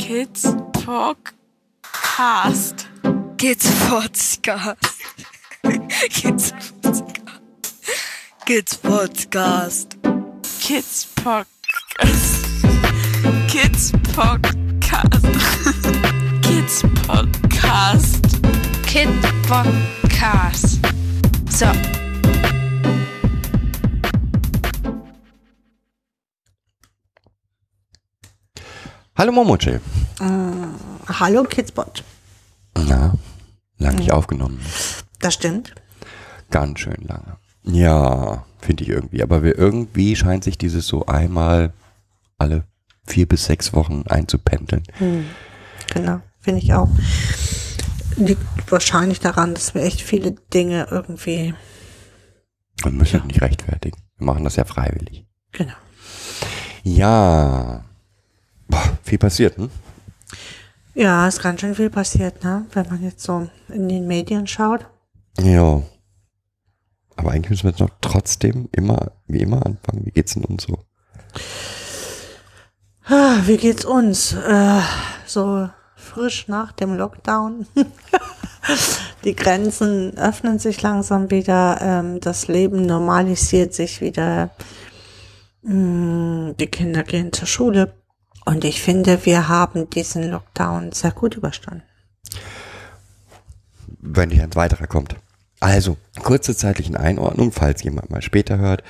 [0.10, 1.76] Kids Podcast.
[3.36, 4.76] Kids Podcast.
[6.08, 7.66] Kids Podcast.
[8.46, 9.96] Kids Podcast.
[10.62, 12.00] Kids Podcast.
[13.52, 15.22] Kids Podcast.
[16.42, 18.22] Kids Podcast.
[18.86, 19.08] Kid
[19.44, 20.80] Podcast.
[21.52, 22.09] So.
[29.20, 29.82] Hallo Momoche.
[31.06, 32.04] Hallo Kidspot.
[32.74, 33.12] Na,
[33.76, 34.58] lang nicht aufgenommen.
[35.18, 35.74] Das stimmt.
[36.50, 37.36] Ganz schön lange.
[37.64, 39.22] Ja, finde ich irgendwie.
[39.22, 41.74] Aber wir, irgendwie scheint sich dieses so einmal
[42.38, 42.64] alle
[43.04, 44.84] vier bis sechs Wochen einzupendeln.
[45.92, 46.88] Genau, finde ich auch.
[48.16, 51.52] Liegt wahrscheinlich daran, dass wir echt viele Dinge irgendwie.
[52.82, 53.98] Wir müssen uns nicht rechtfertigen.
[54.16, 55.26] Wir machen das ja freiwillig.
[55.52, 55.74] Genau.
[56.84, 57.84] Ja.
[58.70, 59.70] Boah, viel passiert, hm?
[60.94, 62.66] Ja, ist ganz schön viel passiert, ne?
[62.72, 64.86] Wenn man jetzt so in den Medien schaut.
[65.40, 65.82] Ja.
[67.16, 70.06] Aber eigentlich müssen wir jetzt noch trotzdem immer, wie immer anfangen.
[70.06, 70.78] Wie geht's denn uns so?
[73.06, 74.32] Ah, Wie geht's uns?
[74.34, 74.80] Äh,
[75.26, 77.66] so frisch nach dem Lockdown.
[79.24, 81.78] Die Grenzen öffnen sich langsam wieder.
[81.80, 84.50] Ähm, das Leben normalisiert sich wieder.
[85.62, 87.94] Mm, Die Kinder gehen zur Schule.
[88.44, 91.82] Und ich finde, wir haben diesen Lockdown sehr gut überstanden.
[94.02, 95.16] wenn hier ein weiterer kommt.
[95.60, 98.82] Also, kurze zeitlichen Einordnung, falls jemand mal später hört.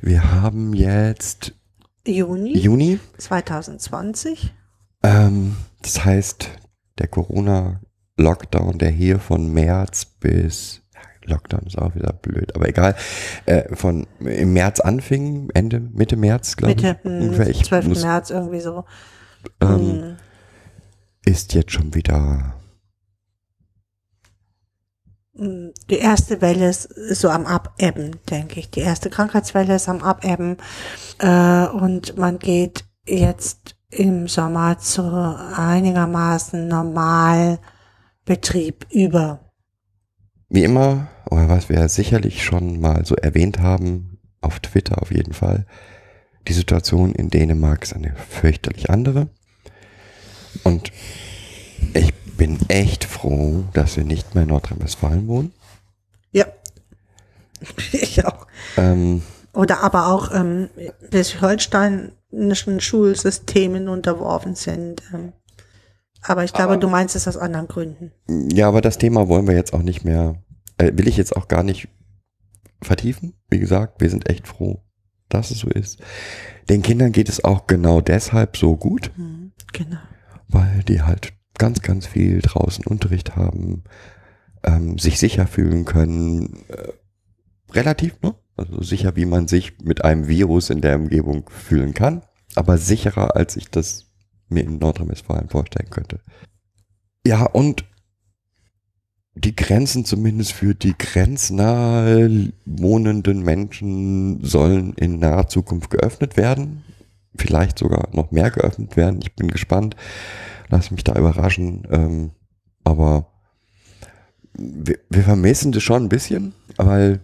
[0.00, 1.52] Wir haben jetzt
[2.06, 4.54] Juni Juni, 2020.
[5.02, 6.48] ähm, das heißt,
[6.98, 10.80] der Corona-Lockdown, der hier von März bis,
[11.26, 12.94] Lockdown ist auch wieder blöd, aber egal,
[13.46, 17.04] äh, von im März anfing, Ende, Mitte März, glaube Mitte, ich.
[17.04, 17.48] hm, ungefähr.
[17.48, 17.88] Ich 12.
[17.88, 18.84] muss, März irgendwie so.
[19.60, 20.16] ähm,
[21.24, 22.54] ist jetzt schon wieder,
[25.34, 28.70] Mm, Die erste Welle ist so am Abebben, denke ich.
[28.70, 30.56] Die erste Krankheitswelle ist am Abebben.
[31.18, 35.02] Äh, und man geht jetzt im Sommer zu
[35.56, 37.58] einigermaßen normal
[38.24, 39.45] Betrieb über.
[40.48, 45.32] Wie immer, oder was wir sicherlich schon mal so erwähnt haben, auf Twitter auf jeden
[45.32, 45.66] Fall,
[46.48, 49.28] die Situation in Dänemark ist eine fürchterlich andere.
[50.62, 50.92] Und
[51.94, 55.52] ich bin echt froh, dass wir nicht mehr in Nordrhein-Westfalen wohnen.
[56.32, 56.46] Ja.
[57.92, 58.46] Ich auch.
[58.76, 59.22] Ähm,
[59.54, 60.68] Oder aber auch ähm,
[61.08, 65.02] schleswig-holsteinischen Schulsystemen unterworfen sind.
[65.12, 65.32] Ähm.
[66.22, 68.12] Aber ich glaube, du meinst es aus anderen Gründen.
[68.28, 70.42] ja, aber das Thema wollen wir jetzt auch nicht mehr,
[70.78, 71.88] äh, will ich jetzt auch gar nicht
[72.82, 73.34] vertiefen.
[73.48, 74.82] Wie gesagt, wir sind echt froh,
[75.28, 76.00] dass es so ist.
[76.68, 79.10] Den Kindern geht es auch genau deshalb so gut.
[79.16, 79.98] Hm, Genau.
[80.48, 83.84] weil die halt ganz, ganz viel draußen Unterricht haben,
[84.62, 86.92] ähm, sich sicher fühlen können, äh,
[87.72, 88.34] relativ, ne?
[88.56, 92.22] Also sicher, wie man sich mit einem Virus in der Umgebung fühlen kann,
[92.54, 94.06] aber sicherer, als ich das
[94.48, 96.20] mir in Nordrhein-Westfalen vorstellen könnte.
[97.26, 97.84] Ja, und
[99.34, 106.84] die Grenzen zumindest für die grenznahe wohnenden Menschen sollen in naher Zukunft geöffnet werden.
[107.36, 109.20] Vielleicht sogar noch mehr geöffnet werden.
[109.22, 109.94] Ich bin gespannt.
[110.70, 111.86] Lass mich da überraschen.
[111.90, 112.30] Ähm,
[112.82, 113.26] aber
[114.56, 117.20] wir, wir vermissen das schon ein bisschen, weil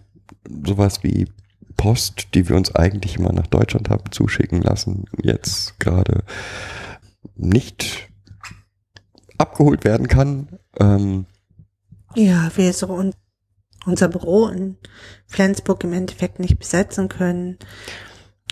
[0.65, 1.27] sowas wie
[1.77, 6.23] Post, die wir uns eigentlich immer nach Deutschland haben zuschicken lassen, jetzt gerade
[7.35, 8.09] nicht
[9.37, 10.59] abgeholt werden kann.
[10.79, 11.25] Ähm,
[12.15, 13.13] Ja, wir so un
[13.85, 14.77] unser Büro in
[15.27, 17.57] Flensburg im Endeffekt nicht besetzen können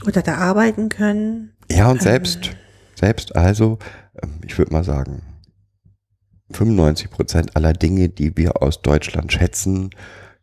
[0.06, 1.54] oder da arbeiten können.
[1.70, 2.52] Ja, und selbst,
[2.96, 3.80] selbst also,
[4.22, 5.22] ähm, ich würde mal sagen,
[6.52, 9.92] 95 Prozent aller Dinge, die wir aus Deutschland schätzen,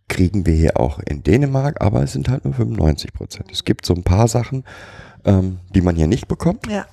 [0.09, 3.53] kriegen wir hier auch in Dänemark, aber es sind halt nur 95 Prozent.
[3.53, 4.65] Es gibt so ein paar Sachen,
[5.25, 6.87] ähm, die man hier nicht bekommt Ja,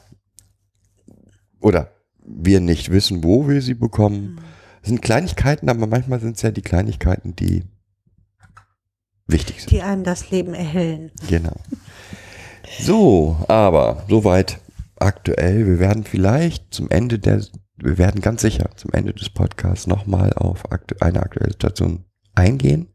[1.65, 1.89] oder
[2.23, 4.39] wir nicht wissen, wo wir sie bekommen.
[4.83, 7.63] Es sind Kleinigkeiten, aber manchmal sind es ja die Kleinigkeiten, die
[9.25, 9.71] wichtig sind.
[9.71, 11.11] die einem das Leben erhellen.
[11.27, 11.55] Genau.
[12.79, 14.59] So, aber soweit
[14.97, 15.65] aktuell.
[15.65, 17.43] Wir werden vielleicht zum Ende der,
[17.77, 22.05] wir werden ganz sicher zum Ende des Podcasts nochmal auf aktu eine aktuelle Situation
[22.35, 22.89] eingehen.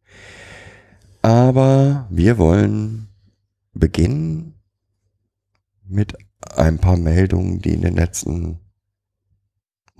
[1.23, 3.09] Aber wir wollen
[3.75, 4.55] beginnen
[5.85, 6.17] mit
[6.57, 8.61] ein paar Meldungen, die in den letzten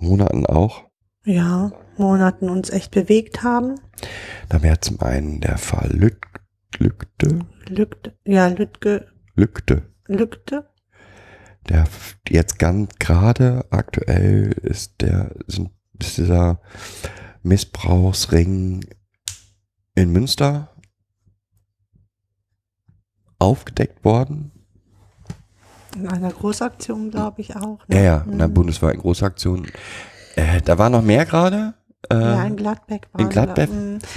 [0.01, 0.89] Monaten auch
[1.23, 3.79] Ja, Monaten uns echt bewegt haben.
[4.49, 6.17] Da wäre zum einen der Fall Lüt
[6.77, 10.69] Lückte, Lückte, ja, Lütge, Lückte, Lückte.
[11.69, 11.87] der
[12.27, 16.61] jetzt ganz gerade aktuell ist der sind, ist dieser
[17.43, 18.85] Missbrauchsring
[19.93, 20.75] in Münster
[23.37, 24.50] aufgedeckt worden.
[25.95, 27.79] In einer Großaktion, glaube ich, auch.
[27.87, 27.95] ne?
[27.97, 28.53] Ja, ja, in einer Mhm.
[28.53, 29.67] bundesweiten Großaktion.
[30.35, 31.73] Äh, da war noch mehr gerade.
[32.09, 33.69] Äh, Ja, in Gladbeck war in Gladbeck?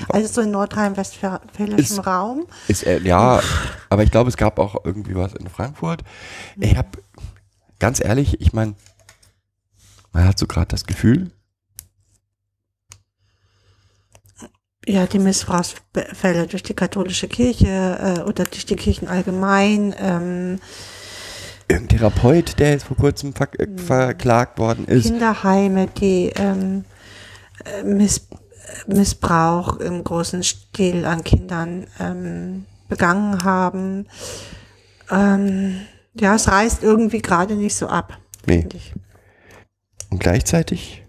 [0.08, 2.46] Also so in nordrhein-westfälischem Raum.
[2.68, 3.40] Ist er, ja,
[3.90, 6.02] aber ich glaube, es gab auch irgendwie was in Frankfurt.
[6.58, 6.88] Ich habe,
[7.78, 8.74] ganz ehrlich, ich meine,
[10.12, 11.30] man hat so gerade das Gefühl,
[14.86, 19.94] Ja, die Missbrauchsfälle durch die katholische Kirche äh, oder durch die Kirchen allgemein.
[19.98, 20.60] Ähm,
[21.68, 26.84] irgendein Therapeut, der jetzt vor kurzem ver äh, verklagt worden ist, Kinderheime, die ähm,
[27.64, 28.28] äh, Miss
[28.86, 34.06] Missbrauch im großen Stil an Kindern ähm, begangen haben.
[35.10, 35.80] Ähm,
[36.18, 38.62] ja, es reißt irgendwie gerade nicht so ab, Nee.
[38.62, 38.94] finde ich.
[40.10, 41.04] und gleichzeitig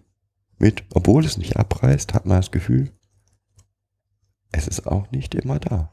[0.58, 2.92] mit, obwohl es nicht abreißt, hat man das Gefühl,
[4.52, 5.92] es ist auch nicht immer da.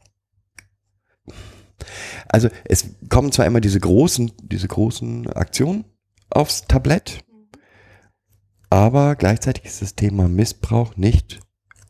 [2.27, 5.85] Also es kommen zwar immer diese großen, diese großen Aktionen
[6.29, 7.23] aufs Tablett,
[8.69, 11.39] aber gleichzeitig ist das Thema Missbrauch nicht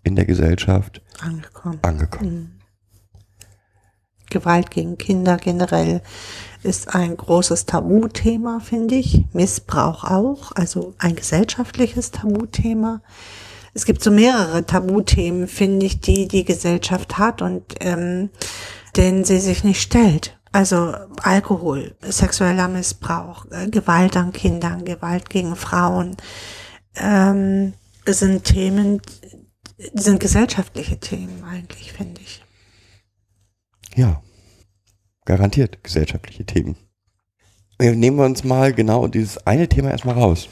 [0.04, 1.80] in der Gesellschaft Angekommen.
[1.82, 2.60] angekommen.
[4.30, 6.02] Gewalt gegen Kinder generell
[6.64, 9.26] ist ein großes Tabuthema, finde ich.
[9.32, 13.02] Missbrauch auch, also ein gesellschaftliches Tabuthema.
[13.74, 18.30] Es gibt so mehrere Tabuthemen, finde ich, die die Gesellschaft hat und ähm,
[18.96, 20.40] denen sie sich nicht stellt.
[20.52, 20.94] Also
[21.24, 26.16] Alkohol, sexueller Missbrauch, äh, Gewalt an Kindern, Gewalt gegen Frauen
[26.96, 27.74] ähm,
[28.06, 29.02] sind Themen,
[29.94, 32.44] sind gesellschaftliche Themen eigentlich, finde ich.
[33.96, 34.22] Ja,
[35.26, 36.76] garantiert gesellschaftliche Themen.
[37.80, 40.48] Äh, Nehmen wir uns mal genau dieses eine Thema erstmal raus.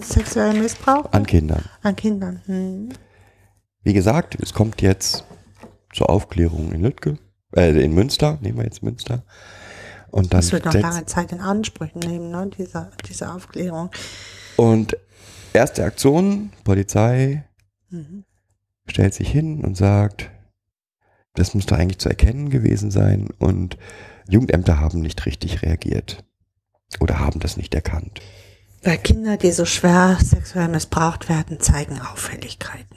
[0.00, 1.64] Sexueller Missbrauch An Kindern.
[1.82, 2.42] an Kindern.
[2.46, 2.88] Hm.
[3.82, 5.24] Wie gesagt, es kommt jetzt
[5.92, 7.18] zur Aufklärung in Lüttke,
[7.56, 9.24] äh, in Münster, nehmen wir jetzt Münster.
[10.10, 13.90] Und dann Das wird noch lange Zeit in Ansprüchen nehmen, ne, diese, diese Aufklärung.
[14.56, 14.96] Und
[15.52, 17.44] erste Aktion, Polizei
[17.90, 18.24] Mhm.
[18.88, 20.30] stellt sich hin und sagt,
[21.34, 23.76] das müsste eigentlich zu erkennen gewesen sein und
[24.28, 26.24] Jugendämter haben nicht richtig reagiert
[27.00, 28.20] oder haben das nicht erkannt.
[28.82, 32.96] Weil Kinder, die so schwer sexuell missbraucht werden, zeigen Auffälligkeiten.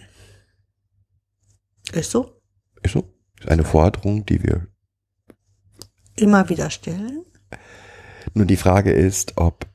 [1.92, 2.40] Ist so?
[2.82, 3.13] Ist so?
[3.48, 4.68] Eine Forderung, die wir.
[6.16, 7.26] Immer wieder stellen.
[8.34, 9.68] Nur die Frage ist, ob.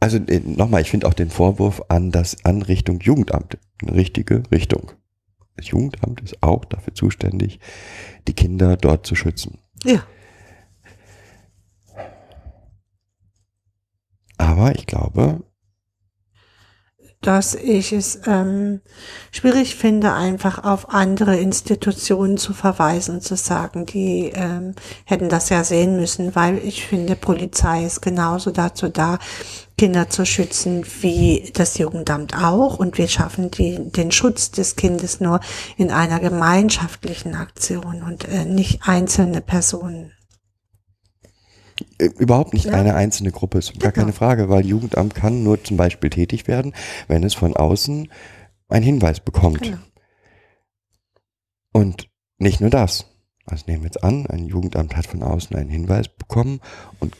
[0.00, 4.42] Also äh, nochmal, ich finde auch den Vorwurf an das an Richtung Jugendamt eine richtige
[4.50, 4.92] Richtung.
[5.56, 7.60] Das Jugendamt ist auch dafür zuständig,
[8.28, 9.58] die Kinder dort zu schützen.
[9.84, 10.06] Ja.
[14.36, 15.42] Aber ich glaube,
[17.26, 18.80] dass ich es ähm,
[19.32, 24.74] schwierig finde, einfach auf andere Institutionen zu verweisen, zu sagen, die ähm,
[25.04, 29.18] hätten das ja sehen müssen, weil ich finde, Polizei ist genauso dazu da,
[29.78, 32.78] Kinder zu schützen wie das Jugendamt auch.
[32.78, 35.40] Und wir schaffen die, den Schutz des Kindes nur
[35.76, 40.15] in einer gemeinschaftlichen Aktion und äh, nicht einzelne Personen.
[41.98, 42.72] Äh, Überhaupt nicht Ja.
[42.72, 44.04] eine einzelne Gruppe, ist gar Genau.
[44.06, 46.74] keine Frage, weil Jugendamt kann nur zum Beispiel tätig werden,
[47.08, 48.10] wenn es von außen
[48.68, 49.62] einen Hinweis bekommt.
[49.62, 49.78] Genau.
[51.72, 52.08] Und
[52.38, 53.06] nicht nur das.
[53.44, 56.60] Also nehmen wir jetzt an, ein Jugendamt hat von außen einen Hinweis bekommen
[56.98, 57.16] und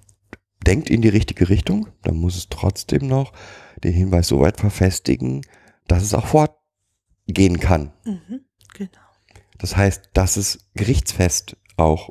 [0.66, 3.32] denkt in die richtige Richtung, dann muss es trotzdem noch
[3.84, 5.42] den Hinweis so weit verfestigen,
[5.86, 7.92] dass es auch fortgehen kann.
[8.04, 8.40] Mhm,
[8.74, 8.90] genau.
[9.58, 12.10] Das heißt, dass es gerichtsfest auch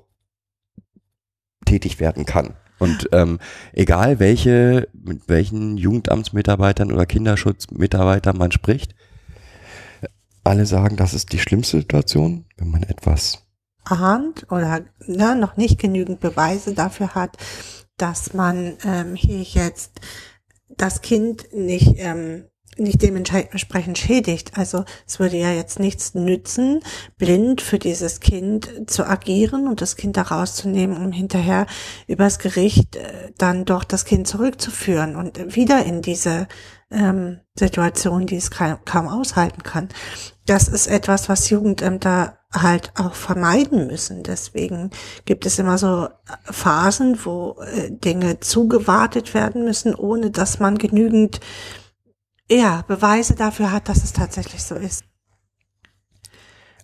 [1.66, 2.54] tätig werden kann.
[2.78, 3.40] Und ähm,
[3.74, 8.96] egal welche, mit welchen Jugendamtsmitarbeitern oder Kinderschutzmitarbeitern man spricht,
[10.44, 13.46] alle sagen, das ist die schlimmste Situation, wenn man etwas
[13.86, 17.38] ahnt oder ne, noch nicht genügend Beweise dafür hat,
[17.98, 20.02] dass man ähm, hier jetzt
[20.70, 22.46] das Kind nicht ähm,
[22.78, 24.58] nicht dementsprechend schädigt.
[24.58, 26.82] Also es würde ja jetzt nichts nützen,
[27.18, 31.68] blind für dieses Kind zu agieren und das Kind da rauszunehmen, um hinterher
[32.08, 36.48] übers Gericht äh, dann doch das Kind zurückzuführen und wieder in diese
[36.92, 39.90] ähm, Situation, die es kaum, kaum aushalten kann.
[40.46, 44.24] Das ist etwas, was Jugendämter halt auch vermeiden müssen.
[44.24, 44.92] Deswegen
[45.26, 46.08] gibt es immer so
[46.44, 51.40] Phasen, wo äh, Dinge zugewartet werden müssen, ohne dass man genügend
[52.50, 55.04] ja, Beweise dafür hat, dass es tatsächlich so ist.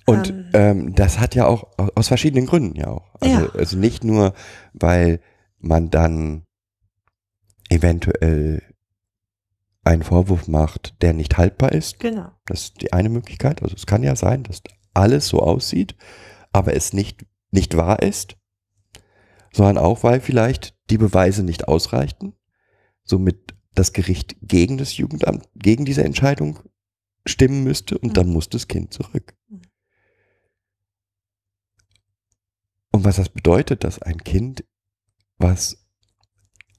[0.06, 0.50] Und Ähm.
[0.53, 3.13] ähm, das hat ja auch au- aus verschiedenen Gründen ja auch.
[3.20, 3.50] Also, Ja.
[3.53, 4.34] also nicht nur,
[4.74, 5.22] weil
[5.60, 6.46] man dann
[7.70, 8.62] eventuell
[9.84, 12.00] einen Vorwurf macht, der nicht haltbar ist.
[12.00, 12.32] Genau.
[12.46, 13.63] Das ist die eine Möglichkeit.
[13.63, 14.62] Also es kann ja sein, dass
[14.94, 15.96] alles so aussieht,
[16.51, 18.36] aber es nicht, nicht wahr ist,
[19.53, 22.34] sondern auch, weil vielleicht die Beweise nicht ausreichten,
[23.03, 26.59] somit das Gericht gegen das Jugendamt, gegen diese Entscheidung
[27.25, 29.35] stimmen müsste und dann muss das Kind zurück.
[29.47, 29.61] Mhm.
[32.91, 34.65] Und was das bedeutet, dass ein Kind,
[35.37, 35.77] was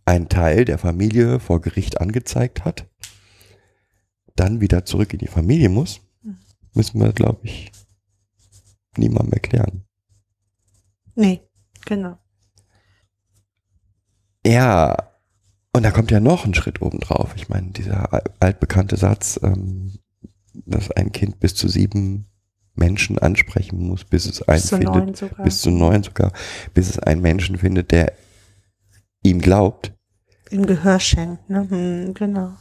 [0.05, 2.91] ein Teil der Familie vor Gericht angezeigt hat,
[4.37, 6.39] dann wieder zurück in die Familie muss, Mhm.
[6.75, 7.71] müssen wir, glaube ich,
[8.97, 9.85] niemandem erklären.
[11.15, 11.43] Nee,
[11.87, 12.19] genau.
[14.45, 15.12] Ja,
[15.75, 17.33] und da kommt ja noch ein Schritt oben drauf.
[17.37, 19.99] Ich meine, dieser al- altbekannte Satz, ähm,
[20.67, 22.27] dass ein Kind bis zu sieben
[22.75, 25.45] Menschen ansprechen muss, bis es einen Bis zu findet, neun sogar.
[25.45, 26.33] bis zu neun sogar,
[26.75, 28.13] bis es einen Menschen findet, der
[29.23, 29.93] ihm glaubt.
[30.51, 31.67] Im Gehör schenkt, ne?
[31.69, 32.53] Hm, genau.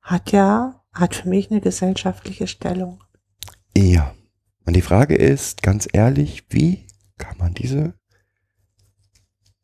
[0.00, 3.02] Hat ja, hat für mich eine gesellschaftliche Stellung.
[3.76, 4.14] Ja.
[4.64, 6.86] Und die Frage ist, ganz ehrlich, wie
[7.18, 7.94] kann man diese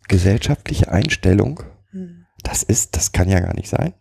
[0.08, 2.26] gesellschaftliche Einstellung, Hm.
[2.42, 3.94] das ist, das kann ja gar nicht sein.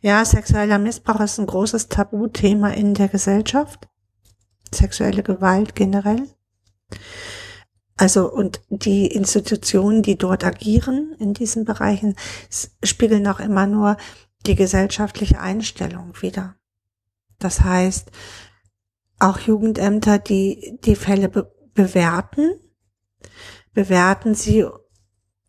[0.00, 3.88] Ja, sexueller Missbrauch ist ein großes Tabuthema in der Gesellschaft.
[4.74, 6.26] Sexuelle Gewalt generell.
[7.96, 12.16] Also, und die Institutionen, die dort agieren in diesen Bereichen,
[12.82, 13.96] spiegeln auch immer nur
[14.46, 16.56] die gesellschaftliche Einstellung wider.
[17.38, 18.10] Das heißt,
[19.18, 22.60] auch Jugendämter, die die Fälle be bewerten,
[23.74, 24.66] bewerten sie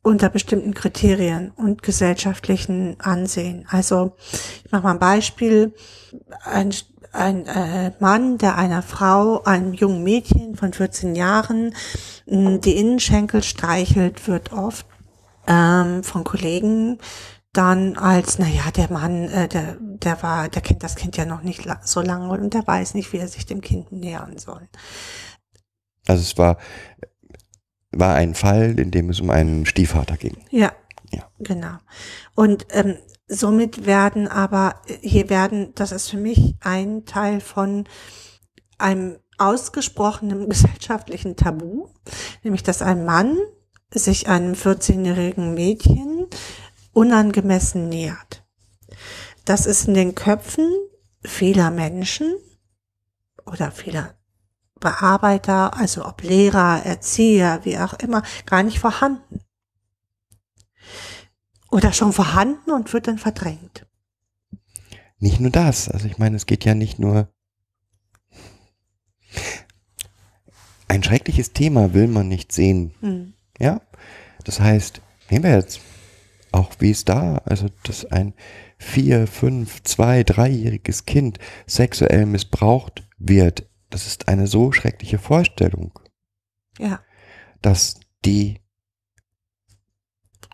[0.01, 3.65] unter bestimmten Kriterien und gesellschaftlichen Ansehen.
[3.69, 4.15] Also
[4.65, 5.73] ich mache mal ein Beispiel.
[6.43, 6.73] Ein,
[7.13, 11.73] ein äh, Mann, der einer Frau, einem jungen Mädchen von 14 Jahren,
[12.25, 14.85] mh, die Innenschenkel streichelt, wird oft
[15.47, 16.99] ähm, von Kollegen
[17.53, 21.43] dann als, naja, der Mann, äh, der, der war, der kennt das Kind ja noch
[21.43, 24.67] nicht so lange und der weiß nicht, wie er sich dem Kind nähern soll.
[26.07, 26.57] Also es war,
[27.93, 30.37] war ein Fall, in dem es um einen Stiefvater ging.
[30.49, 30.71] Ja.
[31.11, 31.29] Ja.
[31.39, 31.77] Genau.
[32.33, 32.97] Und ähm,
[33.27, 37.85] somit werden aber, hier werden, das ist für mich ein Teil von
[38.77, 41.87] einem ausgesprochenen gesellschaftlichen Tabu,
[42.43, 43.37] nämlich dass ein Mann
[43.93, 46.27] sich einem 14-jährigen Mädchen
[46.93, 48.43] unangemessen nähert.
[49.45, 50.71] Das ist in den Köpfen
[51.23, 52.35] vieler Menschen
[53.45, 54.15] oder vieler
[54.83, 59.39] Bearbeiter, also ob Lehrer, Erzieher, wie auch immer, gar nicht vorhanden.
[61.71, 63.87] Oder schon vorhanden und wird dann verdrängt.
[65.19, 67.29] Nicht nur das, also ich meine, es geht ja nicht nur.
[70.89, 73.33] Ein schreckliches Thema will man nicht sehen, Hm.
[73.57, 73.81] ja?
[74.43, 75.79] Das heißt, nehmen wir jetzt
[76.51, 78.33] auch wie es da, also dass ein
[78.77, 85.91] vier, fünf, zwei, dreijähriges Kind sexuell missbraucht wird, das ist eine so schreckliche Vorstellung,
[86.79, 86.99] Ja.
[87.61, 88.59] dass die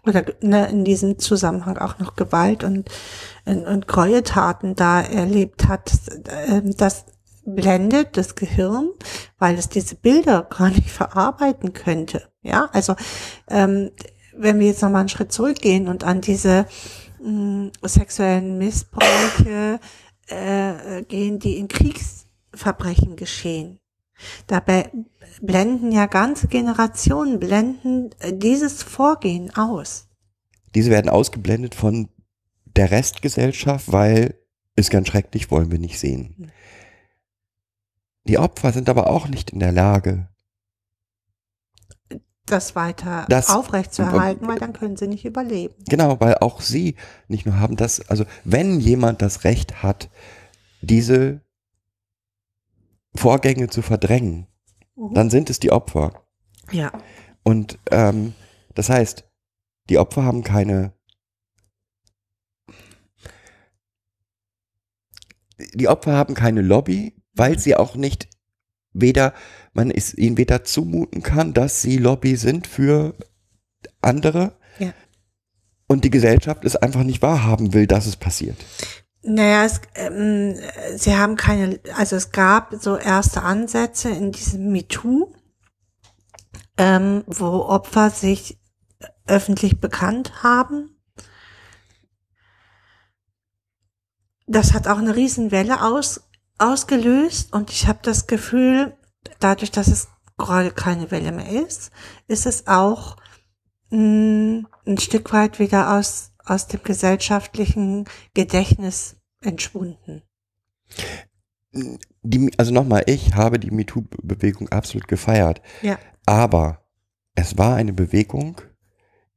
[0.05, 2.89] Oder ne, in diesem Zusammenhang auch noch Gewalt und,
[3.45, 5.91] und, und Gräueltaten da erlebt hat.
[6.47, 7.05] Ähm, Das
[7.45, 8.89] blendet das Gehirn,
[9.37, 12.29] weil es diese Bilder gar nicht verarbeiten könnte.
[12.41, 12.95] Ja, also
[13.49, 13.91] ähm,
[14.35, 16.65] wenn wir jetzt nochmal einen Schritt zurückgehen und an diese
[17.21, 19.79] mh, sexuellen Missbräuche
[20.27, 21.67] äh, gehen, die in
[22.63, 23.79] Kriegsverbrechen geschehen.
[24.47, 24.91] Dabei
[25.41, 30.07] blenden ja ganze Generationen, blenden äh, dieses Vorgehen aus.
[30.75, 32.09] Diese werden ausgeblendet von
[32.75, 34.35] der Restgesellschaft, weil
[34.75, 36.51] ist ganz schrecklich, wollen wir nicht sehen.
[38.25, 40.27] Die Opfer sind aber auch nicht in der Lage,
[42.45, 45.75] Das weiter Das- aufrechtzuerhalten, weil dann können sie nicht überleben.
[45.87, 46.95] genau, weil auch sie
[47.27, 50.09] nicht nur haben das, also wenn jemand das Recht hat,
[50.81, 51.41] diese
[53.15, 54.47] Vorgänge zu verdrängen,
[54.95, 55.13] Mhm.
[55.13, 56.25] dann sind es die Opfer.
[56.71, 56.91] Ja,
[57.43, 58.33] Und ähm,
[58.75, 59.23] das heißt,
[59.89, 60.93] die Opfer haben keine.
[65.73, 68.29] Die Opfer haben keine Lobby, weil sie auch nicht
[68.93, 69.33] weder,
[69.73, 73.15] man es ihnen weder zumuten kann, dass sie Lobby sind für
[74.01, 74.57] andere.
[74.79, 74.93] Ja.
[75.87, 78.57] Und die Gesellschaft es einfach nicht wahrhaben will, dass es passiert.
[79.21, 80.55] Naja, es, ähm,
[80.95, 85.33] sie haben keine, also es gab so erste Ansätze in diesem MeToo,
[86.77, 88.57] ähm, wo Opfer sich
[89.27, 90.95] öffentlich bekannt haben.
[94.47, 96.21] Das hat auch eine Riesenwelle aus,
[96.57, 98.97] ausgelöst und ich habe das Gefühl,
[99.39, 100.07] dadurch, dass es
[100.37, 101.91] gerade keine Welle mehr ist,
[102.27, 103.17] ist es auch
[103.91, 110.23] mh, ein Stück weit wieder aus, aus dem gesellschaftlichen Gedächtnis entschwunden.
[112.23, 115.61] Die, also nochmal, ich habe die MeToo-Bewegung absolut gefeiert.
[115.81, 115.99] Ja.
[116.25, 116.83] Aber
[117.35, 118.61] es war eine Bewegung,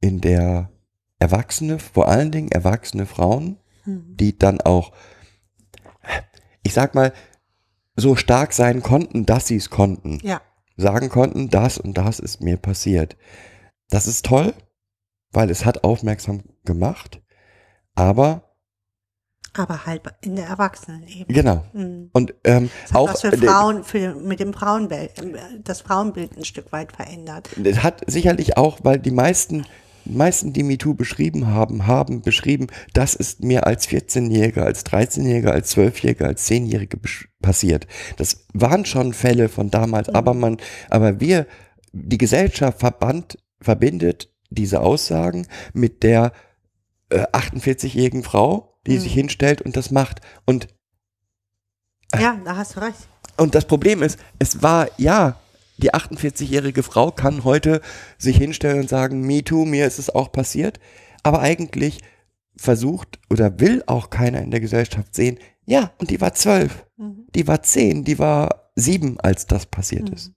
[0.01, 0.69] in der
[1.19, 4.15] Erwachsene, vor allen Dingen erwachsene Frauen, Mhm.
[4.17, 4.91] die dann auch,
[6.63, 7.13] ich sag mal,
[7.95, 10.19] so stark sein konnten, dass sie es konnten.
[10.23, 10.41] Ja.
[10.75, 13.15] Sagen konnten, das und das ist mir passiert.
[13.89, 14.53] Das ist toll,
[15.31, 17.21] weil es hat aufmerksam gemacht,
[17.95, 18.55] aber
[19.55, 21.25] Aber halt in der Erwachsenenebene.
[21.27, 21.63] genau.
[21.73, 22.09] Mhm.
[22.13, 25.11] Und ähm, Das hat auch was für äh, Frauen, für, mit dem Frauenbild,
[25.63, 27.49] das Frauenbild ein Stück weit verändert.
[27.57, 29.65] Das hat sicherlich auch, weil die meisten,
[30.05, 35.75] meisten, die MeToo beschrieben haben, haben beschrieben, das ist mir als 14-Jähriger, als 13-Jähriger, als
[35.77, 37.85] 12-Jähriger, als 10-Jährige besch- passiert.
[38.17, 40.57] Das waren schon Fälle von damals, aber man,
[40.89, 41.45] aber wir,
[41.91, 46.31] die Gesellschaft verband, verbindet diese Aussagen mit der
[47.13, 48.99] äh, 48-jährigen Frau, die Mhm.
[48.99, 50.21] sich hinstellt und das macht.
[50.45, 50.67] Und
[52.19, 53.07] Ja, da hast du recht.
[53.37, 55.37] und das Problem ist, es war, ja,
[55.77, 57.81] die 48-jährige Frau kann heute
[58.17, 60.79] sich hinstellen und sagen, me too, mir ist es auch passiert.
[61.23, 61.99] Aber eigentlich
[62.55, 67.25] versucht oder will auch keiner in der Gesellschaft sehen, ja, und die war zwölf, Mhm.
[67.33, 70.31] die war zehn, die war sieben, als das passiert ist.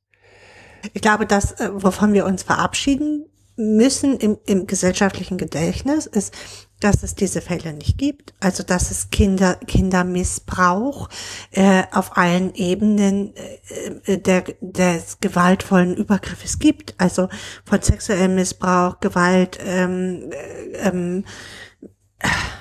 [0.95, 6.33] Ich glaube, das, äh, wovon wir uns verabschieden müssen im, im gesellschaftlichen Gedächtnis, ist,
[6.80, 8.35] dass es diese Fälle nicht gibt.
[8.40, 11.09] Also, dass es Kinder, Kindermissbrauch
[11.52, 16.95] äh, auf allen Ebenen äh, äh, der, des gewaltvollen Übergriffes gibt.
[16.99, 17.28] Also
[17.64, 21.25] von sexuellem Missbrauch, Gewalt, ähm, äh, ähm,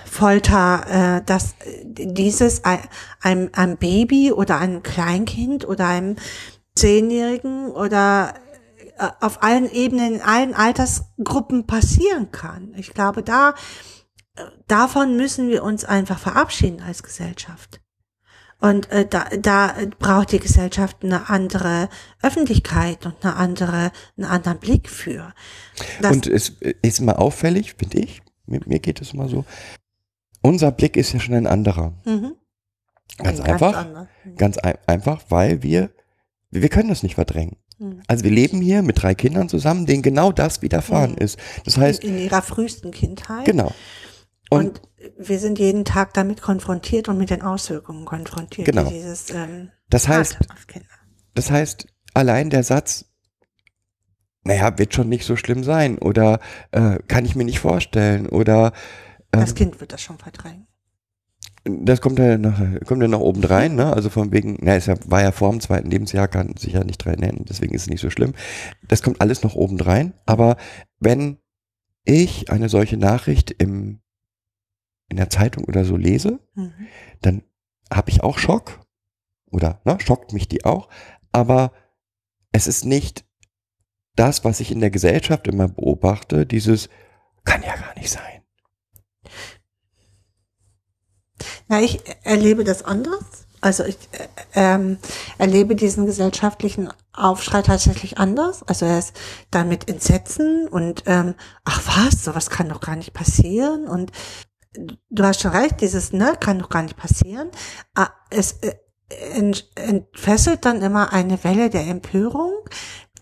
[0.05, 2.79] Folter, äh, dass dieses ein,
[3.21, 6.15] einem, einem Baby oder einem Kleinkind oder einem
[6.73, 8.33] Zehnjährigen oder
[8.97, 12.73] äh, auf allen Ebenen, in allen Altersgruppen passieren kann.
[12.77, 13.55] Ich glaube, da
[14.67, 17.81] davon müssen wir uns einfach verabschieden als Gesellschaft.
[18.61, 21.89] Und äh, da, da braucht die Gesellschaft eine andere
[22.21, 25.33] Öffentlichkeit und eine andere, einen anderen Blick für.
[26.01, 29.45] Das, Und es ist mal auffällig, finde ich, mir, mir geht es immer so,
[30.41, 31.93] unser Blick ist ja schon ein anderer.
[32.05, 32.35] mhm.
[33.17, 33.75] Ganz Ein einfach.
[33.77, 34.07] anderer.
[34.23, 34.35] Mhm.
[34.35, 35.91] Ganz ein, einfach, weil wir,
[36.49, 37.57] wir können das nicht verdrängen.
[37.77, 38.01] Mhm.
[38.07, 41.17] Also wir leben hier mit drei Kindern zusammen, denen genau das widerfahren Mhm.
[41.19, 41.37] ist.
[41.65, 43.45] Das heißt, in, in ihrer frühesten Kindheit.
[43.45, 43.71] genau.
[44.49, 44.81] Und, Und,
[45.17, 48.67] wir sind jeden Tag damit konfrontiert und mit den Auswirkungen konfrontiert.
[48.67, 48.85] Genau.
[48.85, 50.87] die Dieses, ähm, das heißt, hat auf Kinder.
[51.35, 53.05] das heißt, allein der Satz,
[54.43, 56.39] naja, wird schon nicht so schlimm sein oder
[56.71, 58.73] äh, kann ich mir nicht vorstellen oder
[59.33, 60.67] ähm, Das Kind wird das schon verdrängen.
[61.63, 63.91] das kommt ja noch, kommt ja noch oben rein, ne?
[63.93, 67.03] Also von wegen, na, es war ja vor dem zweiten Lebensjahr, kann sich ja nicht
[67.03, 68.33] dran erinnern, deswegen ist es nicht so schlimm.
[68.87, 70.13] Das kommt alles noch oben rein.
[70.27, 70.57] Aber
[70.99, 71.37] wenn
[72.03, 73.99] ich eine solche Nachricht im,
[75.09, 76.87] in der Zeitung oder so lese, Mhm.
[77.21, 77.43] dann
[77.93, 78.79] habe ich auch Schock.
[79.51, 80.89] Oder ne, schockt mich die auch.
[81.31, 81.71] Aber
[82.51, 83.25] es ist nicht
[84.15, 86.89] das, was ich in der Gesellschaft immer beobachte, dieses
[87.43, 88.41] kann ja gar nicht sein.
[91.67, 93.47] Na, ich erlebe das anders.
[93.61, 94.97] Also ich äh, ähm,
[95.37, 98.61] erlebe diesen gesellschaftlichen Aufschrei tatsächlich anders.
[98.63, 99.13] Also er ist
[99.49, 103.87] damit Entsetzen und ähm, ach was, sowas kann doch gar nicht passieren.
[103.87, 104.11] Und
[105.09, 107.49] du hast schon recht, dieses ne kann doch gar nicht passieren.
[107.95, 108.73] Ah, Es äh,
[109.35, 112.53] ent- entfesselt dann immer eine Welle der Empörung,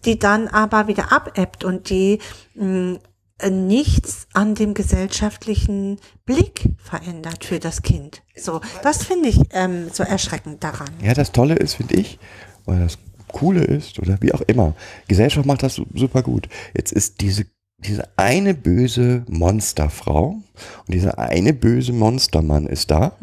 [0.06, 2.20] die dann aber wieder abebbt und die
[2.60, 8.22] äh, nichts an dem gesellschaftlichen Blick verändert für das Kind.
[8.36, 10.90] So, das finde ich ähm, so erschreckend daran.
[11.02, 12.20] Ja, das Tolle ist, finde ich,
[12.66, 12.98] oder das
[13.30, 14.76] Coole ist, oder wie auch immer,
[15.08, 16.48] Gesellschaft macht das su- super gut.
[16.76, 17.46] Jetzt ist diese,
[17.86, 20.42] diese eine böse Monsterfrau
[20.86, 23.18] und dieser eine böse Monstermann ist da.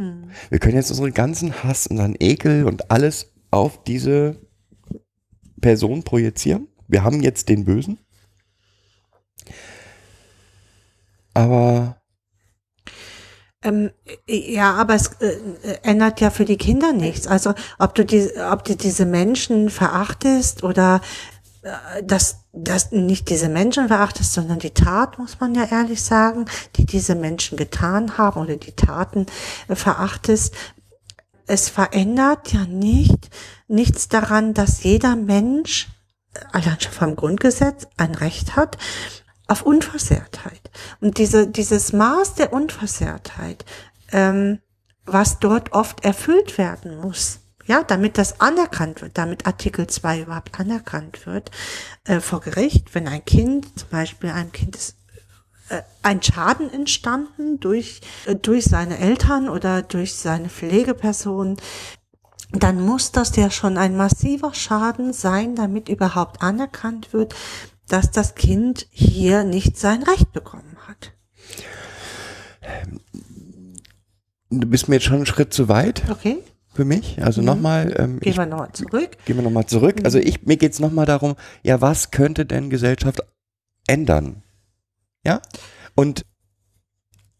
[0.50, 4.36] Wir können jetzt unseren ganzen Hass, unseren Ekel und alles auf diese
[5.60, 6.68] Person projizieren.
[6.88, 7.98] Wir haben jetzt den Bösen.
[11.34, 11.96] Aber
[13.62, 13.90] Ähm,
[14.26, 15.36] ja, aber es äh,
[15.82, 17.26] ändert ja für die Kinder nichts.
[17.26, 21.02] Also ob du die, ob du diese Menschen verachtest oder
[21.62, 26.46] äh, dass dass nicht diese Menschen verachtest, sondern die Tat, muss man ja ehrlich sagen,
[26.76, 29.26] die diese Menschen getan haben oder die Taten
[29.68, 30.54] äh, verachtest.
[31.46, 33.30] Es verändert ja nicht
[33.68, 35.88] nichts daran, dass jeder Mensch
[36.34, 38.78] äh, allein schon vom Grundgesetz ein Recht hat
[39.46, 40.70] auf Unversehrtheit.
[41.00, 43.64] Und diese, dieses Maß der Unversehrtheit,
[44.12, 44.60] ähm,
[45.06, 50.58] was dort oft erfüllt werden muss, Ja, damit das anerkannt wird, damit Artikel 2 überhaupt
[50.58, 51.52] anerkannt wird
[52.02, 54.96] äh, vor Gericht, wenn ein Kind, zum Beispiel ein Kind ist
[55.68, 61.58] äh, ein Schaden entstanden durch, äh, durch seine Eltern oder durch seine Pflegeperson,
[62.50, 67.36] dann muss das ja schon ein massiver Schaden sein, damit überhaupt anerkannt wird,
[67.86, 71.12] dass das Kind hier nicht sein Recht bekommen hat.
[74.50, 76.42] Du bist mir jetzt schon einen Schritt zu weit Okay?
[76.72, 77.22] Für mich.
[77.22, 79.16] Also nochmal, ähm, Gehen wir nochmal zurück.
[79.24, 80.00] gehen wir nochmal zurück.
[80.04, 83.20] Also ich, mir geht's noch nochmal darum, ja, was könnte denn Gesellschaft
[83.86, 84.42] ändern?
[85.24, 85.42] Ja?
[85.94, 86.24] Und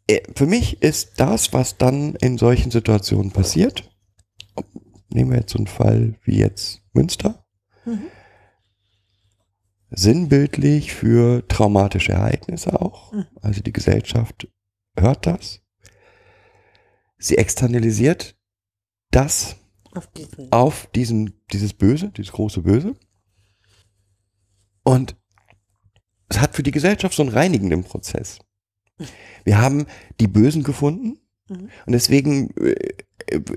[0.09, 3.89] äh, für mich ist das, was dann in solchen Situationen passiert,
[5.09, 7.45] nehmen wir jetzt so einen Fall wie jetzt Münster,
[7.87, 8.03] Mhm.
[9.91, 13.13] sinnbildlich für traumatische Ereignisse auch.
[13.13, 13.27] Mhm.
[13.41, 14.49] Also die Gesellschaft
[14.99, 15.61] hört das.
[17.19, 18.37] Sie externalisiert
[19.11, 19.57] das
[19.95, 20.53] Auf diesen.
[20.53, 22.97] auf diesen, dieses Böse, dieses große Böse.
[24.83, 25.17] Und
[26.29, 28.39] es hat für die Gesellschaft so einen reinigenden Prozess.
[29.45, 29.87] Wir haben
[30.21, 31.19] die Bösen gefunden
[31.51, 31.69] Mhm.
[31.87, 32.95] und deswegen äh,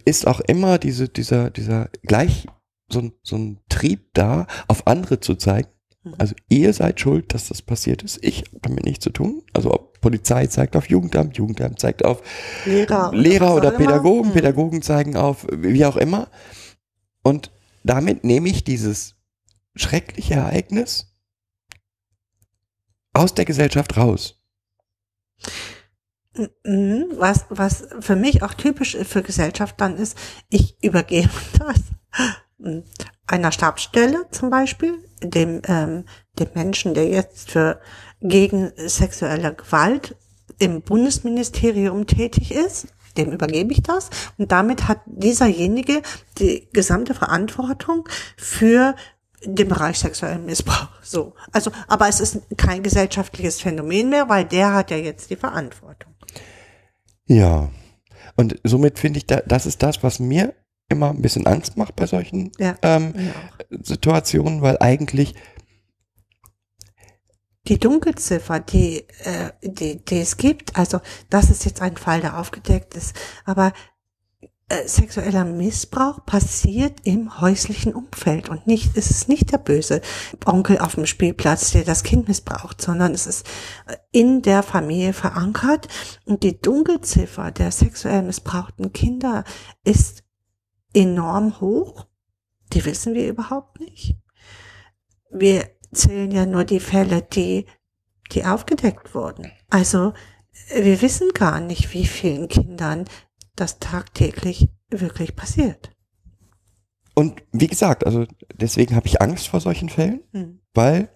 [0.06, 2.48] ist auch immer diese, dieser, dieser gleich
[2.90, 5.70] so ein, so ein Trieb da, auf andere zu zeigen.
[6.04, 6.16] Mhm.
[6.18, 8.24] Also ihr seid schuld, dass das passiert ist.
[8.24, 9.44] Ich habe damit nichts zu tun.
[9.54, 12.22] Also ob Polizei zeigt auf Jugendamt, Jugendamt zeigt auf
[12.66, 13.88] Lehrer, Lehrer oder auch immer.
[13.88, 14.34] Pädagogen.
[14.34, 16.28] Pädagogen zeigen auf, wie auch immer.
[17.24, 17.52] Und
[17.84, 19.16] damit nehme ich dieses
[19.76, 21.16] schreckliche Ereignis
[23.14, 24.40] aus der Gesellschaft raus.
[26.36, 30.18] Was, was für mich auch typisch für Gesellschaft dann ist,
[30.50, 32.84] ich übergebe das
[33.28, 36.06] einer Stabsstelle zum Beispiel, dem, ähm,
[36.40, 37.80] dem Menschen, der jetzt für
[38.22, 40.16] gegen sexuelle Gewalt
[40.60, 46.02] im Bundesministerium tätig ist, dem übergebe ich das und damit hat dieserjenige
[46.40, 48.08] die gesamte Verantwortung
[48.38, 48.96] für
[49.46, 50.90] den Bereich sexuellen Missbrauch.
[51.02, 51.36] So.
[51.52, 56.14] Also, aber es ist kein gesellschaftliches Phänomen mehr, weil der hat ja jetzt die Verantwortung.
[57.26, 57.70] Ja.
[58.36, 60.56] Und somit finde ich, da, das ist das, was mir
[60.94, 62.76] immer ein bisschen Angst macht bei solchen Ja.
[62.82, 63.78] ähm, Ja.
[63.84, 65.36] Situationen, weil eigentlich,
[67.68, 72.38] Die Dunkelziffer, die, äh, die, die es gibt, also das ist jetzt ein Fall, der
[72.38, 73.72] aufgedeckt ist, aber
[74.68, 80.02] äh, sexueller Missbrauch passiert im häuslichen Umfeld und nicht, es ist nicht der böse
[80.46, 83.46] Onkel auf dem Spielplatz, der das Kind missbraucht, sondern es ist
[83.88, 85.88] äh, in der Familie verankert
[86.26, 89.44] und die Dunkelziffer der sexuell missbrauchten Kinder
[89.86, 90.23] ist
[90.94, 92.08] enorm hoch.
[92.74, 94.16] Die wissen wir überhaupt nicht.
[95.32, 97.66] Wir zählen ja nur die Fälle, die,
[98.32, 99.52] die aufgedeckt wurden.
[99.70, 100.14] Also
[100.76, 103.06] wir wissen gar nicht, wie vielen Kindern
[103.56, 105.92] das tagtäglich wirklich passiert.
[107.16, 108.26] und wie gesagt, also
[108.56, 110.60] deswegen habe ich Angst vor solchen Fällen, Hm.
[110.74, 111.10] weil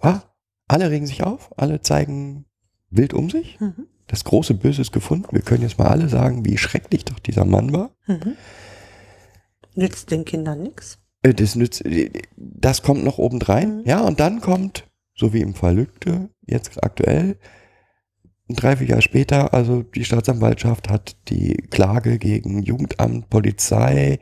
[0.00, 0.22] ah,
[0.68, 2.44] alle regen sich auf, alle zeigen
[2.90, 3.58] wild um sich.
[3.60, 3.86] Mhm.
[4.06, 5.28] Das große Böse ist gefunden.
[5.32, 7.90] Wir können jetzt mal alle sagen, wie schrecklich doch dieser Mann war.
[8.06, 8.36] Mhm.
[9.74, 10.98] Nützt den Kindern nichts.
[11.22, 13.78] Äh, Das nützt, äh, das kommt noch obendrein.
[13.78, 13.82] Mhm.
[13.86, 17.38] Ja, und dann kommt, so wie im Fall Lügde, jetzt aktuell,
[18.48, 24.18] drei, vier Jahre später, also die Staatsanwaltschaft hat die Klage gegen Jugendamt, Polizei,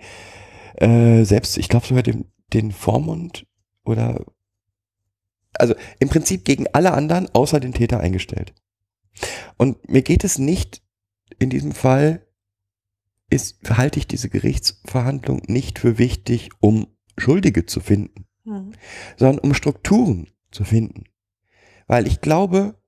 [0.77, 3.47] äh, selbst, ich glaube sogar den, den Vormund
[3.85, 4.25] oder,
[5.55, 8.55] also im Prinzip gegen alle anderen außer den Täter eingestellt.
[9.57, 10.83] Und mir geht es nicht
[11.39, 12.27] in diesem Fall,
[13.31, 18.73] ist, halte ich diese Gerichtsverhandlung nicht für wichtig, um Schuldige zu finden, Mhm.
[19.17, 21.05] sondern um Strukturen zu finden.
[21.87, 22.81] Weil ich glaube,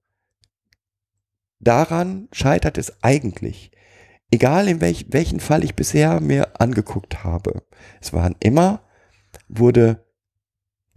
[1.60, 3.70] daran scheitert es eigentlich.
[4.30, 7.66] Egal in welch, welchen Fall ich bisher mir angeguckt habe.
[8.00, 8.82] Es waren immer,
[9.48, 10.06] wurde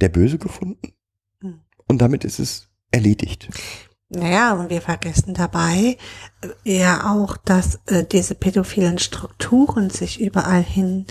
[0.02, 0.94] der Böse gefunden
[1.42, 1.62] Mhm.
[1.88, 3.50] und damit ist es erledigt.
[4.16, 5.98] Naja, und wir vergessen dabei
[6.42, 11.06] äh, ja auch, dass äh, diese pädophilen Strukturen sich überall hin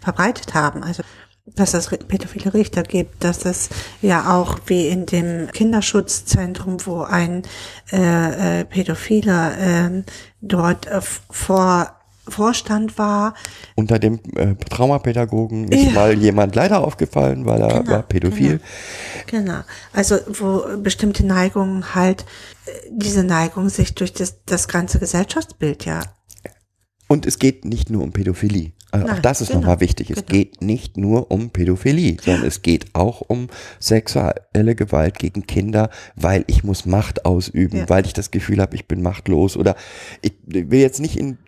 [0.00, 0.82] verbreitet haben.
[0.82, 1.02] Also
[1.44, 3.68] dass es pädophile Richter gibt, dass es
[4.00, 7.42] ja auch wie in dem Kinderschutzzentrum, wo ein
[7.90, 10.04] äh, äh, Pädophiler ähm,
[10.40, 13.34] dort äh, vor Vorstand war,
[13.74, 15.90] Unter dem äh, Traumapädagogen ist Ja.
[15.92, 18.60] mal jemand leider aufgefallen, weil er Genau, war pädophil.
[19.26, 19.60] Genau.
[19.92, 22.24] Also wo bestimmte Neigungen halt,
[22.66, 26.00] äh, diese Neigung sich durch das, das ganze Gesellschaftsbild ja.
[27.08, 28.72] Und es geht nicht nur um Pädophilie.
[28.90, 30.10] Also auch Nein, das ist genau, nochmal wichtig.
[30.10, 30.28] Es genau.
[30.28, 33.48] geht nicht nur um Pädophilie, sondern es geht auch um
[33.80, 37.88] sexuelle Gewalt gegen Kinder, weil ich muss Macht ausüben, Ja.
[37.88, 39.76] weil ich das Gefühl habe, ich bin machtlos oder
[40.20, 41.38] ich will jetzt nicht in,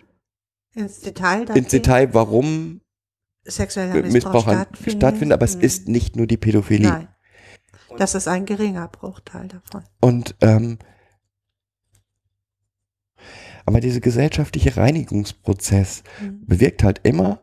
[0.75, 1.49] Ins Detail.
[1.55, 1.69] ins.
[1.69, 2.81] Detail, warum
[3.43, 5.01] sexueller Missbrauch, Missbrauch stattfindet.
[5.01, 5.61] stattfindet, aber es Mhm.
[5.61, 6.89] ist nicht nur die Pädophilie.
[6.89, 7.07] Nein.
[7.97, 9.83] Das ist ein geringer Bruchteil davon.
[10.01, 10.77] Und ähm,
[13.65, 16.45] aber dieser gesellschaftliche Reinigungsprozess Mhm.
[16.45, 17.41] bewirkt halt immer,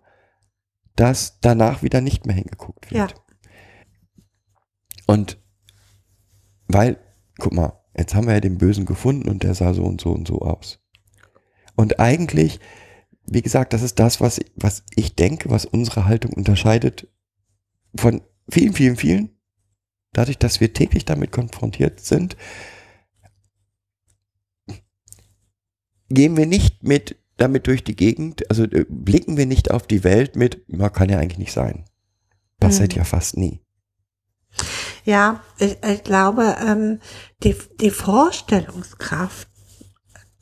[0.94, 3.12] dass danach wieder nicht mehr hingeguckt wird.
[3.12, 3.18] Ja.
[5.06, 5.38] Und
[6.68, 6.98] weil,
[7.38, 10.10] guck mal, jetzt haben wir ja den Bösen gefunden und der sah so und so
[10.12, 10.78] und so aus.
[11.74, 12.60] Und eigentlich,
[13.26, 17.08] wie gesagt, das ist das, was, was ich denke, was unsere Haltung unterscheidet
[17.94, 19.30] von vielen, vielen, vielen.
[20.12, 22.36] Dadurch, dass wir täglich damit konfrontiert sind,
[26.08, 30.04] gehen wir nicht mit damit durch die Gegend, also äh, blicken wir nicht auf die
[30.04, 31.84] Welt mit, man kann ja eigentlich nicht sein.
[32.60, 32.98] Passiert Mhm.
[32.98, 33.60] ja fast nie.
[35.04, 37.00] Ja, ich, ich glaube, ähm,
[37.42, 39.48] die, die Vorstellungskraft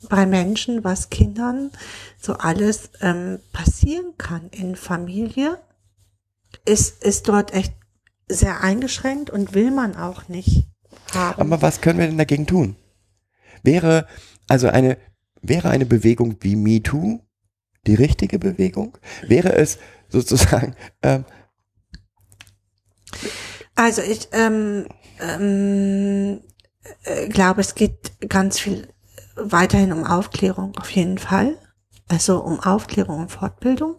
[0.09, 1.71] bei Menschen, was Kindern
[2.19, 5.59] so alles ähm, passieren kann in Familie,
[6.65, 7.73] ist, ist dort echt
[8.27, 10.67] sehr eingeschränkt und will man auch nicht
[11.13, 11.41] haben.
[11.41, 12.75] Aber was können wir denn dagegen tun?
[13.63, 14.07] Wäre
[14.47, 14.97] also eine
[15.41, 17.19] wäre eine Bewegung wie MeToo
[17.87, 18.97] die richtige Bewegung?
[19.27, 21.25] Wäre es sozusagen ähm,
[23.75, 24.87] Also ich ähm,
[25.19, 26.41] ähm,
[27.03, 28.87] äh, glaube, es geht ganz viel
[29.35, 31.57] weiterhin um Aufklärung auf jeden Fall.
[32.07, 33.95] Also um Aufklärung und Fortbildung.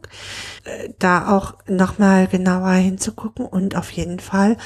[0.65, 4.57] Äh, Da auch nochmal genauer hinzugucken und auf jeden Fall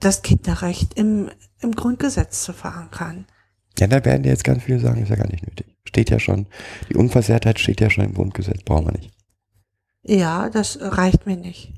[0.00, 3.26] das Kinderrecht im, im Grundgesetz zu verankern.
[3.78, 5.66] ja, da werden jetzt ganz viele sagen, ist ja gar nicht nötig.
[5.84, 6.46] Steht ja schon,
[6.90, 9.12] die Unversehrtheit steht ja schon im Grundgesetz, brauchen wir nicht.
[10.02, 11.72] Ja, das reicht mir nicht.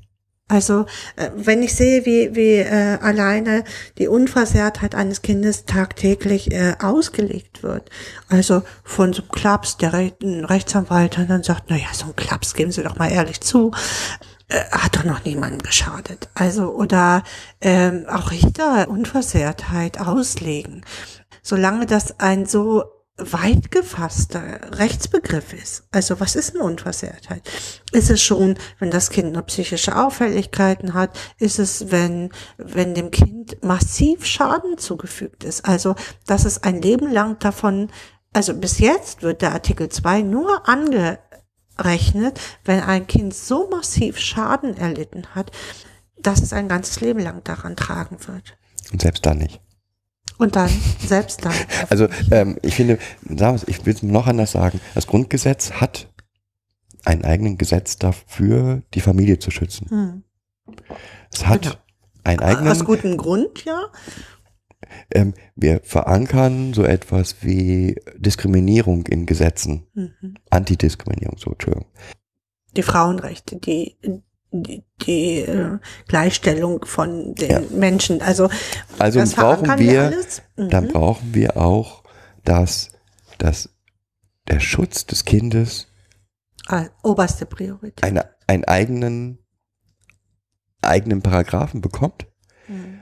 [0.49, 3.63] Also, äh, wenn ich sehe, wie, wie äh, alleine
[3.97, 7.89] die Unversehrtheit eines Kindes tagtäglich äh, ausgelegt wird,
[8.27, 12.15] also von so einem Klaps, der Re ein Rechtsanwalt dann sagt, na ja, so ein
[12.15, 13.71] Klaps, geben Sie doch mal ehrlich zu,
[14.49, 16.29] äh, hat doch noch niemandem geschadet.
[16.35, 17.23] Also, oder
[17.61, 20.85] ähm, auch Richter Unversehrtheit auslegen.
[21.41, 22.83] Solange das ein so
[23.31, 25.83] weit gefasster Rechtsbegriff ist.
[25.91, 27.49] Also was ist eine Unversehrtheit?
[27.91, 31.17] Ist es schon, wenn das Kind nur psychische Auffälligkeiten hat?
[31.37, 35.65] Ist es, wenn, wenn dem Kind massiv Schaden zugefügt ist?
[35.65, 37.89] Also, dass es ein Leben lang davon,
[38.33, 44.75] also bis jetzt wird der Artikel 2 nur angerechnet, wenn ein Kind so massiv Schaden
[44.75, 45.51] erlitten hat,
[46.17, 48.57] dass es ein ganzes Leben lang daran tragen wird.
[48.91, 49.62] Und selbst dann nicht.
[50.43, 51.53] Und dann, selbst dann.
[51.89, 52.99] Also ähm, ich finde,
[53.67, 56.09] ich will es noch anders sagen, das Grundgesetz hat
[57.05, 59.89] einen eigenen Gesetz dafür, die Familie zu schützen.
[59.89, 60.23] Hm.
[61.31, 61.75] Es hat Genau.
[62.25, 63.85] einen Aus eigenen, gutem Grund, ja.
[65.11, 70.35] ähm, wir verankern so etwas wie Diskriminierung in Gesetzen, Mhm.
[70.49, 71.87] Antidiskriminierung, so, Entschuldigung.
[72.75, 73.95] Die Frauenrechte, die,
[74.61, 77.61] die, die äh, Gleichstellung von den Ja.
[77.71, 78.21] Menschen.
[78.21, 78.49] Also,
[78.99, 80.41] Also das brauchen wir, alles.
[80.57, 80.69] Mhm.
[80.69, 82.03] dann brauchen wir auch,
[82.43, 82.89] dass,
[83.39, 83.69] dass
[84.47, 85.87] der Schutz des Kindes
[86.67, 88.03] Ah, oberste Priorität.
[88.03, 89.39] eine, einen eigenen,
[90.81, 92.27] eigenen Paragraphen bekommt,
[92.67, 92.99] Mhm.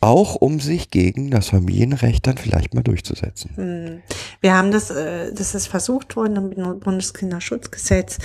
[0.00, 3.50] Auch um sich gegen das Familienrecht dann vielleicht mal durchzusetzen.
[3.56, 4.02] Mhm.
[4.40, 8.18] Wir haben das, äh, das ist versucht worden im Bundeskinderschutzgesetz.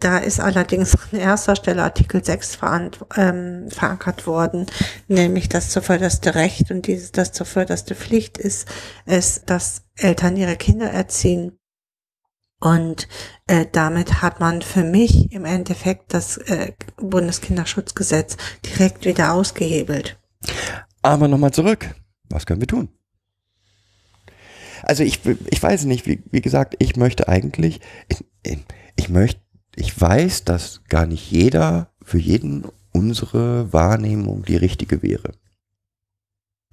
[0.00, 4.66] Da ist allerdings an erster Stelle Artikel 6 verant- ähm, verankert worden,
[5.08, 8.68] nämlich das zuvörderste Recht und dieses, das zuvörderste Pflicht ist,
[9.06, 11.58] ist, dass Eltern ihre Kinder erziehen.
[12.60, 13.08] Und
[13.46, 20.18] äh, damit hat man für mich im Endeffekt das äh, Bundeskinderschutzgesetz direkt wieder ausgehebelt.
[21.04, 21.94] Aber nochmal zurück.
[22.30, 22.88] Was können wir tun?
[24.82, 28.24] Also ich, ich weiß nicht, wie, wie gesagt, ich möchte eigentlich, ich,
[28.96, 29.40] ich- möchte,
[29.76, 35.32] ich weiß, dass gar nicht jeder, für jeden unsere Wahrnehmung die richtige wäre.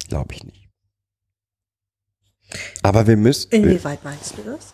[0.07, 0.69] Glaube ich nicht.
[2.83, 4.73] Aber wir müssen, Inwieweit meinst du das?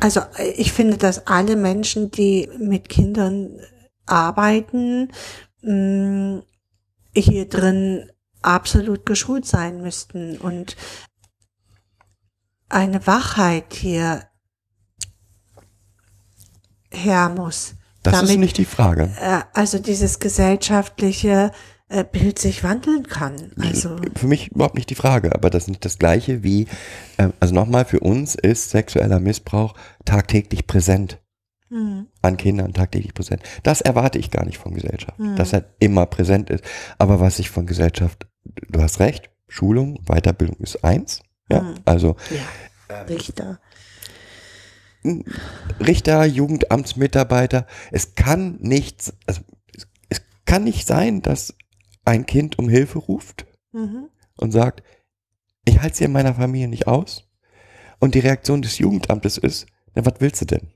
[0.00, 3.60] Also äh, ich finde, dass alle Menschen, die mit Kindern
[4.06, 5.12] arbeiten,
[5.62, 6.42] mh,
[7.14, 8.10] hier drin
[8.42, 10.76] absolut geschult sein müssten und
[12.68, 14.24] eine Wachheit hier
[16.92, 17.74] her muss.
[18.02, 19.10] das ist damit- nicht die Frage.
[19.20, 21.50] Äh, also dieses gesellschaftliche
[21.88, 23.50] äh, Bild sich wandeln kann.
[23.60, 26.66] Also für mich überhaupt nicht die Frage, aber das ist nicht das Gleiche wie,
[27.18, 31.18] ähm, also nochmal, für uns ist sexueller Missbrauch tagtäglich präsent.
[31.70, 33.42] Hm, An Kindern tagtäglich präsent.
[33.62, 35.36] Das erwarte ich gar nicht von Gesellschaft, Mhm.
[35.36, 36.64] dass er immer präsent ist.
[36.98, 38.26] Aber was ich von Gesellschaft,
[38.68, 41.20] du hast recht, Schulung, Weiterbildung ist eins.
[41.50, 41.74] Ja, Mhm.
[41.84, 43.60] also ja, Richter.
[45.80, 49.40] Richter, Jugendamtsmitarbeiter, es kann nicht, also
[49.74, 51.54] es, es kann nicht sein, dass
[52.04, 54.08] ein Kind um Hilfe ruft Mhm.
[54.36, 54.82] und sagt,
[55.64, 57.24] ich halte es hier in meiner Familie nicht aus.
[58.00, 60.68] Und die Reaktion des Jugendamtes ist, na, was willst du denn?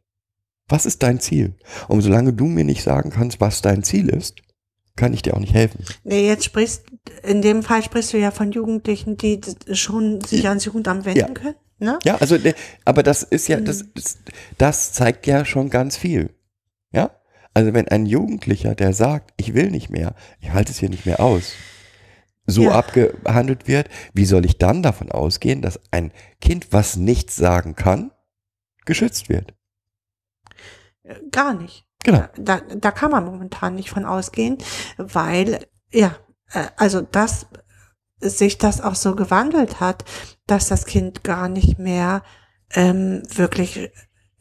[0.68, 1.54] Was ist dein Ziel?
[1.88, 4.40] Und solange du mir nicht sagen kannst, was dein Ziel ist,
[4.96, 5.84] kann ich dir auch nicht helfen.
[6.04, 6.84] Nee, jetzt sprichst,
[7.22, 9.40] in dem Fall sprichst du ja von Jugendlichen, die
[9.72, 11.28] schon sich ans Jugendamt wenden Ja.
[11.28, 11.98] können, ne?
[12.04, 14.18] Ja, also, ne, aber das ist ja, das, das,
[14.58, 16.30] das zeigt ja schon ganz viel.
[16.92, 17.10] Ja?
[17.54, 21.06] Also wenn ein Jugendlicher, der sagt, ich will nicht mehr, ich halte es hier nicht
[21.06, 21.52] mehr aus,
[22.46, 22.72] so Ja.
[22.72, 28.10] abgehandelt wird, wie soll ich dann davon ausgehen, dass ein Kind, was nichts sagen kann,
[28.84, 29.54] geschützt wird?
[31.30, 31.86] Gar nicht.
[32.04, 32.24] Genau.
[32.36, 34.58] Da, da kann man momentan nicht von ausgehen,
[34.96, 36.16] weil, ja,
[36.52, 37.46] äh, also dass
[38.20, 40.04] sich das auch so gewandelt hat,
[40.46, 42.22] dass das Kind gar nicht mehr
[42.74, 43.90] ähm, wirklich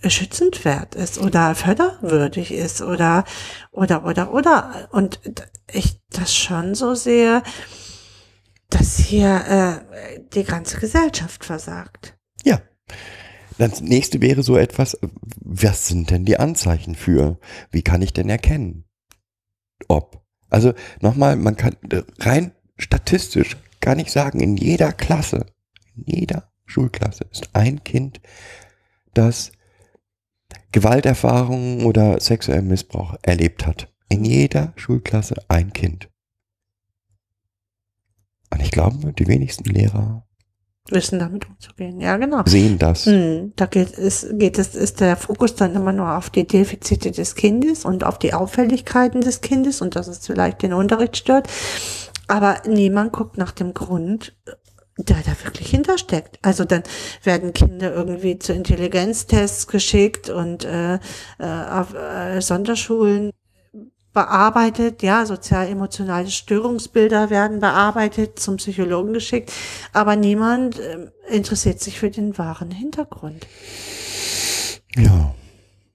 [0.07, 3.23] schützenswert ist oder förderwürdig ist oder
[3.71, 5.19] oder oder oder und
[5.71, 7.43] ich das schon so sehe,
[8.69, 12.17] dass hier äh, die ganze Gesellschaft versagt.
[12.43, 12.61] Ja.
[13.57, 14.97] Das nächste wäre so etwas,
[15.35, 17.37] was sind denn die Anzeichen für?
[17.71, 18.85] Wie kann ich denn erkennen?
[19.87, 20.23] Ob.
[20.49, 21.75] Also nochmal, man kann
[22.19, 25.45] rein statistisch gar nicht sagen, in jeder Klasse,
[25.95, 28.21] in jeder Schulklasse ist ein Kind,
[29.13, 29.51] das
[30.71, 33.91] Gewalterfahrungen oder sexuellen Missbrauch erlebt hat.
[34.07, 36.09] In jeder Schulklasse ein Kind.
[38.49, 40.27] Und ich glaube, die wenigsten Lehrer
[40.89, 42.01] Wissen damit umzugehen.
[42.01, 42.41] Ja, genau.
[42.45, 43.05] sehen das.
[43.05, 47.11] Hm, Da geht es, geht es, ist der Fokus dann immer nur auf die Defizite
[47.11, 51.47] des Kindes und auf die Auffälligkeiten des Kindes und dass es vielleicht den Unterricht stört.
[52.27, 54.35] Aber niemand guckt nach dem Grund,
[54.97, 56.39] der da wirklich hintersteckt.
[56.41, 56.83] Also dann
[57.23, 60.99] werden Kinder irgendwie zu Intelligenztests geschickt und äh, äh,
[61.39, 63.31] auf äh, Sonderschulen
[64.13, 69.51] bearbeitet, ja, sozial-emotionale Störungsbilder werden bearbeitet, zum Psychologen geschickt,
[69.93, 73.47] aber niemand ähm, interessiert sich für den wahren Hintergrund.
[74.95, 75.33] Ja.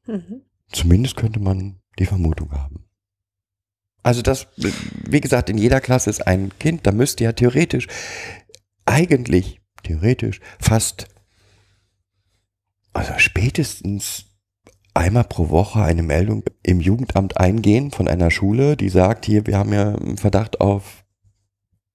[0.07, 0.43] Mhm.
[0.73, 2.85] Zumindest könnte man die Vermutung haben.
[4.03, 7.89] Also das, wie gesagt, in jeder Klasse ist ein Kind, da müsste ja theoretisch,
[8.85, 11.09] eigentlich, theoretisch, fast,
[12.93, 14.26] also spätestens
[14.97, 19.59] einmal pro Woche eine Meldung im Jugendamt eingehen von einer Schule, die sagt, hier, wir
[19.59, 21.05] haben ja einen Verdacht auf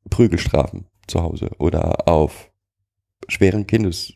[0.09, 2.51] Prügelstrafen zu Hause oder auf
[3.27, 4.13] schweren Kindes.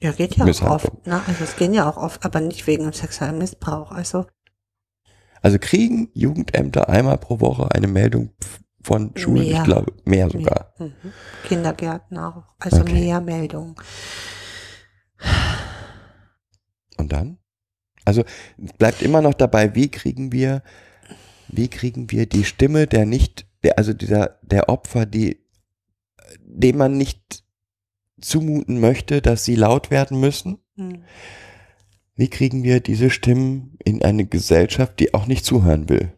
[0.00, 1.06] Ja, geht ja auch oft.
[1.06, 1.20] Ne?
[1.26, 3.90] Also es gehen ja auch oft, aber nicht wegen sexuellem Missbrauch.
[3.90, 4.26] Also
[5.42, 8.30] Also kriegen Jugendämter einmal pro Woche eine Meldung
[8.80, 9.58] von Schulen, Mehr.
[9.58, 10.72] ich glaube, mehr sogar.
[10.78, 10.92] mhm.
[11.44, 12.44] Kindergärten auch.
[12.60, 12.92] Also Okay.
[12.92, 13.74] mehr Meldungen.
[16.96, 17.38] Und dann?
[18.08, 18.24] Also
[18.78, 20.62] bleibt immer noch dabei, wie kriegen wir,
[21.48, 25.44] wie kriegen wir die Stimme der nicht, der, also dieser, der Opfer, die,
[26.42, 27.44] dem man nicht
[28.20, 30.58] zumuten möchte, dass sie laut werden müssen?
[30.76, 31.04] Hm.
[32.16, 36.12] Wie kriegen wir diese Stimmen in eine Gesellschaft, die auch nicht zuhören will?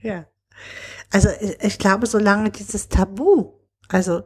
[0.00, 0.26] Ja.
[1.10, 1.28] Also
[1.60, 3.52] ich, glaube, solange dieses Tabu,
[3.88, 4.22] also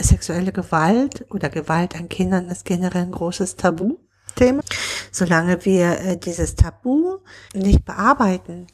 [0.00, 3.56] sexuelle Gewalt oder Gewalt an Kindern ist generell ein großes
[4.38, 4.62] Tabuthema,
[5.10, 7.18] solange wir äh, dieses Tabu
[7.54, 8.66] nicht bearbeiten,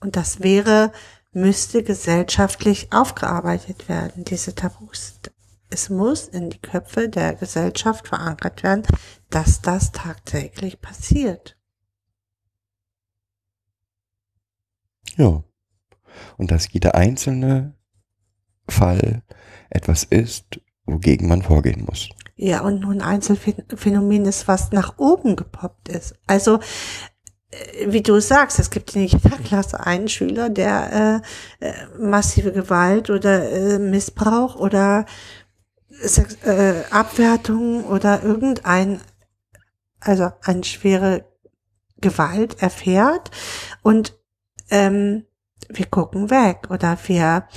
[0.00, 0.92] und das wäre,
[1.32, 5.18] müsste gesellschaftlich aufgearbeitet werden, diese Tabus.
[5.68, 8.84] Es muss in die Köpfe der Gesellschaft verankert werden,
[9.30, 11.58] dass das tagtäglich passiert.
[15.16, 15.42] Ja.
[16.36, 17.74] Und dass jeder einzelne
[18.68, 19.22] Fall
[19.70, 22.10] etwas ist, wogegen man vorgehen muss.
[22.38, 26.16] Ja, und nun ein Einzelphänomen ist, was nach oben gepoppt ist.
[26.26, 26.60] Also,
[27.50, 31.22] äh, wie du sagst, es gibt in jeder Klasse einen Schüler, der
[31.60, 35.06] äh, äh, massive Gewalt oder äh, Missbrauch oder
[35.88, 39.00] Sex, äh, Abwertung oder irgendein,
[40.00, 41.24] also eine schwere
[41.98, 43.30] Gewalt erfährt
[43.82, 44.14] und
[44.70, 45.24] ähm,
[45.70, 47.48] wir gucken weg oder wir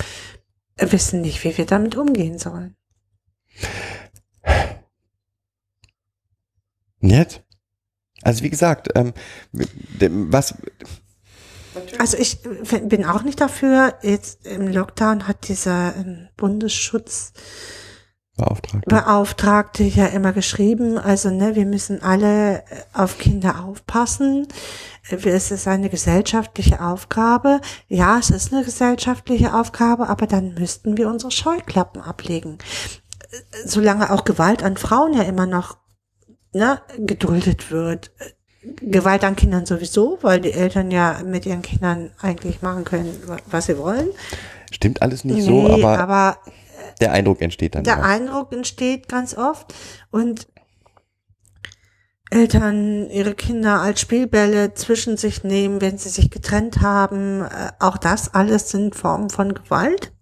[0.78, 2.76] wissen nicht, wie wir damit umgehen sollen.
[7.00, 7.42] Und jetzt?
[8.22, 9.12] Also wie gesagt, ähm,
[10.30, 10.54] was
[11.98, 12.38] Also ich
[12.82, 13.94] bin auch nicht dafür.
[14.02, 19.78] Jetzt im Lockdown hat dieser ähm, Bundesschutzbeauftragte beauftragt?
[19.78, 24.48] ja immer geschrieben, also ne, wir müssen alle äh, auf Kinder aufpassen.
[25.08, 27.60] Äh, Es ist eine gesellschaftliche Aufgabe.
[27.88, 32.58] Ja, es ist eine gesellschaftliche Aufgabe, aber dann müssten wir unsere Scheuklappen ablegen.
[33.30, 35.78] Äh, Solange auch Gewalt an Frauen ja immer noch
[36.52, 38.10] ne, geduldet wird.
[38.82, 43.38] Gewalt an Kindern sowieso, weil die Eltern ja mit ihren Kindern eigentlich machen können, wa-
[43.46, 44.08] was sie wollen.
[44.70, 46.38] Stimmt alles nicht so, aber, aber
[47.00, 47.84] der Eindruck entsteht dann.
[47.84, 48.02] der ja.
[48.02, 49.72] Eindruck entsteht ganz oft
[50.10, 50.46] und
[52.30, 57.42] Eltern ihre Kinder als Spielbälle zwischen sich nehmen, wenn sie sich getrennt haben.
[57.42, 60.12] Äh, Auch das alles sind Formen von Gewalt.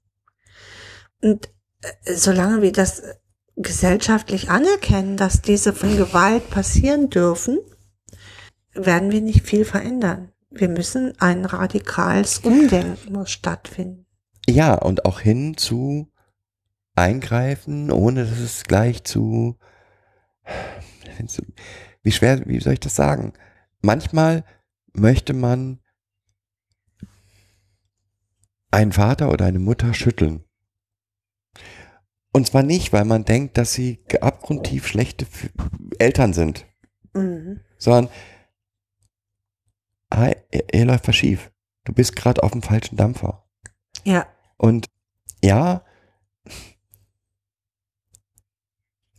[1.20, 1.51] Und
[1.83, 3.14] äh, solange wir das äh,
[3.59, 7.59] gesellschaftlich anerkennen, dass diese von Gewalt passieren dürfen,
[8.73, 10.33] werden wir nicht viel verändern.
[10.51, 14.07] Wir müssen ein radikales Umdenken muss stattfinden.
[14.49, 16.11] Ja, und auch hin zu
[16.95, 19.59] eingreifen, ohne dass es gleich zu,
[22.03, 23.35] wie schwer, wie soll ich das sagen?
[23.83, 24.45] Manchmal
[24.93, 25.81] möchte man
[28.71, 30.45] einen Vater oder eine Mutter schütteln.
[32.33, 35.26] Und zwar nicht, weil man denkt, dass sie abgrundtief schlechte
[35.99, 36.66] Eltern sind,
[37.14, 37.61] Mhm.
[37.79, 38.09] sondern
[40.12, 41.51] hi, hier hier läuft was schief.
[41.85, 43.45] Du bist gerade auf dem falschen Dampfer.
[44.05, 44.26] Ja,
[44.57, 44.87] Und
[45.43, 45.85] ja,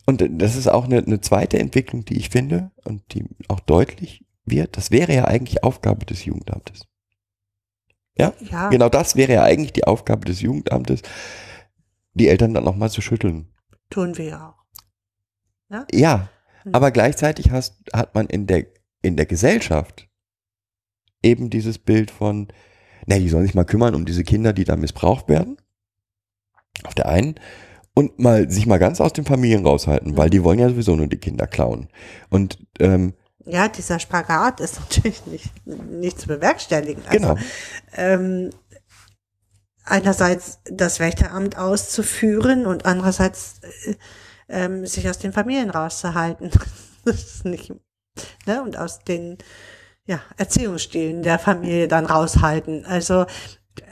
[0.06, 4.26] und das ist auch eine, eine zweite Entwicklung, die ich finde und die auch deutlich
[4.46, 4.76] wird.
[4.78, 6.88] Das wäre ja eigentlich Aufgabe des Jugendamtes.
[8.18, 8.34] ja.
[8.70, 11.02] Genau das wäre ja eigentlich die Aufgabe des Jugendamtes,
[12.20, 13.48] die Eltern dann nochmal zu schütteln.
[13.90, 15.86] Tun wir ja auch.
[15.92, 16.30] Ja,
[16.64, 16.76] Hm.
[16.76, 18.66] aber gleichzeitig hast, hat man in der,
[19.02, 20.08] in der Gesellschaft
[21.24, 22.48] eben dieses Bild von,
[23.06, 25.58] na, die sollen sich mal kümmern um diese Kinder, die da missbraucht werden.
[26.84, 27.36] Auf der einen.
[27.94, 31.08] Und mal sich mal ganz aus den Familien raushalten, weil die wollen ja sowieso nur
[31.08, 31.90] die Kinder klauen.
[32.30, 33.14] Und ähm,
[33.46, 37.04] Ja, dieser Spagat ist natürlich nicht, nicht zu bewerkstelligen.
[37.08, 37.38] Also, genau,
[37.96, 38.50] ähm,
[39.90, 43.96] einerseits das Wächteramt auszuführen und andererseits äh,
[44.50, 46.52] ähm, sich aus den Familien rauszuhalten.
[47.06, 47.74] Das ist nicht,
[48.46, 48.62] ne?
[48.62, 49.38] Und aus den
[50.06, 52.86] ja, Erziehungsstilen der Familie dann raushalten.
[52.86, 53.26] Also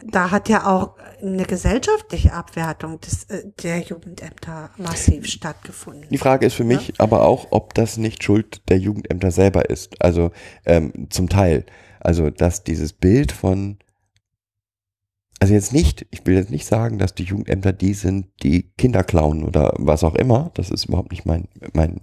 [0.03, 6.07] da hat ja auch eine gesellschaftliche Abwertung des, äh, der Jugendämter massiv stattgefunden.
[6.09, 10.01] Die Frage ist für mich aber auch, ob das nicht Schuld der Jugendämter selber ist.
[10.01, 10.31] Also
[10.65, 11.65] ähm, zum Teil.
[11.99, 13.77] Also, dass dieses Bild von,
[15.39, 19.03] also jetzt nicht, ich will jetzt nicht sagen, dass die Jugendämter die sind, die Kinder
[19.03, 20.51] klauen oder was auch immer.
[20.55, 21.99] Das ist überhaupt nicht mein, mein,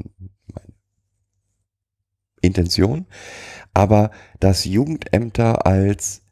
[0.53, 0.73] mein
[2.41, 3.07] Intention.
[3.73, 6.23] Aber dass Jugendämter als,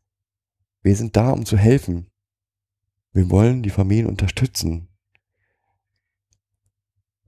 [0.83, 2.07] wir sind da, um zu helfen.
[3.13, 4.89] Wir wollen die Familien unterstützen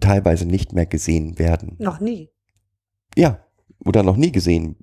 [0.04, 1.76] teilweise nicht mehr gesehen werden.
[1.78, 2.30] Noch nie.
[3.16, 3.44] Ja,
[3.78, 4.76] oder noch nie gesehen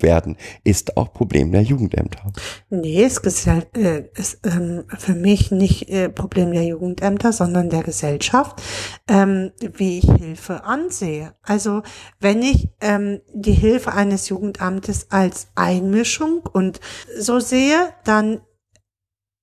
[0.00, 2.32] werden, ist auch Problem der Jugendämter.
[2.70, 8.62] Nee, ist, äh, ist ähm, für mich nicht äh, Problem der Jugendämter, sondern der Gesellschaft,
[9.08, 11.34] ähm, wie ich Hilfe ansehe.
[11.42, 11.82] Also
[12.20, 16.80] wenn ich ähm, die Hilfe eines Jugendamtes als Einmischung und
[17.18, 18.40] so sehe, dann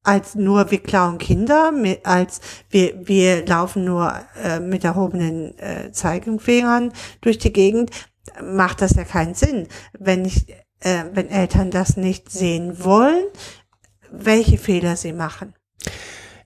[0.03, 2.39] als nur wir klauen Kinder, als
[2.69, 7.89] wir, wir laufen nur äh, mit erhobenen äh, Zeigefingern durch die Gegend,
[8.41, 9.67] macht das ja keinen Sinn.
[9.97, 10.49] Wenn ich,
[10.79, 13.25] äh, wenn Eltern das nicht sehen wollen,
[14.11, 15.53] welche Fehler sie machen.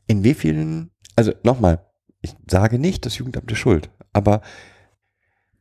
[0.07, 1.85] In wie vielen, also nochmal,
[2.21, 4.41] ich sage nicht, das Jugendamt ist schuld, aber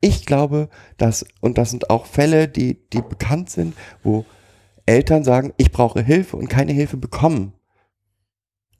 [0.00, 4.24] ich glaube, dass, und das sind auch Fälle, die, die bekannt sind, wo
[4.86, 7.52] Eltern sagen, ich brauche Hilfe und keine Hilfe bekommen.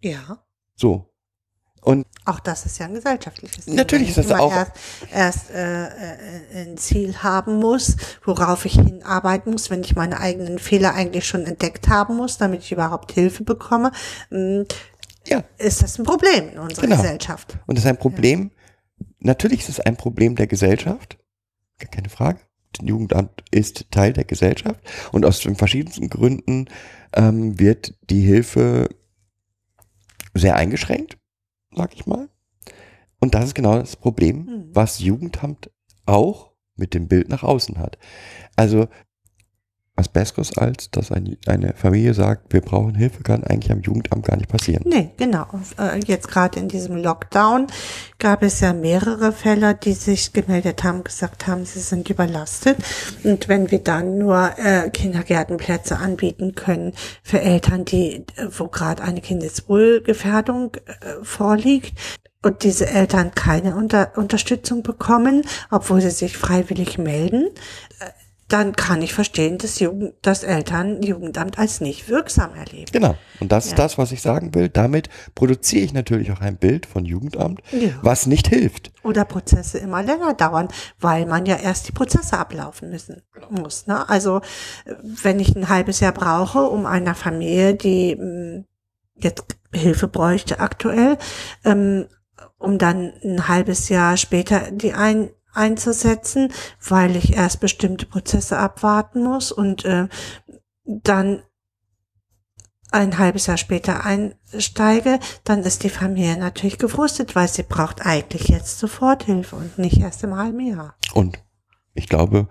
[0.01, 0.45] Ja.
[0.75, 1.13] So.
[1.83, 3.77] Und Auch das ist ja ein gesellschaftliches Thema.
[3.77, 4.73] Natürlich ist das auch- Erst,
[5.13, 10.59] erst äh, äh, ein Ziel haben muss, worauf ich hinarbeiten muss, wenn ich meine eigenen
[10.59, 13.93] Fehler eigentlich schon entdeckt haben muss, damit ich überhaupt Hilfe bekomme,
[14.31, 14.65] mh,
[15.27, 16.97] ja, ist das ein Problem in unserer Genau.
[16.97, 17.59] Gesellschaft.
[17.67, 18.51] Und das ist ein Problem,
[19.21, 21.19] natürlich ist es ein Problem der Gesellschaft,
[21.79, 22.41] gar keine Frage.
[22.73, 24.81] Das Jugendamt ist Teil der Gesellschaft
[25.13, 26.69] und aus den verschiedensten Gründen
[27.15, 28.89] ähm, wird die Hilfe
[30.35, 31.18] sehr eingeschränkt,
[31.79, 32.29] sag ich mal.
[33.21, 34.71] Und das ist genau das Problem, Mhm.
[34.75, 35.71] was Jugendamt
[36.07, 37.99] auch mit dem Bild nach außen hat.
[38.57, 38.89] Also
[39.99, 44.25] was Besseres als, dass ein, eine Familie sagt, wir brauchen Hilfe, kann eigentlich am Jugendamt
[44.25, 44.85] gar nicht passieren.
[44.87, 45.47] Nee, genau.
[45.77, 47.67] Äh, Jetzt gerade in diesem Lockdown
[48.19, 52.79] gab es ja mehrere Fälle, die sich gemeldet haben, gesagt haben, sie sind überlastet.
[53.25, 56.93] Und wenn wir dann nur äh, Kindergärtenplätze anbieten können
[57.25, 61.99] für Eltern, die, äh, wo gerade eine Kindeswohlgefährdung äh, vorliegt,
[62.41, 65.43] und diese Eltern keine Unter Unterstützung bekommen,
[65.73, 67.49] obwohl sie sich freiwillig melden,
[68.49, 72.91] dann kann ich verstehen, dass, Jugend, dass Eltern Jugendamt als nicht wirksam erleben.
[72.91, 73.15] Genau.
[73.41, 73.71] Und das Ja.
[73.73, 74.71] ist das, was ich sagen will.
[74.71, 77.91] Damit produziere ich natürlich auch ein Bild von Jugendamt, Ja.
[78.03, 78.91] was nicht hilft.
[79.03, 80.69] Oder Prozesse immer länger dauern,
[80.99, 83.21] weil man ja erst die Prozesse ablaufen müssen
[83.51, 83.87] muss.
[83.87, 84.09] Ne?
[84.09, 84.41] Also
[85.03, 88.65] wenn ich ein halbes Jahr brauche, um einer Familie, die mh,
[89.17, 89.45] jetzt
[89.75, 91.19] Hilfe bräuchte aktuell,
[91.65, 92.07] ähm,
[92.57, 95.29] um dann ein halbes Jahr später die ein
[95.59, 96.53] einzusetzen,
[96.89, 100.09] weil ich erst bestimmte Prozesse abwarten muss und äh,
[100.85, 101.43] dann
[102.91, 108.49] ein halbes Jahr später einsteige, dann ist die Familie natürlich gefrustet, weil sie braucht eigentlich
[108.49, 110.95] jetzt Soforthilfe und nicht erst im halben Jahr.
[111.13, 111.39] Und
[111.93, 112.49] ich glaube,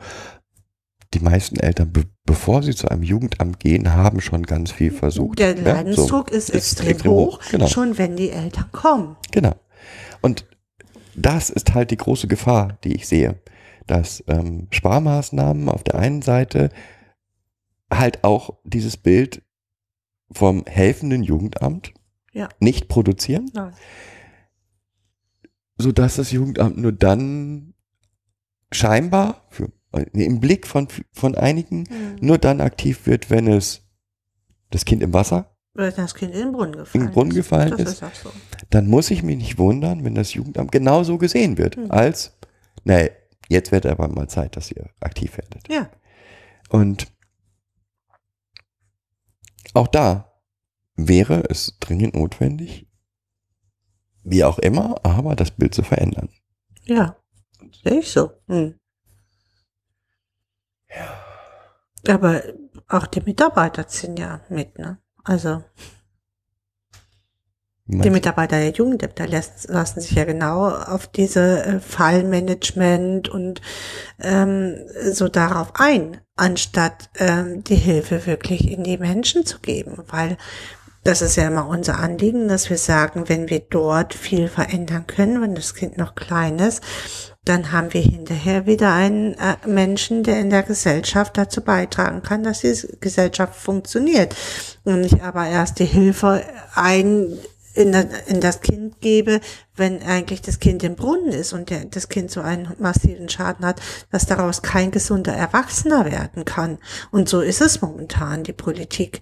[1.14, 5.40] die meisten Eltern, be bevor sie zu einem Jugendamt gehen, haben schon ganz viel versucht.
[5.40, 6.36] Der Ja, Leidensdruck so.
[6.36, 7.68] ist, extrem, hoch, Genau.
[7.68, 9.16] schon wenn die Eltern kommen.
[9.32, 9.56] Genau.
[10.22, 10.46] Und
[11.18, 13.42] das ist halt die große Gefahr, die ich sehe,
[13.88, 16.70] dass ähm, Sparmaßnahmen auf der einen Seite
[17.92, 19.42] halt auch dieses Bild
[20.32, 21.94] vom helfenden Jugendamt
[22.34, 22.50] Ja.
[22.60, 23.74] nicht produzieren, Nein.
[25.78, 27.74] so dass das Jugendamt nur dann
[28.72, 31.86] scheinbar für, äh, im Blick von, von einigen
[32.22, 33.88] nur dann aktiv wird, wenn es
[34.70, 37.36] das Kind im Wasser, Weil das Kind in den Brunnen gefallen In den Brunnen ist.
[37.36, 38.02] gefallen das ist.
[38.02, 38.32] ist so.
[38.72, 41.92] dann muss ich mich nicht wundern, wenn das Jugendamt genauso gesehen wird, Hm.
[41.92, 42.36] als,
[42.84, 43.12] nee,
[43.48, 45.68] jetzt wird aber mal Zeit, dass ihr aktiv werdet.
[45.70, 45.90] Ja,
[46.70, 47.08] Und
[49.74, 50.34] auch da
[50.96, 52.88] wäre es dringend notwendig,
[54.24, 56.30] wie auch immer, aber das Bild zu verändern.
[56.86, 57.16] ja.
[57.84, 58.32] Sehe ich so.
[58.48, 58.76] Hm.
[62.08, 62.42] Aber
[62.88, 65.00] auch die Mitarbeiter ziehen ja mit, ne?
[65.28, 65.62] Also
[67.90, 73.62] Die Mitarbeiter der Jugendämter lassen sich ja genau auf diese äh, Fallmanagement und
[74.20, 74.76] ähm,
[75.10, 80.04] so darauf ein, anstatt ähm, die Hilfe wirklich in die Menschen zu geben.
[80.08, 80.38] Weil
[81.06, 85.42] das ist ja immer unser Anliegen, dass wir sagen, wenn wir dort viel verändern können,
[85.42, 86.82] wenn das Kind noch klein ist,
[87.48, 92.44] dann haben wir hinterher wieder einen äh, Menschen, der in der Gesellschaft dazu beitragen kann,
[92.44, 94.36] dass die Gesellschaft funktioniert.
[94.84, 96.44] Und ich aber erst die Hilfe
[96.76, 97.38] ein
[97.74, 99.40] in, das- in das Kind gebe,
[99.76, 103.80] wenn eigentlich das Kind im Brunnen ist und das Kind so einen massiven Schaden hat,
[104.12, 106.80] dass daraus kein gesunder Erwachsener werden kann.
[107.12, 109.22] Und so ist es momentan, die Politik.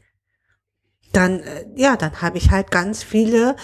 [1.12, 3.56] Dann, äh, ja, dann habe ich halt ganz viele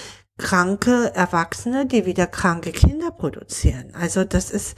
[0.42, 3.94] kranke Erwachsene, die wieder kranke Kinder produzieren.
[3.94, 4.76] Also das ist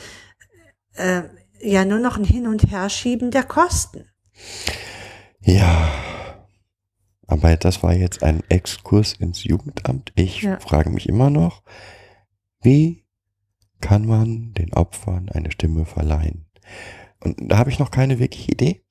[0.95, 1.24] äh,
[1.61, 4.05] ja nur noch ein Hin- und Herschieben der Kosten.
[5.41, 5.91] Ja,
[7.28, 10.11] aber das war jetzt ein Exkurs ins Jugendamt.
[10.16, 10.59] Ich Ja.
[10.59, 11.64] frage mich immer noch,
[12.61, 13.05] wie
[13.82, 16.45] kann man den Opfern eine Stimme verleihen?
[17.22, 18.86] Und da habe ich noch keine wirkliche Idee.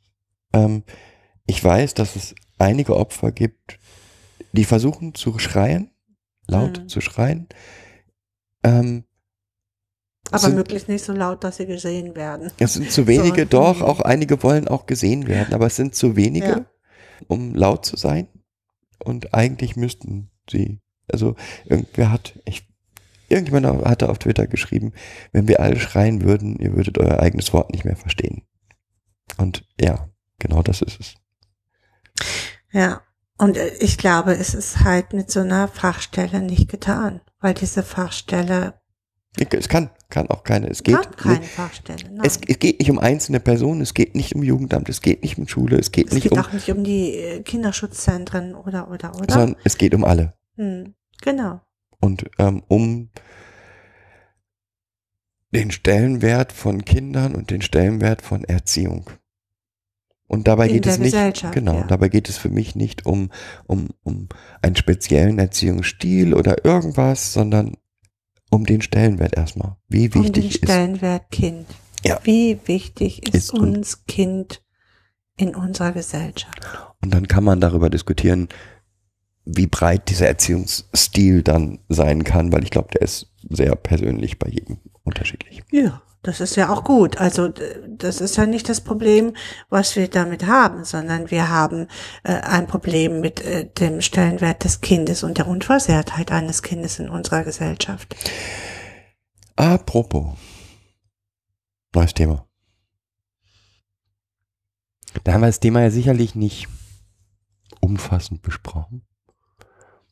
[0.52, 0.84] Ähm,
[1.46, 3.78] ich weiß, dass es einige Opfer gibt,
[4.52, 5.90] die versuchen zu schreien,
[6.48, 6.88] laut Mhm.
[6.88, 7.48] zu schreien.
[8.62, 9.04] Ähm,
[10.30, 12.50] Aber sind- möglichst nicht so laut, dass sie gesehen werden.
[12.58, 13.86] Es sind zu wenige, So, doch, hm.
[13.86, 16.64] auch einige wollen auch gesehen werden, aber es sind zu wenige, Ja.
[17.28, 18.28] um laut zu sein.
[19.04, 20.80] Und eigentlich müssten sie,
[21.12, 21.34] also
[21.64, 22.68] irgendwer hat, ich,
[23.28, 24.92] irgendjemand hatte auf Twitter geschrieben,
[25.32, 28.42] wenn wir alle schreien würden, ihr würdet euer eigenes Wort nicht mehr verstehen.
[29.38, 31.14] Und ja, genau das ist es.
[32.72, 33.02] Ja,
[33.38, 37.82] und äh, ich glaube, es ist halt mit so einer Fachstelle nicht getan, weil diese
[37.82, 38.74] Fachstelle
[39.38, 42.04] Es kann, kann auch keine, es geht, hat keine nicht, Fachstelle.
[42.10, 42.20] Nein.
[42.24, 45.38] es, es geht nicht um einzelne Personen, es geht nicht um Jugendamt, es geht nicht
[45.38, 48.90] um Schule, es geht Es nicht geht um, auch nicht um die äh, Kinderschutzzentren oder,
[48.90, 49.32] oder, oder.
[49.32, 50.34] sondern es geht um alle.
[50.56, 51.60] Hm, genau.
[52.00, 53.08] und ähm, um
[55.54, 59.10] den Stellenwert von Kindern und den Stellenwert von Erziehung.
[60.32, 61.14] Und dabei In geht es nicht,
[61.52, 61.84] genau, ja.
[61.84, 63.30] dabei geht es für mich nicht um,
[63.66, 64.30] um, um
[64.62, 67.76] einen speziellen Erziehungsstil oder irgendwas, sondern
[68.48, 69.76] um den Stellenwert erstmal.
[69.88, 71.66] Wie Um den wichtig ist, Stellenwert Kind.
[72.02, 72.18] Ja.
[72.24, 74.62] Wie wichtig ist, Ist uns Kind
[75.36, 76.58] in unserer Gesellschaft?
[77.02, 78.48] und dann kann man darüber diskutieren,
[79.44, 84.48] wie breit dieser Erziehungsstil dann sein kann, weil ich glaube, der ist sehr persönlich bei
[84.48, 85.62] jedem unterschiedlich.
[85.70, 87.18] Ja, das ist ja auch gut.
[87.18, 89.34] Also das ist ja nicht das Problem,
[89.68, 91.88] was wir damit haben, sondern wir haben
[92.22, 97.08] äh, ein Problem mit äh, dem Stellenwert des Kindes und der Unversehrtheit eines Kindes in
[97.08, 98.14] unserer Gesellschaft.
[99.56, 100.36] Apropos.
[101.94, 102.46] Neues Thema.
[105.24, 106.68] Da haben wir das Thema ja sicherlich nicht
[107.80, 109.02] umfassend besprochen.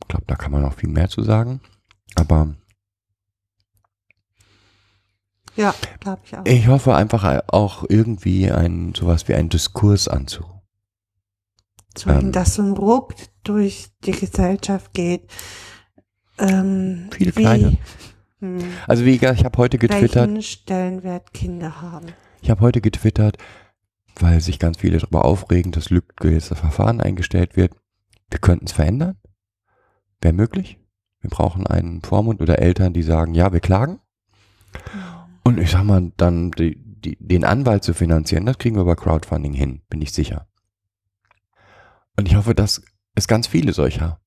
[0.03, 1.61] Ich glaube, da kann man noch viel mehr zu sagen.
[2.17, 2.55] Aber
[5.57, 6.44] Ja, glaube ich auch.
[6.44, 10.44] Ich hoffe einfach auch irgendwie ein, sowas wie einen Diskurs anzu.
[11.94, 15.28] Deswegen, ähm, dass so ein Ruck durch die Gesellschaft geht.
[16.38, 17.76] Ähm, Viele wie, kleine.
[18.38, 22.07] Hm, Also wie gesagt, ich habe heute getwittert, welchen Stellenwert Kinder haben.
[22.40, 23.36] ich habe heute getwittert,
[24.18, 27.74] weil sich ganz viele darüber aufregen, dass lückengemäß das Verfahren eingestellt wird.
[28.30, 29.16] Wir könnten es verändern.
[30.20, 30.78] Wäre möglich.
[31.20, 33.98] Wir brauchen einen Vormund oder Eltern, die sagen, ja, wir klagen.
[35.43, 38.97] Und ich sag mal, dann die, die, den Anwalt zu finanzieren, das kriegen wir über
[38.97, 40.47] Crowdfunding hin, bin ich sicher.
[42.16, 42.82] Und ich hoffe, dass
[43.14, 44.20] es ganz viele solcher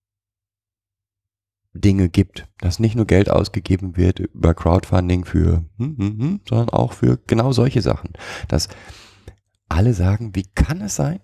[1.74, 6.70] Dinge gibt, dass nicht nur Geld ausgegeben wird über Crowdfunding für, hm, hm, hm, sondern
[6.70, 8.14] auch für genau solche Sachen.
[8.48, 8.70] Dass
[9.70, 11.20] alle sagen, wie kann es sein,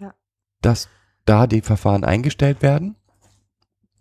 [0.00, 0.14] Ja.
[0.60, 0.88] dass
[1.24, 2.96] da die Verfahren eingestellt werden?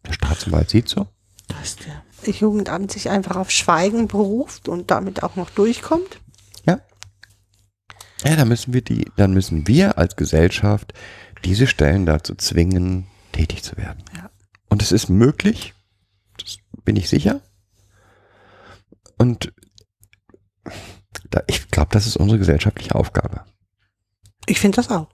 [0.06, 1.08] Der Staatsanwalt sieht so.
[1.48, 6.20] Dass der Jugendamt sich einfach auf Schweigen beruft und damit auch noch durchkommt.
[8.24, 10.94] Ja, dann müssen wir die, dann müssen wir als Gesellschaft
[11.46, 14.04] diese Stellen dazu zwingen, tätig zu werden.
[14.16, 14.32] Ja.
[14.70, 15.76] Und es ist möglich,
[16.38, 17.42] das bin ich sicher.
[19.18, 19.54] Und
[21.30, 23.46] da, ich glaube, das ist unsere gesellschaftliche Aufgabe.
[24.48, 25.10] Ich finde das auch.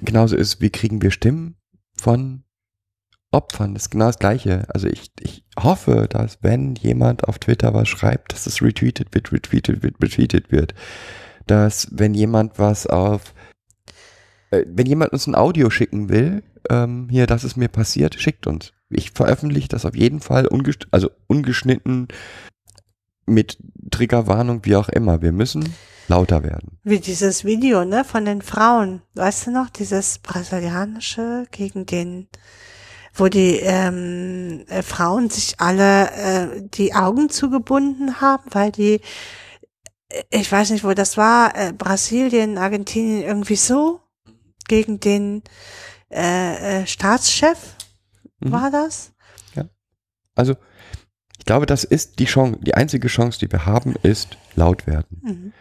[0.00, 1.56] Genauso ist, wie kriegen wir Stimmen
[1.96, 2.44] von
[3.30, 3.74] Opfern?
[3.74, 4.64] Das ist genau das Gleiche.
[4.68, 9.32] Also ich, ich hoffe, dass wenn jemand auf Twitter was schreibt, dass es retweetet wird,
[9.32, 10.74] retweetet wird, retweetet wird.
[11.46, 13.34] Dass wenn jemand was auf,
[14.50, 18.46] äh, wenn jemand uns ein Audio schicken will, ähm, hier, das ist mir passiert, schickt
[18.46, 18.72] uns.
[18.90, 22.08] Ich veröffentliche das auf jeden Fall, ungest also ungeschnitten,
[23.28, 23.58] mit
[23.90, 25.22] Triggerwarnung, wie auch immer.
[25.22, 25.74] Wir müssen
[26.08, 26.78] lauter werden.
[26.82, 29.02] Wie dieses Video, ne, von den Frauen.
[29.14, 32.28] Weißt du noch, dieses brasilianische gegen den,
[33.18, 39.00] wo die ähm, äh, Frauen sich alle äh, die Augen zugebunden haben, weil die,
[40.08, 44.00] äh, ich weiß nicht, wo das war, äh, Brasilien, Argentinien, irgendwie so,
[44.68, 45.42] gegen den
[46.10, 47.58] äh, äh, Staatschef
[48.40, 48.52] Mhm.
[48.52, 49.12] war das?
[50.34, 50.54] Also,
[51.36, 55.20] ich glaube, das ist die Chance, die einzige Chance, die wir haben, ist laut werden.
[55.20, 55.52] Mhm.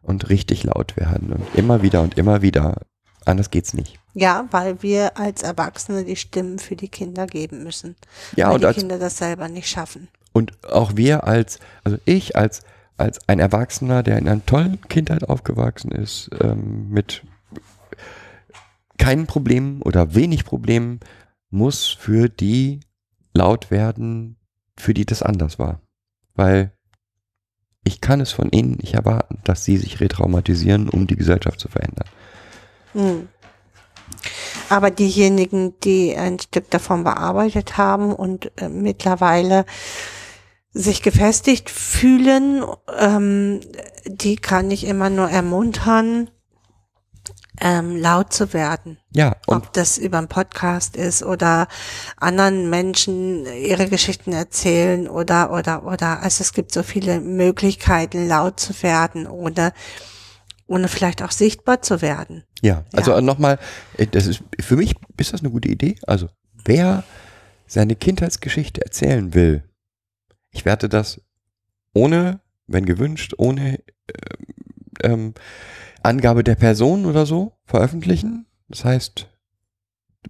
[0.00, 1.34] Und richtig laut werden.
[1.34, 2.80] Und immer wieder und immer wieder.
[3.26, 4.00] Anders geht's nicht.
[4.14, 7.96] Ja, weil wir als Erwachsene die Stimmen für die Kinder geben müssen.
[8.36, 10.08] Ja, weil und die als, Kinder das selber nicht schaffen.
[10.32, 12.62] und auch wir als, also ich als,
[12.96, 17.22] als ein Erwachsener, der in einer tollen Kindheit aufgewachsen ist, ähm, mit
[18.98, 21.00] keinen Problemen oder wenig Problemen,
[21.50, 22.80] muss für die
[23.34, 24.36] laut werden,
[24.78, 25.80] für die das anders war.
[26.34, 26.72] Weil
[27.84, 31.68] ich kann es von ihnen nicht erwarten, dass sie sich retraumatisieren, um die Gesellschaft zu
[31.68, 32.08] verändern.
[32.92, 33.28] Hm.
[34.68, 39.64] Aber diejenigen, die ein Stück davon bearbeitet haben und äh, mittlerweile
[40.72, 42.64] sich gefestigt fühlen,
[42.98, 43.60] ähm,
[44.06, 46.30] die kann ich immer nur ermuntern,
[47.60, 48.98] ähm, laut zu werden.
[49.12, 51.68] Ja, Ob das über einen Podcast ist oder
[52.16, 56.22] anderen Menschen ihre Geschichten erzählen oder, oder, oder.
[56.22, 59.72] Also es gibt so viele Möglichkeiten, laut zu werden, ohne,
[60.72, 62.44] ohne vielleicht auch sichtbar zu werden.
[62.62, 63.20] Ja, also Ja.
[63.20, 63.58] nochmal,
[63.98, 65.96] äh, das ist für mich ist das eine gute Idee.
[66.06, 66.28] Also
[66.64, 67.04] wer
[67.66, 69.62] seine Kindheitsgeschichte erzählen will,
[70.50, 71.20] ich werde das
[71.94, 73.82] ohne, wenn gewünscht, ohne äh,
[75.02, 75.34] ähm,
[76.02, 78.46] Angabe der Person oder so veröffentlichen.
[78.68, 79.28] Das heißt,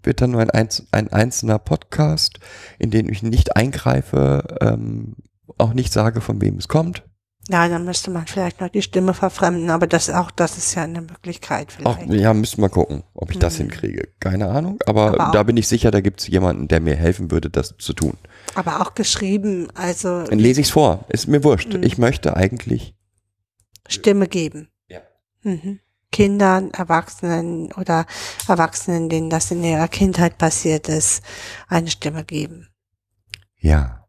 [0.02, 2.40] wird dann nur ein, einz ein einzelner Podcast,
[2.78, 5.14] in den ich nicht eingreife, ähm,
[5.58, 7.04] auch nicht sage, von wem es kommt.
[7.48, 10.84] Ja, dann müsste man vielleicht noch die Stimme verfremden, aber das auch, das ist ja
[10.84, 12.12] eine Möglichkeit Auch, vielleicht.
[12.20, 13.62] ja, müssen wir gucken, ob ich das Mhm.
[13.62, 14.08] hinkriege.
[14.20, 16.94] Keine Ahnung, aber, Aber auch- da bin ich sicher, da gibt es jemanden, der mir
[16.94, 18.16] helfen würde, das zu tun.
[18.54, 21.04] Aber auch geschrieben, also Dann lese ich es vor.
[21.08, 21.72] Ist mir wurscht.
[21.74, 21.82] Mhm.
[21.82, 22.94] Ich möchte eigentlich.
[23.88, 24.68] Stimme geben.
[24.88, 25.00] Ja.
[25.42, 25.80] Mhm.
[26.12, 28.06] Kindern, Erwachsenen oder
[28.46, 31.24] Erwachsenen, denen das in ihrer Kindheit passiert ist,
[31.68, 32.68] eine Stimme geben.
[33.58, 34.06] Ja.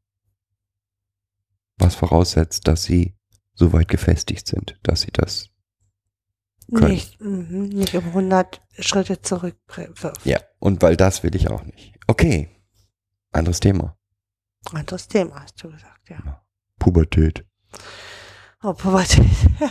[1.77, 3.15] Was voraussetzt, dass sie
[3.53, 5.49] so weit gefestigt sind, dass sie das.
[6.73, 6.91] Können.
[6.91, 9.57] Nicht, mhm, nicht um 100 Schritte zurück.
[10.23, 10.39] Ja.
[10.59, 11.93] Und weil das will ich auch nicht.
[12.07, 12.49] Okay.
[13.31, 13.97] Anderes Thema.
[14.71, 16.41] Anderes Thema, hast du gesagt, ja.
[16.79, 17.45] Pubertät.
[18.61, 19.25] Oh, Pubertät.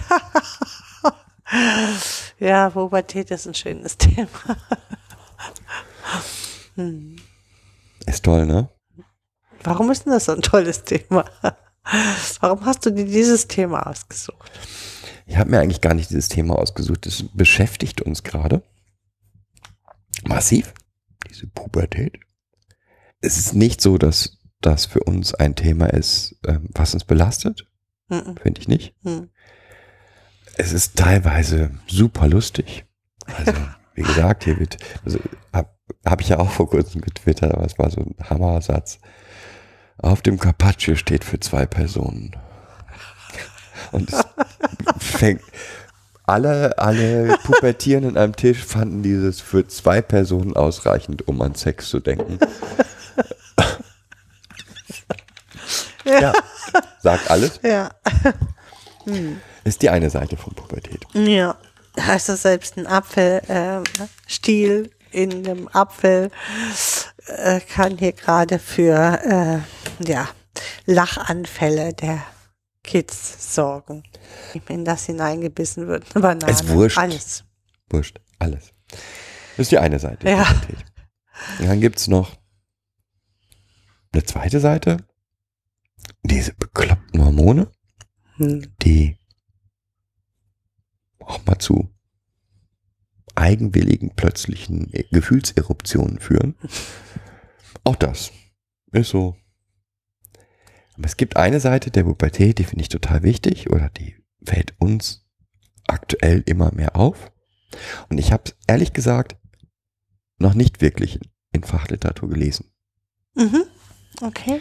[2.39, 4.29] ja, Pubertät ist ein schönes Thema.
[6.75, 7.17] hm.
[8.07, 8.69] Ist toll, ne?
[9.63, 11.25] Warum ist denn das so ein tolles Thema?
[12.41, 14.51] Warum hast du dir dieses Thema ausgesucht?
[15.27, 17.07] Ich habe mir eigentlich gar nicht dieses Thema ausgesucht.
[17.07, 18.63] Das beschäftigt uns gerade.
[20.25, 20.75] Massiv.
[21.29, 22.19] Diese Pubertät.
[23.21, 27.67] Es ist nicht so, dass das für uns ein Thema ist, ähm, was uns belastet.
[28.09, 28.37] Mhm.
[28.37, 28.95] Finde ich nicht.
[29.03, 29.31] Mhm.
[30.57, 32.85] Es ist teilweise super lustig.
[33.27, 33.53] Also,
[33.95, 35.19] wie gesagt, hier wird, also,
[35.53, 35.71] habe
[36.05, 38.99] hab ich ja auch vor kurzem getwittert, aber es war so ein Hammersatz.
[40.03, 42.37] Auf dem Carpaccio steht für zwei Personen.
[43.93, 44.23] Und es
[44.99, 45.43] fängt,
[46.25, 52.01] alle, alle Pubertierenden am Tisch fanden dieses für zwei Personen ausreichend, um an Sex zu
[52.01, 52.39] denken.
[56.05, 56.33] ja,
[57.01, 57.61] sagt alles.
[57.63, 57.91] Ja.
[59.65, 61.05] Ist die eine Seite von Pubertät.
[61.15, 61.57] Ja.
[62.09, 66.31] Also selbst ein Apfelstiel in einem Apfel
[67.27, 69.65] äh, kann hier gerade für
[70.01, 70.29] äh, ja,
[70.87, 72.23] Lachanfälle der
[72.83, 74.03] Kids sorgen.
[74.69, 76.05] In das hineingebissen wird.
[76.15, 76.53] Eine Banane.
[76.53, 76.99] Ist wurscht.
[76.99, 77.45] Alles.
[77.91, 78.73] Wurscht, alles.
[78.91, 80.29] Das ist die eine Seite.
[80.29, 80.47] Ja.
[81.59, 82.37] Und dann gibt's noch
[84.13, 84.99] eine zweite Seite.
[86.23, 87.71] Diese bekloppten Hormone,
[88.37, 88.73] Hm.
[88.83, 89.17] die
[91.21, 91.89] auch mal zu
[93.35, 96.55] eigenwilligen, plötzlichen Gefühlseruptionen führen.
[97.85, 98.33] Auch das
[98.93, 99.37] ist so.
[100.95, 104.75] Aber es gibt eine Seite der Pubertät, die finde ich total wichtig oder die fällt
[104.79, 105.27] uns
[105.87, 107.33] aktuell immer mehr auf.
[108.09, 109.37] Und ich habe es ehrlich gesagt
[110.39, 111.19] noch nicht wirklich
[111.53, 112.71] in Fachliteratur gelesen.
[113.35, 113.65] Mhm.
[114.21, 114.61] Okay.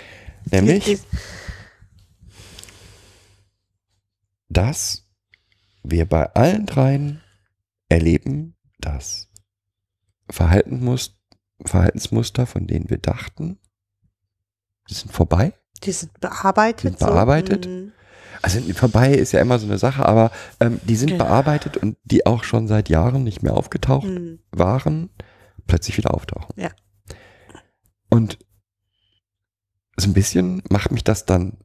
[0.49, 0.99] Nämlich,
[4.49, 5.07] dass
[5.84, 7.22] wir bei allen dreien
[7.89, 8.55] erleben,
[10.29, 11.15] Verhaltensmus-
[11.65, 13.59] Verhaltensmuster, von denen wir dachten,
[14.89, 15.53] die sind vorbei.
[15.84, 16.99] Die sind bearbeitet.
[16.99, 17.65] Sind bearbeitet?
[17.65, 17.69] So.
[17.71, 17.91] Mhm.
[18.41, 21.25] Also vorbei ist ja immer so eine Sache, aber ähm, die sind Genau.
[21.25, 24.39] bearbeitet und die auch schon seit Jahren nicht mehr aufgetaucht Mhm.
[24.51, 25.09] waren,
[25.67, 26.53] plötzlich wieder auftauchen.
[26.59, 26.69] Ja.
[28.09, 28.39] Und
[29.97, 31.57] so ein bisschen macht mich das dann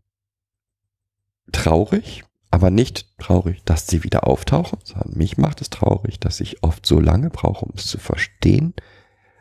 [1.53, 2.25] traurig,
[2.57, 6.87] aber nicht traurig, dass sie wieder auftauchen, sondern mich macht es traurig, dass ich oft
[6.87, 8.73] so lange brauche, um es zu verstehen.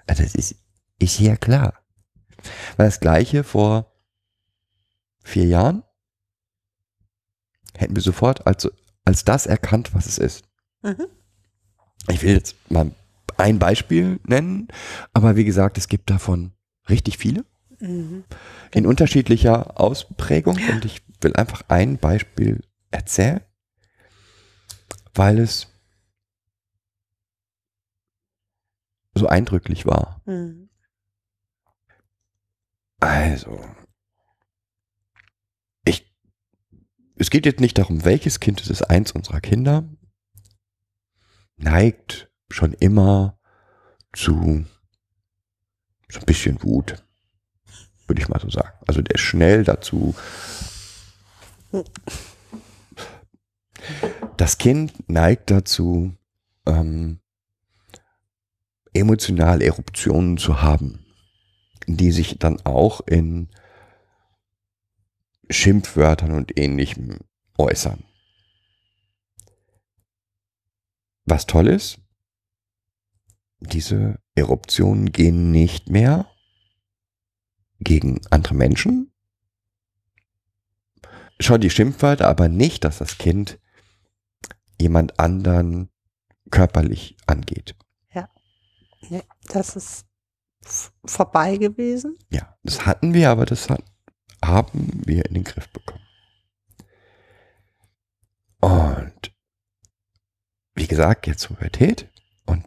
[0.05, 0.57] Also das ist,
[0.99, 1.76] ist ja klar.
[2.76, 3.93] Weil das gleiche vor
[5.24, 5.84] vier Jahren
[7.74, 8.70] hätten wir sofort als,
[9.05, 10.43] als das erkannt, was es ist.
[10.84, 11.07] Mhm.
[12.09, 12.91] Ich will jetzt mal
[13.38, 14.68] ein Beispiel nennen,
[15.13, 16.51] aber wie gesagt, es gibt davon
[16.89, 17.45] richtig viele
[17.80, 18.26] Mhm.
[18.74, 22.61] in unterschiedlicher Ausprägung und ich will einfach ein Beispiel
[22.96, 23.41] erzählen,
[25.14, 25.68] weil es
[29.14, 30.22] so eindrücklich war.
[30.26, 30.70] Mhm.
[33.00, 33.64] Also,
[35.86, 36.14] ich,
[37.16, 38.82] es geht jetzt nicht darum, welches Kind es ist.
[38.82, 39.88] Eins unserer Kinder
[41.58, 43.39] neigt schon immer
[44.14, 44.66] zu
[46.10, 47.04] so ein bisschen Wut,
[48.08, 48.78] würde ich mal so sagen.
[48.88, 50.16] Also der ist schnell dazu.
[54.38, 56.14] Das Kind neigt dazu,
[56.66, 57.20] ähm,
[58.94, 61.06] emotional Eruptionen zu haben
[61.88, 63.50] die sich dann auch in
[65.50, 67.20] Schimpfwörtern und ähnlichem
[67.58, 68.04] äußern.
[71.26, 72.00] Was toll ist,
[73.60, 76.28] diese Eruptionen gehen nicht mehr
[77.80, 79.12] gegen andere Menschen.
[81.40, 83.60] Schon die Schimpfwörter, aber nicht, dass das Kind
[84.80, 85.89] jemand anderen
[86.51, 87.76] körperlich angeht.
[89.09, 90.05] Ja, das ist
[91.05, 92.17] vorbei gewesen.
[92.32, 93.84] Ja, das hatten wir, aber das hat,
[94.43, 96.01] haben wir in den Griff bekommen.
[98.59, 99.32] Und
[100.73, 102.09] wie gesagt, jetzt Pubertät
[102.45, 102.65] und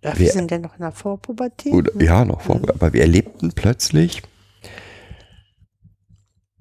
[0.00, 1.72] Wir- wir sind ja noch in der Vorpubertät.
[1.72, 2.04] oder, ne?
[2.04, 2.70] ja noch vor, Mhm.
[2.70, 4.22] aber wir erlebten plötzlich,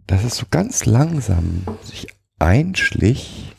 [0.07, 2.07] dass es so ganz langsam sich
[2.39, 3.55] einschlich,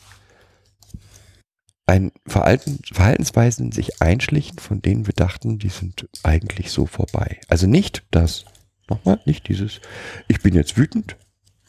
[1.85, 7.39] ein Verhalten, Verhaltensweisen sich einschlichen, von denen wir dachten, die sind eigentlich so vorbei.
[7.49, 8.45] Also nicht das,
[8.89, 9.81] nochmal, nicht dieses,
[10.27, 11.17] ich bin jetzt wütend,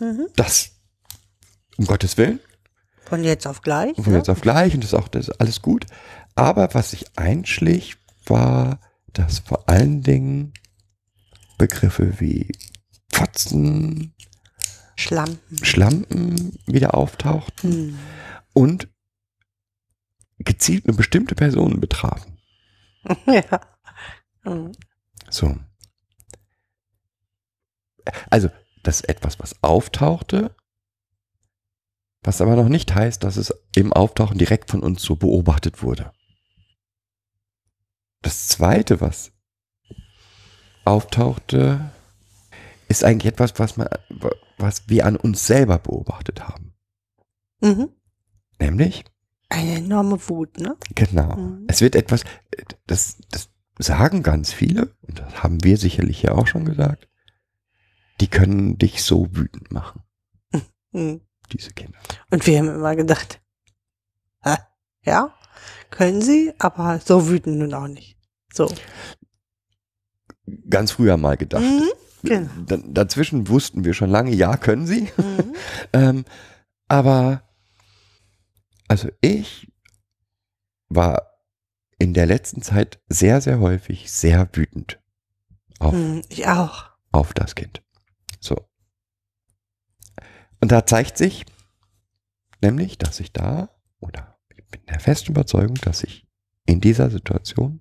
[0.00, 0.26] Mhm.
[0.36, 0.72] das,
[1.76, 2.40] um Gottes Willen,
[3.04, 3.94] Von jetzt auf gleich.
[3.96, 4.18] von ne?
[4.18, 5.86] jetzt auf gleich und das ist auch das ist alles gut.
[6.34, 7.96] Aber was sich einschlich,
[8.26, 8.80] war,
[9.12, 10.52] dass vor allen Dingen
[11.58, 12.50] Begriffe wie
[13.12, 14.14] Fotzen,
[14.96, 15.64] Schlampen.
[15.64, 17.98] Schlampen wieder auftauchten Hm.
[18.52, 18.88] und
[20.38, 22.38] gezielt eine bestimmte Person betrafen.
[23.26, 23.60] ja.
[24.44, 24.72] Mhm.
[25.30, 25.56] So.
[28.30, 28.50] Also,
[28.82, 30.54] das ist etwas, was auftauchte,
[32.22, 36.12] was aber noch nicht heißt, dass es im Auftauchen direkt von uns so beobachtet wurde.
[38.22, 39.32] Das zweite, was
[40.84, 41.90] auftauchte,
[42.88, 43.88] ist eigentlich etwas, was man,
[44.58, 46.74] was wir an uns selber beobachtet haben.
[47.60, 47.90] Mhm.
[48.58, 49.04] Nämlich,
[49.54, 50.76] Eine enorme Wut, ne?
[50.94, 51.64] genau, Mhm.
[51.68, 52.24] es wird etwas,
[52.86, 53.48] das, das
[53.78, 57.08] sagen ganz viele, und das haben wir sicherlich ja auch schon gesagt,
[58.20, 60.02] die können dich so wütend machen,
[60.92, 61.20] Mhm.
[61.52, 61.98] diese Kinder.
[62.30, 63.40] Und wir haben immer gedacht,
[64.42, 64.56] hä?
[65.04, 65.32] ja,
[65.90, 68.16] können sie, aber so wütend nun auch nicht.
[68.52, 68.68] So.
[70.68, 71.62] Ganz früher mal gedacht.
[71.62, 71.90] Mhm.
[72.22, 72.50] Genau.
[72.66, 75.02] Da, dazwischen wussten wir schon lange, ja, können sie.
[75.16, 75.54] Mhm.
[75.92, 76.24] Ähm,
[76.88, 77.42] aber,
[78.88, 79.72] also ich
[80.88, 81.30] war
[81.98, 85.00] in der letzten Zeit sehr, sehr häufig sehr wütend
[85.78, 86.22] auf, Mhm.
[86.28, 86.90] Ich auch.
[87.12, 87.82] auf das Kind.
[88.40, 88.68] So.
[90.60, 91.44] Und da zeigt sich
[92.62, 93.70] nämlich, dass ich da,
[94.00, 96.26] oder ich bin der festen Überzeugung, dass ich
[96.66, 97.80] in dieser Situation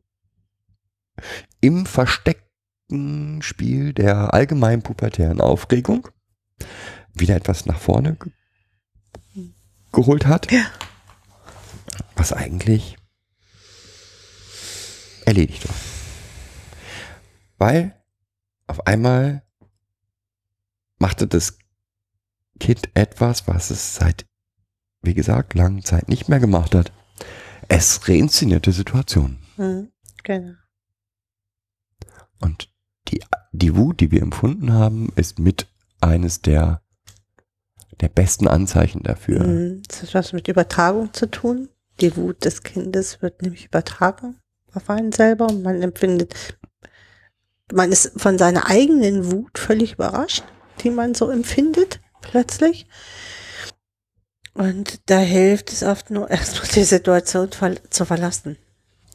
[1.62, 6.08] im versteckten Spiel der allgemeinen pubertären Aufregung
[7.14, 8.32] wieder etwas nach vorne ge
[9.92, 10.66] geholt hat, Ja.
[12.16, 12.98] Was eigentlich
[15.26, 15.76] erledigt war.
[17.58, 18.04] Weil
[18.68, 19.44] auf einmal
[20.98, 21.58] machte das
[22.60, 24.26] Kind etwas, was es seit,
[25.02, 26.92] wie gesagt, langen Zeit nicht mehr gemacht hat.
[27.68, 29.40] Es reinszenierte Situationen.
[29.58, 29.92] Mhm.
[30.24, 30.54] Genau.
[32.40, 32.70] Und
[33.08, 33.22] die,
[33.52, 35.68] die Wut, die wir empfunden haben, ist mit
[36.02, 36.82] eines der,
[38.02, 39.44] der besten Anzeichen dafür.
[39.44, 39.84] Mhm.
[39.88, 41.70] Das hat was mit Übertragung zu tun.
[42.02, 44.40] Die Wut des Kindes wird nämlich übertragen
[44.74, 46.34] auf einen selber und man empfindet,
[47.72, 50.44] man ist von seiner eigenen Wut völlig überrascht,
[50.84, 52.88] die man so empfindet, plötzlich.
[54.54, 57.50] Und da hilft es oft nur erstmal die Situation
[57.90, 58.58] zu verlassen.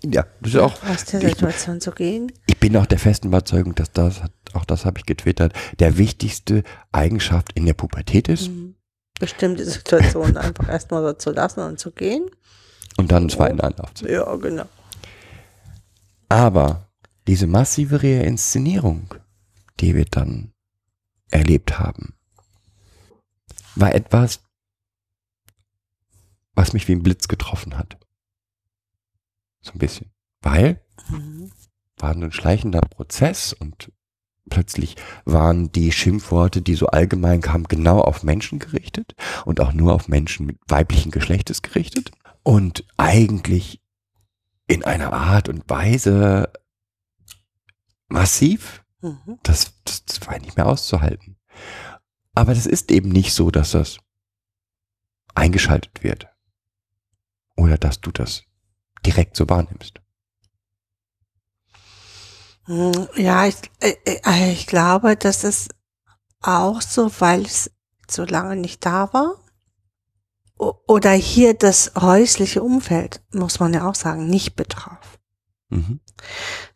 [0.04, 2.32] Ja, das ist auch, Aus der ich, Situation zu gehen.
[2.46, 4.20] ich bin auch der festen Überzeugung, dass das,
[4.52, 6.62] auch das habe ich getwittert, der wichtigste
[6.92, 8.74] Eigenschaft in der Pubertät ist Mhm.
[9.18, 12.30] Bestimmte Situationen einfach erstmal so zu lassen und zu gehen.
[12.98, 14.66] Und dann einen zweiten Anlauf Ja, genau.
[16.28, 16.90] Aber
[17.26, 19.14] diese massive Reinszenierung,
[19.80, 20.52] die wir dann
[21.30, 22.14] erlebt haben,
[23.74, 24.40] war etwas,
[26.54, 27.96] was mich wie ein Blitz getroffen hat.
[29.62, 30.10] So ein bisschen.
[30.42, 31.50] Weil Mhm.
[31.96, 33.92] war ein schleichender Prozess und
[34.50, 39.94] plötzlich waren die Schimpfworte, die so allgemein kamen, genau auf Menschen gerichtet und auch nur
[39.94, 42.10] auf Menschen mit weiblichen Geschlechtes gerichtet
[42.48, 43.82] und eigentlich
[44.66, 46.50] in einer Art und Weise
[48.08, 49.38] massiv, Mhm.
[49.42, 51.36] das, das, das war nicht mehr auszuhalten.
[52.34, 53.98] Aber das ist eben nicht so, dass das
[55.34, 56.26] eingeschaltet wird
[57.54, 58.44] oder dass du das
[59.04, 60.00] direkt so wahrnimmst.
[62.64, 65.74] Hm, Ja, ich, äh, äh, ich glaube, das ist
[66.40, 67.70] auch so, weil es
[68.08, 69.36] so lange nicht da war.
[70.58, 75.18] Oder hier das häusliche Umfeld, muss man ja auch sagen, nicht betraf,
[75.70, 76.00] Mhm.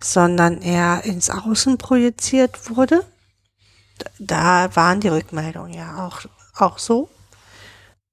[0.01, 3.05] sondern eher ins Außen projiziert wurde.
[4.18, 6.20] Da waren die Rückmeldungen ja auch,
[6.57, 7.11] auch so.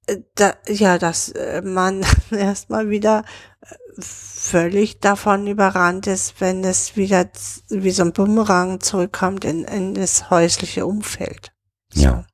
[0.07, 3.24] Äh, Da, ja, dass äh, man erstmal wieder
[3.61, 7.28] äh, völlig davon überrannt ist, wenn es wieder
[7.70, 11.51] wie so ein Bumerang zurückkommt in, in das häusliche Umfeld.
[11.93, 12.01] So.
[12.01, 12.26] Ja.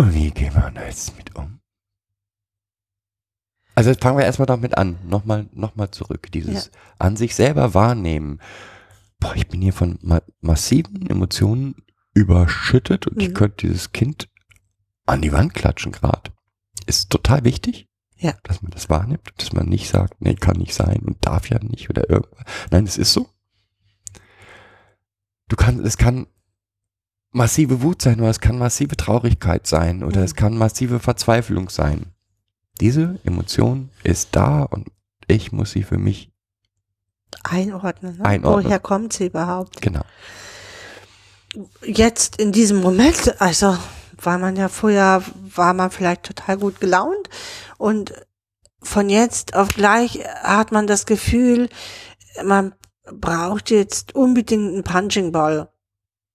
[0.00, 1.60] Und wie gehen wir da jetzt mit um?
[3.74, 4.98] Also jetzt fangen wir erstmal damit an.
[5.06, 6.32] Nochmal, nochmal zurück.
[6.32, 8.40] Dieses an sich selber wahrnehmen.
[9.18, 11.74] Boah, ich bin hier von ma massiven Emotionen
[12.14, 13.34] überschüttet und ich Mhm.
[13.34, 14.30] könnte dieses Kind
[15.04, 16.32] an die Wand klatschen gerade.
[16.86, 17.86] Ist total wichtig.
[18.16, 18.32] Ja.
[18.44, 21.58] Dass man das wahrnimmt, dass man nicht sagt, nee, kann nicht sein und darf ja
[21.62, 22.46] nicht oder irgendwas.
[22.70, 23.28] Nein, es ist so.
[25.48, 26.26] Du kannst, es kann
[27.32, 30.24] massive Wut sein oder es kann massive Traurigkeit sein oder Mhm.
[30.24, 32.06] es kann massive Verzweiflung sein.
[32.80, 34.88] Diese Emotion ist da und
[35.26, 36.30] ich muss sie für mich,
[37.44, 38.18] Einordnen.
[38.18, 38.24] Ne?
[38.24, 38.64] Einordnen.
[38.64, 39.80] Woher kommt sie überhaupt?
[39.80, 40.02] genau.
[41.84, 43.76] Jetzt in diesem Moment, also
[44.22, 45.22] war man ja vorher,
[45.54, 47.28] war man vielleicht total gut gelaunt
[47.78, 48.12] und
[48.82, 51.68] von jetzt auf gleich hat man das Gefühl,
[52.44, 52.74] man
[53.12, 55.68] braucht jetzt unbedingt einen Punching Ball.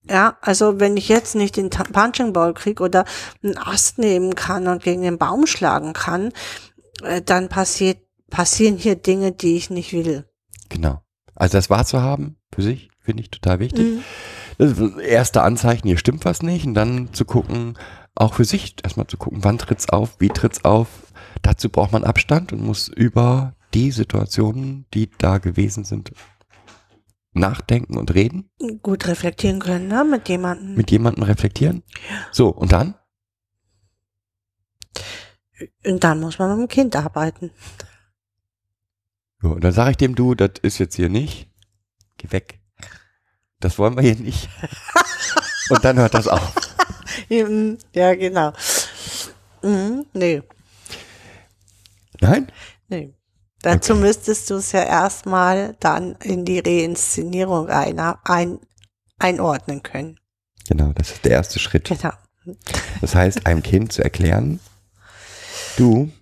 [0.08, 3.04] Ja, also wenn ich jetzt nicht den Punching Ball krieg oder
[3.42, 6.32] einen Ast nehmen kann und gegen den Baum schlagen kann,
[7.02, 7.98] äh, dann passiert,
[8.30, 10.24] passieren hier Dinge, die ich nicht will.
[10.68, 11.02] Genau.
[11.34, 13.84] Also das wahrzuhaben für sich finde ich total wichtig.
[13.84, 14.02] Mhm.
[14.58, 17.76] Das erste Anzeichen, hier stimmt was nicht und dann zu gucken,
[18.14, 20.88] auch für sich erstmal zu gucken, wann tritt's auf, wie tritt's auf.
[21.42, 26.12] Dazu braucht man Abstand und muss über die Situationen, die da gewesen sind,
[27.38, 28.50] nachdenken und reden,
[28.82, 30.04] Gut reflektieren können, ne?
[30.04, 30.74] Mit jemandem.
[30.74, 31.82] mit jemandem reflektieren.
[32.32, 32.94] So, und dann?
[35.84, 37.50] Und dann muss man mit dem Kind arbeiten.
[39.42, 41.50] Ja, und dann sage ich dem, du, das ist jetzt hier nicht.
[42.18, 42.60] Geh weg.
[43.60, 44.48] Das wollen wir hier nicht.
[45.70, 46.54] und dann hört das auf.
[47.28, 48.52] Ja, genau.
[49.62, 50.42] Mhm, nee,
[52.20, 52.50] Nein?
[52.88, 53.14] nee.
[53.62, 58.58] Dazu müsstest du es ja erstmal dann in die Reinszenierung einer, ein,
[59.18, 60.20] einordnen können.
[60.68, 61.88] Genau, das ist der erste Schritt.
[61.88, 62.12] Genau.
[63.00, 64.60] Das heißt, einem Kind zu erklären,
[65.76, 66.12] du,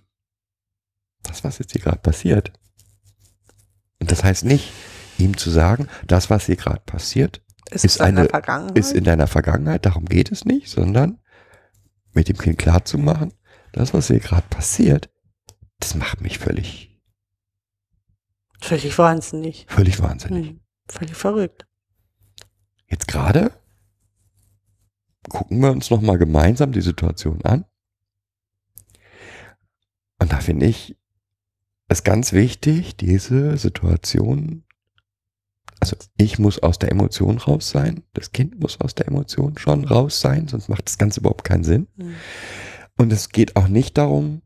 [1.23, 2.51] das, was jetzt hier gerade passiert.
[3.99, 4.71] Und das heißt nicht,
[5.17, 8.27] ihm zu sagen, das, was hier gerade passiert, Ist, Ist eine-
[8.75, 11.19] ist in deiner Vergangenheit, darum geht es nicht, sondern
[12.13, 13.33] mit dem Kind klarzumachen,
[13.71, 15.09] das, was hier gerade passiert,
[15.79, 16.94] das macht mich völlig,
[18.61, 19.65] Völlig wahnsinnig.
[19.69, 20.49] völlig wahnsinnig.
[20.49, 21.67] Hm, völlig verrückt.
[22.87, 23.51] Jetzt gerade
[25.29, 27.65] gucken wir uns nochmal gemeinsam die Situation an.
[30.19, 30.95] Und da finde ich
[31.87, 34.63] es ganz wichtig, diese Situation,
[35.79, 39.85] also ich muss aus der Emotion raus sein, das Kind muss aus der Emotion schon
[39.85, 41.87] raus sein, sonst macht das Ganze überhaupt keinen Sinn.
[41.97, 42.15] Hm.
[42.97, 44.41] Und es geht auch nicht darum,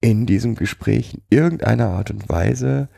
[0.00, 2.88] in diesem Gespräch in irgendeiner Art und Weise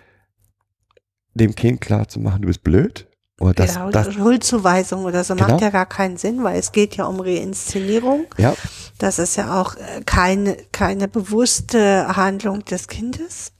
[1.35, 3.07] dem Kind klar zu machen, du bist blöd.
[3.41, 5.49] Oder das, ja, das, Schuldzuweisung oder so Genau.
[5.49, 8.27] macht ja gar keinen Sinn, weil es geht ja um Reinszenierung.
[8.39, 8.55] ja,
[8.99, 13.53] Das ist ja auch äh, keine, keine bewusste Handlung des Kindes.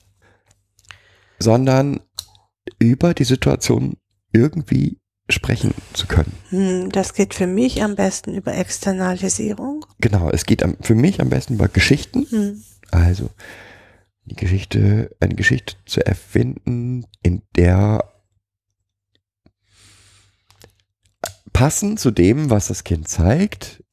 [1.39, 2.01] sondern
[2.79, 3.97] über die Situation
[4.33, 4.99] irgendwie
[5.29, 6.33] sprechen zu können.
[6.51, 9.85] Hm, Das geht für mich am besten über Externalisierung.
[10.01, 12.27] Genau, es geht am, für mich am besten über Geschichten.
[12.31, 12.63] Hm.
[12.93, 13.31] Also
[14.25, 18.13] die Geschichte, eine Geschichte zu erfinden, in der
[21.53, 23.85] passend zu dem, was das Kind zeigt,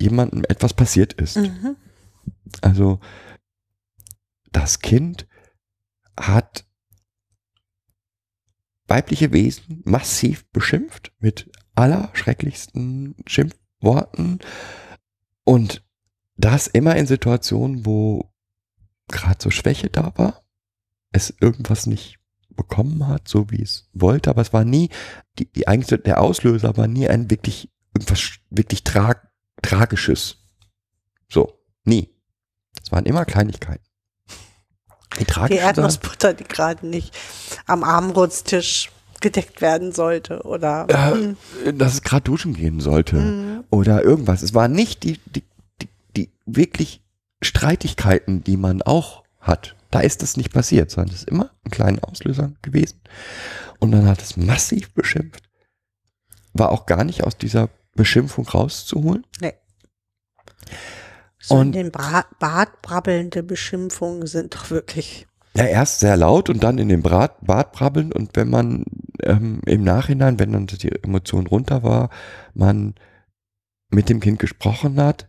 [0.00, 1.36] jemandem etwas passiert ist.
[1.36, 1.76] Mhm.
[2.60, 3.00] Also
[4.52, 5.26] das Kind
[6.18, 6.66] hat
[8.86, 14.38] weibliche Wesen massiv beschimpft mit allerschrecklichsten Schimpfworten
[15.44, 15.84] und
[16.36, 18.33] das immer in Situationen, wo
[19.08, 20.42] gerade so Schwäche da war,
[21.12, 22.18] es irgendwas nicht
[22.56, 24.90] bekommen hat, so wie es wollte, aber es war nie,
[25.38, 29.16] die, die eigentlich der Auslöser war nie ein wirklich, irgendwas wirklich tra
[29.62, 30.36] Tragisches.
[31.28, 32.10] So, nie.
[32.82, 33.84] Es waren immer Kleinigkeiten.
[35.18, 37.16] Die Die Erdnussbutter, die gerade nicht
[37.66, 38.90] am Armbrutstisch
[39.20, 41.36] gedeckt werden sollte oder hm.
[41.64, 43.64] äh, dass es gerade duschen gehen sollte Mhm.
[43.70, 44.42] oder irgendwas.
[44.42, 45.44] Es waren nicht die, die,
[45.80, 47.03] die, die wirklich
[47.44, 49.76] Streitigkeiten, die man auch hat.
[49.90, 53.00] Da ist das nicht passiert, sondern es ist immer ein kleiner Auslöser gewesen.
[53.78, 55.44] Und dann hat es massiv beschimpft.
[56.52, 59.24] War auch gar nicht aus dieser Beschimpfung rauszuholen.
[61.38, 65.26] so in Und- den Bra Bad brabbelnde Beschimpfungen sind doch wirklich
[65.56, 68.84] Ja, erst sehr laut und dann in den Brat, Bad brabbeln und wenn man
[69.22, 72.10] ähm, im Nachhinein, wenn dann die Emotion runter war,
[72.54, 72.94] man
[73.90, 75.28] mit dem Kind gesprochen hat,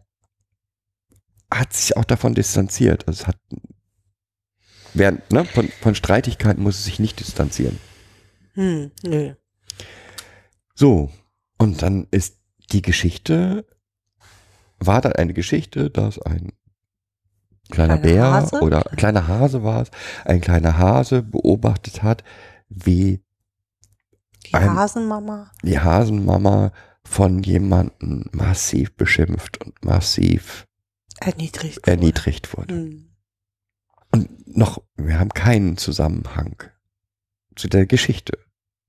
[1.59, 3.07] hat sich auch davon distanziert.
[3.07, 3.37] Also es hat
[4.93, 7.77] während ne, von, von Streitigkeiten muss es sich nicht distanzieren.
[8.53, 9.33] hm, nö.
[10.73, 11.09] So,
[11.57, 12.37] und dann ist
[12.71, 13.65] die Geschichte,
[14.79, 16.51] war dann eine Geschichte, dass ein
[17.71, 18.59] kleiner Kleiner Bär Hase?
[18.61, 19.91] oder kleiner Hase war es,
[20.25, 22.23] ein kleiner Hase beobachtet hat,
[22.67, 23.23] wie
[24.47, 25.51] Die Ein- Hasenmama.
[25.63, 26.71] die Hasenmama
[27.05, 30.67] von jemandem massiv beschimpft und massiv
[31.19, 31.77] Erniedrigt.
[31.77, 31.91] wurde.
[31.91, 32.75] erniedrigt wurde.
[32.75, 33.09] Hm.
[34.11, 36.63] Und noch, wir haben keinen Zusammenhang
[37.55, 38.37] zu der Geschichte,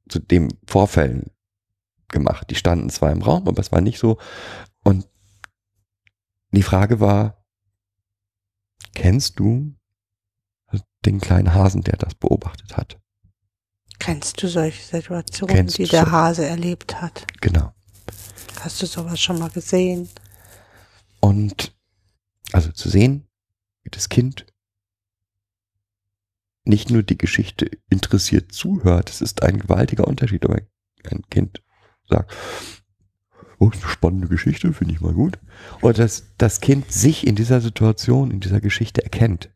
[0.08, 1.30] zu den Vorfällen
[2.08, 2.48] gemacht.
[2.50, 4.18] Die standen zwar im Raum, aber es war nicht so.
[4.84, 5.08] Und
[6.52, 7.44] die Frage war,
[8.94, 9.74] kennst du
[11.04, 12.98] den kleinen Hasen, der das beobachtet hat?
[13.98, 17.26] Kennst du solche Situationen, Kennst die der so- Hase erlebt hat?
[17.40, 17.72] Genau.
[18.60, 20.08] Hast du sowas schon mal gesehen?
[21.20, 21.75] Und
[22.52, 23.26] also zu sehen,
[23.82, 24.46] wie das Kind
[26.64, 31.62] nicht nur die Geschichte interessiert zuhört, es ist ein gewaltiger Unterschied, ob ein Kind
[32.08, 32.34] sagt,
[33.58, 35.38] oh, eine spannende Geschichte, finde ich mal gut.
[35.80, 39.50] Oder dass das Kind sich in dieser Situation, in dieser Geschichte erkennt.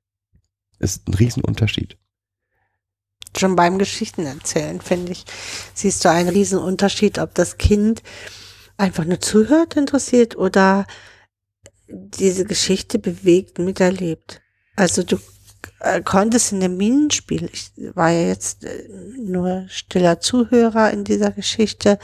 [0.78, 1.98] Ist ein Riesenunterschied.
[3.36, 5.24] Schon beim Geschichtenerzählen, finde ich,
[5.74, 8.02] siehst du einen riesen Unterschied, ob das Kind
[8.76, 10.86] einfach nur zuhört, interessiert oder
[11.92, 14.40] diese Geschichte bewegt, miterlebt.
[14.76, 15.18] Also du
[15.80, 18.88] äh, konntest in dem Minenspiel, ich war ja jetzt äh,
[19.18, 21.98] nur stiller Zuhörer in dieser Geschichte,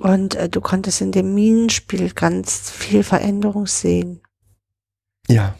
[0.00, 4.20] und äh, du konntest in dem Minenspiel ganz viel Veränderung sehen.
[5.28, 5.58] Ja,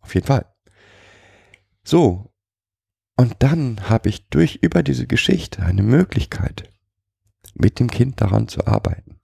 [0.00, 0.46] auf jeden Fall.
[1.82, 2.30] So.
[3.16, 6.70] Und dann habe ich durch über diese Geschichte eine Möglichkeit,
[7.54, 9.20] mit dem Kind daran zu arbeiten.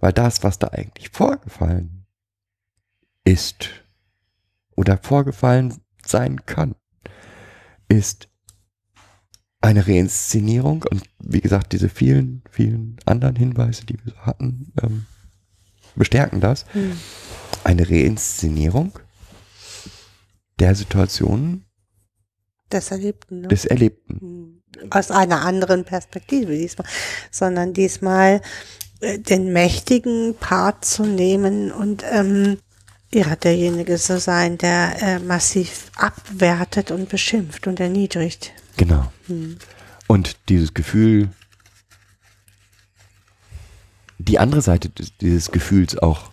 [0.00, 2.01] Weil das, was da eigentlich vorgefallen
[3.24, 3.70] ist
[4.76, 6.74] oder vorgefallen sein kann,
[7.88, 8.28] ist
[9.60, 15.06] eine Reinszenierung und wie gesagt, diese vielen, vielen anderen Hinweise, die wir so hatten, ähm,
[15.94, 16.66] bestärken das.
[16.72, 16.98] Hm.
[17.64, 18.98] Eine Reinszenierung
[20.58, 21.64] der Situationen
[22.70, 23.48] Das Erlebten, ne?
[23.48, 24.18] des Erlebten.
[24.20, 24.62] Hm.
[24.90, 26.88] Aus einer anderen Perspektive diesmal,
[27.30, 28.40] sondern diesmal
[29.00, 32.58] äh, den mächtigen Part zu nehmen und ähm,
[33.14, 38.52] ja, derjenige zu sein, der äh, massiv abwertet und beschimpft und erniedrigt.
[38.76, 39.12] Genau.
[39.26, 39.58] Hm.
[40.06, 41.30] Und dieses Gefühl,
[44.18, 46.32] die andere Seite dieses Gefühls auch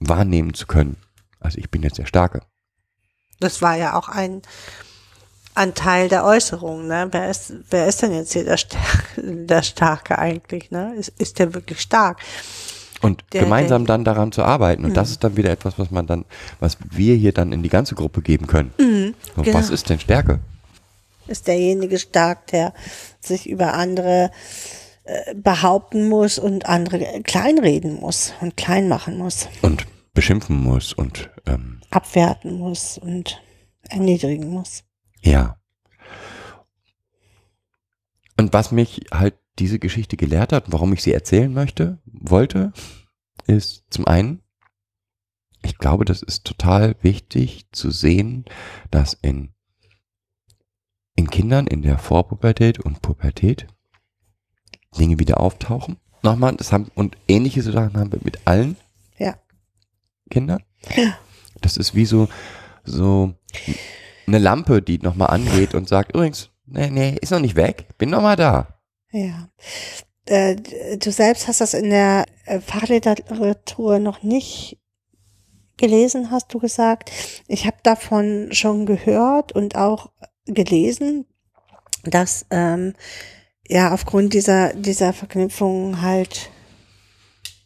[0.00, 0.96] wahrnehmen zu können.
[1.40, 2.42] Also ich bin jetzt der Starke.
[3.40, 4.42] Das war ja auch ein,
[5.54, 7.08] ein Teil der Äußerung, ne?
[7.10, 10.94] Wer ist, wer ist denn jetzt hier der, Starke, der Starke eigentlich, ne?
[10.96, 12.20] Ist, ist der wirklich stark?
[13.02, 14.84] Und Der- gemeinsam dann daran zu arbeiten.
[14.84, 16.24] Und das ist dann wieder etwas, was man dann,
[16.60, 18.72] was wir hier dann in die ganze Gruppe geben können.
[19.36, 19.58] Und genau.
[19.58, 20.38] was ist denn Stärke?
[21.26, 22.72] Ist derjenige stark, der
[23.20, 24.30] sich über andere
[25.04, 31.30] äh, behaupten muss und andere kleinreden muss und klein machen muss, Und beschimpfen muss und
[31.46, 33.42] ähm, abwerten muss und
[33.88, 34.84] erniedrigen muss.
[35.22, 35.56] Ja.
[38.36, 42.72] Und was mich halt diese Geschichte gelehrt hat, warum ich sie erzählen möchte, wollte,
[43.46, 44.42] ist zum einen,
[45.62, 48.44] ich glaube, das ist total wichtig zu sehen,
[48.90, 49.52] dass in,
[51.14, 53.66] in Kindern in der Vorpubertät und Pubertät
[54.98, 55.96] Dinge wieder auftauchen.
[56.22, 58.76] Nochmal, das haben, und ähnliche Sachen haben wir mit allen
[59.18, 59.36] Ja.
[60.30, 60.62] Kindern.
[61.60, 62.28] Das ist wie so,
[62.84, 63.34] so
[64.26, 68.10] eine Lampe, die nochmal angeht und sagt, übrigens, nee, nee, ist noch nicht weg, bin
[68.10, 68.71] noch mal da.
[69.12, 69.48] Ja.
[70.26, 70.56] Äh,
[70.96, 74.78] du selbst hast das in der äh, Fachliteratur noch nicht
[75.76, 77.10] gelesen, hast du gesagt.
[77.48, 80.10] Ich habe davon schon gehört und auch
[80.46, 81.26] gelesen,
[82.04, 82.94] dass ähm,
[83.68, 86.50] ja aufgrund dieser dieser Verknüpfung halt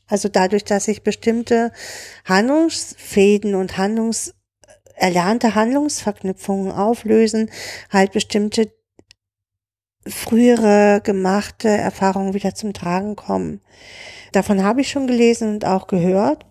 [0.08, 1.72] also dadurch, dass sich bestimmte
[2.24, 4.34] Handlungsfäden und Handlungs
[4.94, 7.50] erlernte Handlungsverknüpfungen auflösen,
[7.90, 8.72] halt bestimmte
[10.06, 13.60] frühere gemachte Erfahrungen wieder zum Tragen kommen.
[14.32, 16.46] Davon habe ich schon gelesen und auch gehört.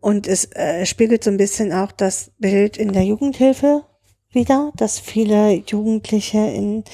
[0.00, 3.84] Und es äh, spiegelt so ein bisschen auch das Bild in der Jugendhilfe
[4.32, 6.84] wieder, dass viele Jugendliche in,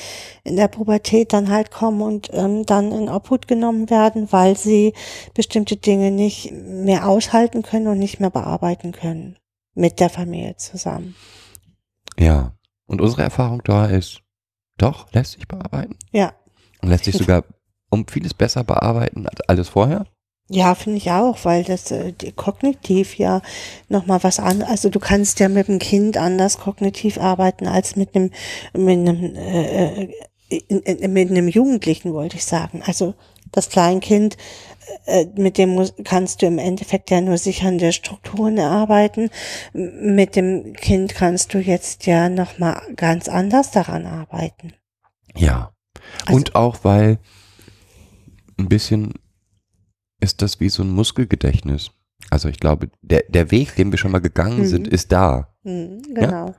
[0.44, 4.92] in der Pubertät dann halt kommen und ähm, dann in Obhut genommen werden, weil sie
[5.34, 9.38] bestimmte Dinge nicht mehr aushalten können und nicht mehr bearbeiten können
[9.74, 11.14] mit der Familie zusammen.
[12.18, 12.52] Ja.
[12.86, 14.22] Und unsere Erfahrung da ist,
[14.78, 15.96] doch, lässt sich bearbeiten.
[16.12, 16.32] Ja,
[16.80, 17.44] Und lässt sich sogar
[17.90, 20.06] um vieles besser bearbeiten als alles vorher.
[20.50, 23.42] Ja, finde ich auch, weil das äh, kognitiv ja
[23.88, 28.16] nochmal was an, also du kannst ja mit dem Kind anders kognitiv arbeiten als mit
[28.16, 28.30] einem
[28.72, 30.14] mit einem äh, äh,
[30.48, 32.82] in, in, mit einem Jugendlichen wollte ich sagen.
[32.86, 33.14] Also
[33.52, 34.38] das Kleinkind,
[35.36, 39.30] mit dem kannst du im Endeffekt ja nur sichernde Strukturen erarbeiten.
[39.72, 44.72] Mit dem Kind kannst du jetzt ja nochmal ganz anders daran arbeiten.
[45.36, 45.72] Ja.
[46.26, 47.18] Also- und auch, weil
[48.58, 49.14] ein bisschen
[50.20, 51.90] ist das wie so ein Muskelgedächtnis.
[52.30, 54.66] Also ich glaube, der, der Weg, den wir schon mal gegangen Mhm.
[54.66, 55.54] sind, ist da.
[55.62, 56.54] Mhm, genau.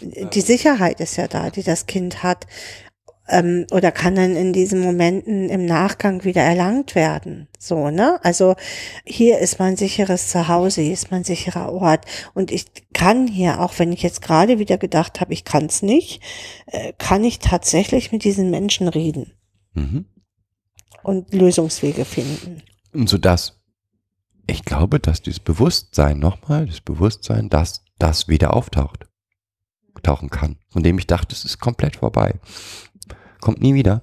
[0.00, 2.46] Die Sicherheit ist ja da, die das Kind hat.
[3.28, 7.48] Ähm, oder kann dann in diesen Momenten im Nachgang wieder erlangt werden.
[7.58, 8.18] So, ne?
[8.22, 8.54] Also
[9.04, 12.06] hier ist mein sicheres Zuhause, hier ist mein sicherer Ort.
[12.34, 15.82] Und ich kann hier, auch wenn ich jetzt gerade wieder gedacht habe, ich kann es
[15.82, 16.22] nicht,
[16.66, 19.32] äh, kann ich tatsächlich mit diesen Menschen reden
[19.74, 20.06] Mhm.
[21.02, 22.62] und Lösungswege finden.
[22.92, 23.58] Und so dass
[24.50, 29.06] ich glaube, dass dieses Bewusstsein nochmal, das Bewusstsein, dass das wieder auftaucht,
[30.02, 32.34] tauchen kann, von dem ich dachte, es ist komplett vorbei,
[33.40, 34.02] kommt nie wieder,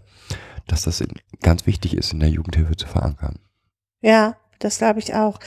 [0.67, 1.03] dass das
[1.41, 3.39] ganz wichtig ist, in der Jugendhilfe zu verankern.
[4.01, 5.39] Ja, das glaube ich auch.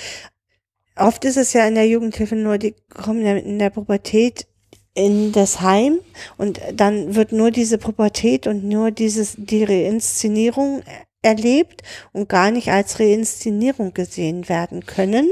[0.97, 4.47] Oft ist es ja in der Jugendhilfe nur, die kommen in der Pubertät
[4.95, 6.01] in das Heim
[6.39, 10.83] und dann wird nur diese Pubertät und nur dieses, die Reinszenierung
[11.23, 11.83] erlebt
[12.13, 15.31] und gar nicht als Reinszenierung gesehen werden können,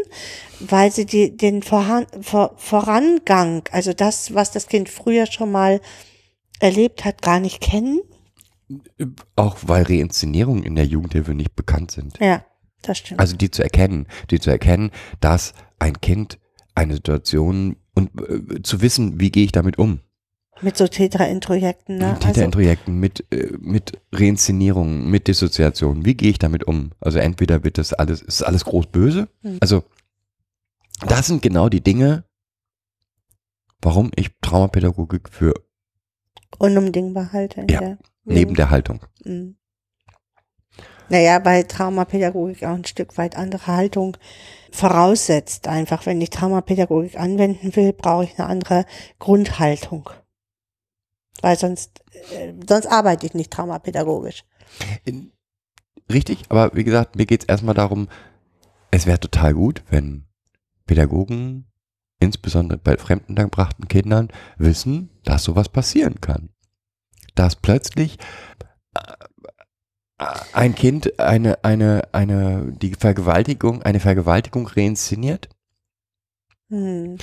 [0.61, 5.81] weil sie die, den Vorhan vor, Vorangang, also das, was das Kind früher schon mal
[6.61, 8.01] erlebt hat, gar nicht kennen.
[9.37, 12.19] Auch weil Reinszenierungen in der Jugendhilfe nicht bekannt sind.
[12.19, 12.45] Ja,
[12.83, 13.21] das stimmt.
[13.21, 14.91] Also die zu erkennen, die zu erkennen,
[15.21, 16.39] dass ein Kind
[16.75, 20.01] eine Situation und äh, zu wissen, wie gehe ich damit um.
[20.63, 22.13] Mit so Täterintrojekten, ne?
[22.13, 26.05] Mit Täterintrojekten, mit, äh, mit Reinszenierungen, mit Dissoziationen.
[26.05, 26.93] Wie gehe ich damit um?
[27.01, 29.29] Also entweder wird das alles, ist alles groß böse.
[29.43, 29.59] Hm.
[29.61, 29.85] Also
[31.07, 32.25] das sind genau die Dinge,
[33.83, 35.55] warum ich Traumapädagogik für
[36.59, 37.63] unumdingbar halte.
[37.63, 38.59] in Ja, der neben Jugend.
[38.59, 39.01] der Haltung.
[39.25, 39.57] Mhm.
[41.09, 44.17] Naja, bei Traumapädagogik auch ein Stück weit andere Haltung
[44.73, 45.69] voraussetzt.
[45.69, 48.87] Einfach, wenn ich Traumapädagogik anwenden will, brauche ich eine andere
[49.21, 50.11] Grundhaltung.
[51.43, 52.03] Weil sonst,
[52.33, 54.45] äh, sonst arbeite ich nicht traumapädagogisch.
[55.05, 55.33] In,
[56.13, 58.09] richtig, aber wie gesagt, mir geht's erstmal darum,
[58.91, 60.25] es wäre total gut, wenn
[60.87, 61.67] Pädagogen,
[62.21, 66.51] insbesondere bei fremdengebrachten Kindern, wissen, dass sowas passieren kann.
[67.35, 68.19] Dass plötzlich
[68.95, 75.49] äh, ein Kind eine, eine, eine, die Vergewaltigung, eine Vergewaltigung reinszeniert.
[76.71, 77.19] Hm.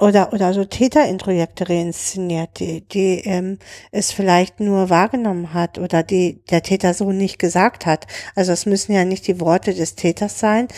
[0.00, 3.58] Oder, oder so Täterintrojekte reinszeniert, die, die ähm,
[3.90, 8.06] es vielleicht nur wahrgenommen hat oder die der Täter so nicht gesagt hat.
[8.36, 10.68] Also es müssen ja nicht die Worte des Täters sein,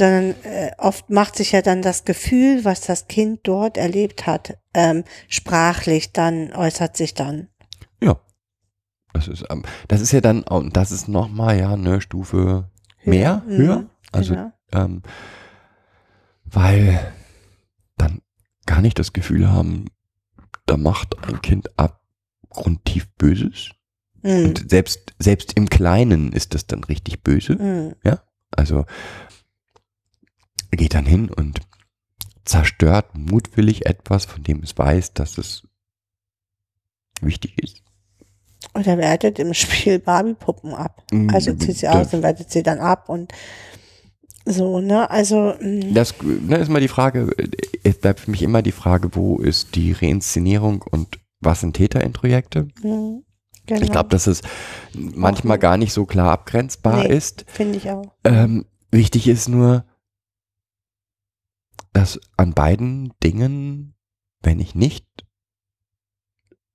[0.00, 4.56] sondern äh, oft macht sich ja dann das Gefühl, was das Kind dort erlebt hat,
[4.72, 7.48] ähm, sprachlich dann, äußert sich dann.
[8.02, 8.18] Ja.
[9.12, 12.70] Das ist, ähm, das ist ja dann, und das ist nochmal ja eine Stufe
[13.04, 13.90] mehr, Mhm, höher.
[14.10, 14.52] Also, genau.
[14.72, 15.02] ähm,
[16.44, 17.12] weil
[17.98, 18.22] dann
[18.64, 19.84] gar nicht das Gefühl haben,
[20.64, 23.70] da macht ein Kind abgrundtief Böses.
[24.22, 24.46] Mhm.
[24.46, 27.54] Und selbst, selbst im Kleinen ist das dann richtig böse.
[27.54, 27.94] Mhm.
[28.56, 28.84] Also
[30.76, 31.60] geht dann hin und
[32.44, 35.62] zerstört mutwillig etwas, von dem es weiß, dass es
[37.20, 37.82] wichtig ist.
[38.74, 41.02] Oder wertet im Spiel Barbie-Puppen ab.
[41.32, 43.32] Also zieht sie aus und wertet sie dann ab und
[44.46, 45.10] so, ne?
[45.10, 47.30] Also, mh, Das ne, ist mal die Frage,
[47.84, 52.68] es bleibt für mich immer die Frage, wo ist die Reinszenierung und was sind Täterintrojekte?
[52.82, 53.20] mh,
[53.66, 53.82] genau.
[53.82, 54.40] Ich glaube, dass es
[54.94, 57.14] manchmal gar nicht so klar abgrenzbar Nee.
[57.14, 57.44] ist.
[57.48, 58.12] Finde ich auch.
[58.24, 59.84] Ähm, wichtig ist nur,
[61.92, 63.94] dass an beiden Dingen,
[64.42, 65.06] wenn ich nicht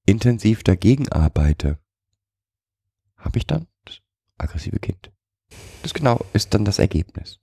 [0.06, 1.80] intensiv dagegen arbeite,
[3.18, 4.02] habe ich dann das
[4.38, 5.12] aggressive Kind.
[5.84, 7.40] Das genau ist dann das Ergebnis.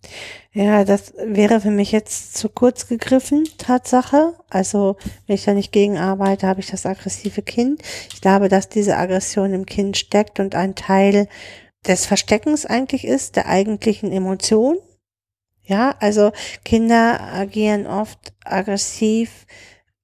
[0.53, 4.35] Ja, das wäre für mich jetzt zu kurz gegriffen, Tatsache.
[4.51, 4.97] Also,
[5.27, 7.83] wenn ich da nicht gegen arbeite, habe ich das aggressive Kind.
[8.13, 11.29] Ich glaube, dass diese Aggression im Kind steckt und ein Teil
[11.87, 14.79] des Versteckens eigentlich ist, der eigentlichen Emotion.
[15.65, 16.33] Ja, also
[16.65, 19.47] Kinder agieren oft aggressiv,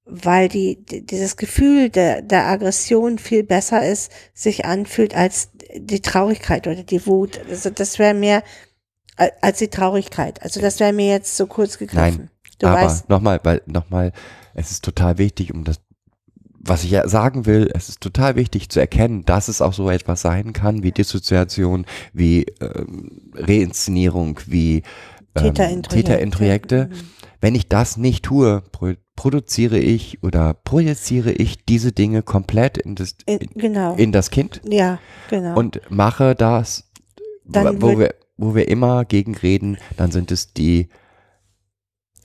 [0.05, 6.01] weil die, die- dieses Gefühl der, der Aggression viel besser ist, sich anfühlt als die
[6.01, 7.39] Traurigkeit oder die Wut.
[7.49, 8.41] Also das wäre mehr
[9.17, 10.41] al- als die Traurigkeit.
[10.41, 12.29] Also das wäre mir jetzt so kurz gegriffen.
[12.57, 14.11] Du Aber nochmal, weil nochmal,
[14.55, 15.79] es ist total wichtig, um das,
[16.61, 19.89] was ich ja sagen will, es ist total wichtig zu erkennen, dass es auch so
[19.89, 24.83] etwas sein kann, wie Dissoziation, wie ähm, Reinszenierung, wie
[25.33, 25.95] Täterintrojekte.
[26.11, 26.89] Täterintrojekte.
[26.91, 27.09] Mhm.
[27.41, 32.95] Wenn ich das nicht tue, pro produziere ich oder projiziere ich diese Dinge komplett in
[32.95, 33.95] das, In, genau.
[33.95, 34.97] in das Kind ja,
[35.29, 35.57] genau.
[35.59, 36.89] und mache das,
[37.43, 40.87] Dann wo wir, wo wir immer gegen reden, dann sind es die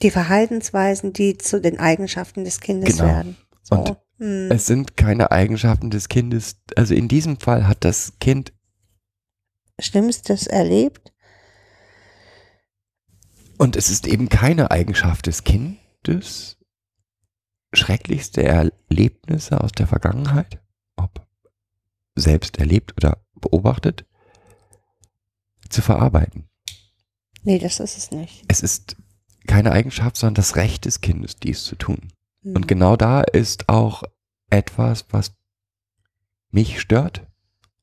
[0.01, 3.09] die Verhaltensweisen, die zu den Eigenschaften des Kindes Genau.
[3.09, 3.35] werden.
[3.61, 3.75] So.
[3.75, 4.49] Und Mhm.
[4.51, 6.57] Es sind keine Eigenschaften des Kindes.
[6.75, 8.53] Also in diesem Fall hat das Kind,
[9.79, 11.11] Schlimmstes erlebt.
[13.57, 16.57] Und es ist eben keine Eigenschaft des Kindes,
[17.73, 20.61] schrecklichste Erlebnisse aus der Vergangenheit,
[20.95, 21.25] ob
[22.15, 24.05] selbst erlebt oder beobachtet,
[25.69, 26.47] zu verarbeiten.
[27.43, 28.43] Nee, das ist es nicht.
[28.47, 28.95] Es ist
[29.47, 32.11] keine Eigenschaft, sondern das Recht des Kindes, dies zu tun.
[32.41, 32.55] Mhm.
[32.55, 34.03] Und genau da ist auch
[34.49, 35.35] etwas, was
[36.49, 37.27] mich stört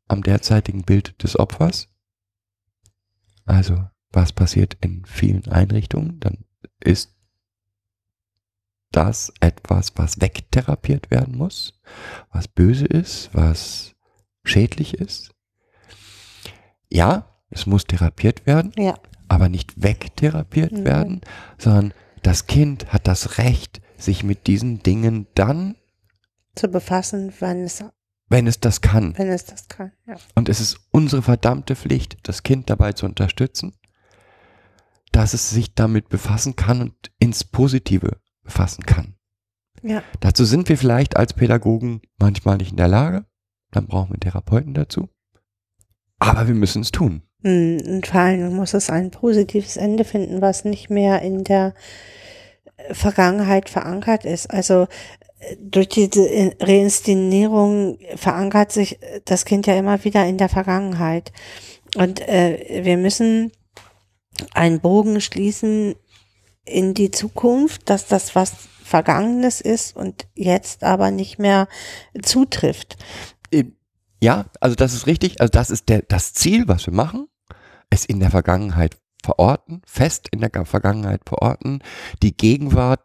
[0.08, 1.88] am derzeitigen Bild des Opfers.
[3.44, 6.20] Also, was passiert in vielen Einrichtungen?
[6.20, 6.38] Dann
[6.80, 7.14] ist
[8.90, 11.72] das etwas, was wegtherapiert werden muss,
[12.30, 13.94] was böse ist, was
[14.44, 15.30] schädlich ist.
[16.90, 18.98] Ja, es muss therapiert werden, Ja,
[19.28, 20.84] aber nicht wegtherapiert Mhm.
[20.84, 21.20] werden,
[21.58, 25.76] sondern das Kind hat das Recht, sich mit diesen Dingen dann,
[26.54, 27.82] zu befassen, wenn es
[28.28, 29.16] wenn es das kann.
[29.16, 30.16] Wenn es das kann, ja.
[30.34, 33.74] Und es ist unsere verdammte Pflicht, das Kind dabei zu unterstützen,
[35.12, 39.14] dass es sich damit befassen kann und ins Positive befassen kann.
[39.82, 40.02] Ja.
[40.20, 43.24] Dazu sind wir vielleicht als Pädagogen manchmal nicht in der Lage.
[43.70, 45.08] Dann brauchen wir Therapeuten dazu.
[46.18, 47.22] Aber wir müssen es tun.
[47.42, 51.74] Hm, Und vor allem muss es ein positives Ende finden, was nicht mehr in der
[52.90, 54.50] Vergangenheit verankert ist.
[54.50, 54.86] Also
[55.60, 61.32] durch diese In- Reinszenierung verankert sich das Kind ja immer wieder in der Vergangenheit.
[61.96, 63.50] Und äh, wir müssen
[64.54, 65.94] einen Bogen schließen
[66.64, 71.68] in die Zukunft, dass das was Vergangenes ist und jetzt aber nicht mehr
[72.20, 72.96] zutrifft.
[74.20, 75.40] Ja, also das ist richtig.
[75.40, 77.26] Also das ist der, das Ziel, was wir machen,
[77.90, 81.82] es in der Vergangenheit verorten, fest in der Ga- Vergangenheit verorten,
[82.22, 83.00] die Gegenwart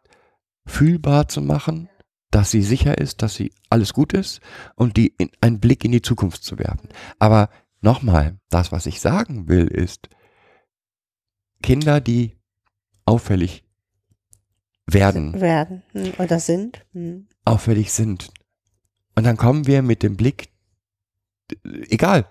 [0.65, 1.89] fühlbar zu machen,
[2.31, 4.41] dass sie sicher ist, dass sie alles gut ist
[4.75, 6.89] und die in, einen Blick in die Zukunft zu werfen.
[7.19, 7.49] Aber
[7.81, 10.09] nochmal, das, was ich sagen will, ist,
[11.61, 12.37] Kinder, die
[13.05, 13.63] auffällig
[14.85, 16.85] werden, werden hm, oder sind.
[16.93, 17.27] Hm.
[17.45, 18.31] auffällig sind.
[19.15, 20.49] Und dann kommen wir mit dem Blick,
[21.63, 22.27] egal,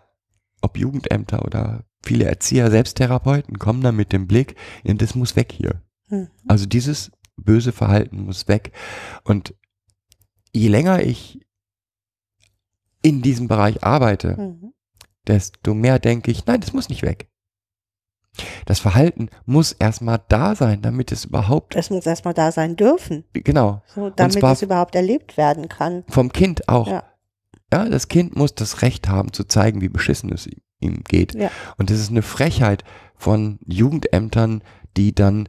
[0.62, 4.54] ob Jugendämter oder viele Erzieher, Selbsttherapeuten, kommen dann mit dem Blick,
[4.84, 5.82] das muss weg hier.
[6.08, 6.28] Hm.
[6.46, 8.72] Also dieses böse Verhalten muss weg.
[9.24, 9.54] Und
[10.52, 11.40] je länger ich
[13.02, 14.72] in diesem Bereich arbeite, Mhm.
[15.26, 17.28] desto mehr denke ich, nein, das muss nicht weg.
[18.64, 23.24] Das Verhalten muss erstmal da sein, damit es überhaupt, Es muss erstmal da sein dürfen,
[23.32, 26.04] genau, so, damit es überhaupt erlebt werden kann.
[26.08, 26.88] vom Kind auch.
[26.88, 27.04] Ja.
[27.72, 31.34] Ja, das Kind muss das Recht haben zu zeigen, wie beschissen es ihm- ihm geht.
[31.34, 31.50] Ja.
[31.78, 32.84] Und das ist eine Frechheit
[33.16, 34.62] von Jugendämtern,
[34.96, 35.48] die dann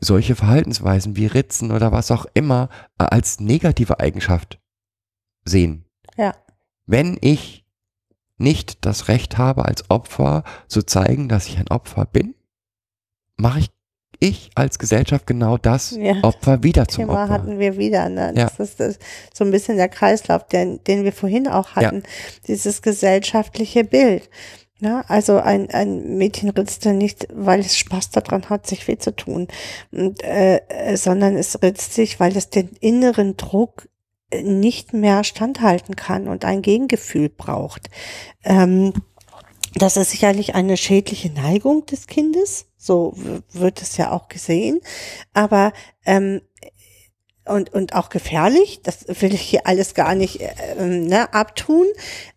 [0.00, 4.60] solche Verhaltensweisen wie Ritzen oder was auch immer äh, als negative Eigenschaft
[5.44, 5.84] sehen.
[6.16, 6.34] Ja.
[6.86, 7.66] Wenn ich
[8.38, 12.34] nicht das Recht habe, als Opfer zu zeigen, dass ich ein Opfer bin,
[13.36, 13.70] mache ich,
[14.20, 16.16] ich als Gesellschaft genau das Ja.
[16.22, 17.32] Opfer wieder zum Thema Opfer.
[17.34, 18.08] hatten wir wieder.
[18.08, 18.32] Ne?
[18.36, 18.46] Ja.
[18.46, 18.98] Das ist das,
[19.32, 22.02] so ein bisschen der Kreislauf, den, den wir vorhin auch hatten.
[22.46, 24.28] Dieses gesellschaftliche Bild.
[24.80, 29.14] Ja, also ein, ein Mädchen ritzte nicht, weil es Spaß daran hat, sich weh zu
[29.14, 29.48] tun,
[29.90, 33.88] und, äh, äh, sondern es ritzt sich, weil es den inneren Druck
[34.32, 37.88] nicht mehr standhalten kann und ein Gegengefühl braucht.
[38.44, 38.92] Ähm,
[39.74, 43.14] das ist sicherlich eine schädliche Neigung des Kindes, so
[43.52, 44.80] wird es ja auch gesehen,
[45.34, 45.72] aber
[46.04, 46.40] ähm,
[47.44, 51.86] und, und auch gefährlich, das will ich hier alles gar nicht äh, ähm, ne, abtun.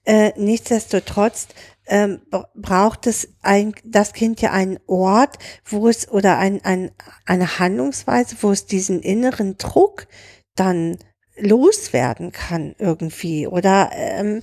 [0.05, 1.49] Äh, nichtsdestotrotz
[1.85, 6.91] ähm, bra- braucht es ein, das Kind ja einen Ort, wo es oder ein, ein,
[7.25, 10.07] eine Handlungsweise, wo es diesen inneren Druck
[10.55, 10.97] dann
[11.41, 14.41] loswerden kann irgendwie oder ähm,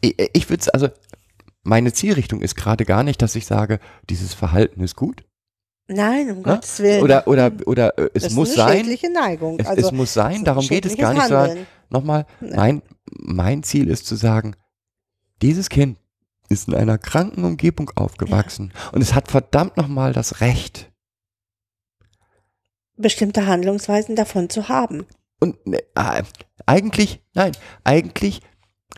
[0.00, 0.88] ich, ich würde also
[1.62, 5.24] meine Zielrichtung ist gerade gar nicht, dass ich sage, dieses Verhalten ist gut.
[5.88, 6.42] nein, um Ne?
[6.42, 7.02] Gottes Willen.
[7.02, 8.78] Oder oder oder äh, es das muss ist eine sein.
[8.84, 9.58] schädliche Neigung.
[9.58, 10.44] Es, also, es muss sein.
[10.44, 11.22] Darum geht es gar nicht.
[11.22, 11.66] Handeln.
[11.90, 12.56] nochmal, Ja.
[12.56, 14.54] mein mein Ziel ist zu sagen,
[15.42, 15.98] dieses Kind
[16.48, 20.92] ist in einer kranken Umgebung aufgewachsen und es hat verdammt nochmal das Recht.
[22.96, 25.06] bestimmte Handlungsweisen davon zu haben.
[25.40, 26.22] Und äh,
[26.66, 27.52] eigentlich, nein,
[27.84, 28.40] eigentlich,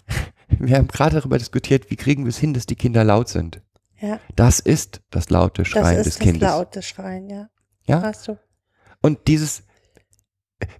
[0.48, 3.62] wir haben gerade darüber diskutiert, wie kriegen wir es hin, dass die Kinder laut sind.
[4.00, 6.48] Ja, Das ist das laute das Schreien ist des das Kindes.
[6.48, 7.48] laute Schreien, ja.
[7.86, 8.02] Ja?
[8.02, 8.38] Hast du.
[9.02, 9.64] Und dieses,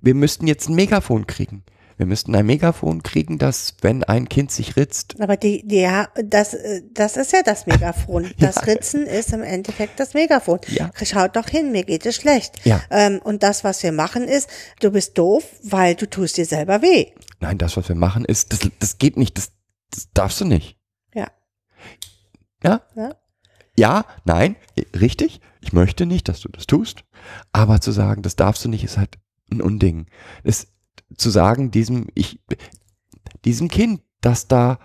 [0.01, 1.65] wir müssten jetzt ein Megafon kriegen.
[1.99, 6.09] Wir müssten ein Megafon kriegen, dass wenn ein Kind sich ritzt, Aber die, die, ja,
[6.25, 8.33] das, äh, das ist ja das Megafon.
[8.39, 8.63] Das Ja.
[8.63, 10.61] Ritzen ist im Endeffekt das Megafon.
[10.69, 10.91] Ja.
[11.05, 12.65] Schaut doch hin, mir geht es schlecht.
[12.65, 12.81] Ja.
[12.91, 14.49] Ähm, und das, was wir machen, ist,
[14.81, 17.09] du bist doof, weil du tust dir selber weh.
[17.41, 19.51] nein, das, was wir machen, ist, das, das geht nicht, das,
[19.91, 20.79] das darfst du nicht.
[21.15, 21.27] Ja.
[22.63, 22.83] Ja?
[22.95, 23.15] Ja.
[23.77, 24.57] Ja, nein,
[24.99, 25.41] richtig.
[25.61, 27.05] Ich möchte nicht, dass du das tust.
[27.53, 29.19] Aber zu sagen, das darfst du nicht, ist halt
[29.51, 30.07] ein Unding.
[30.45, 30.69] Es,
[31.17, 32.41] zu sagen, diesem, ich,
[33.45, 34.79] diesem Kind, das da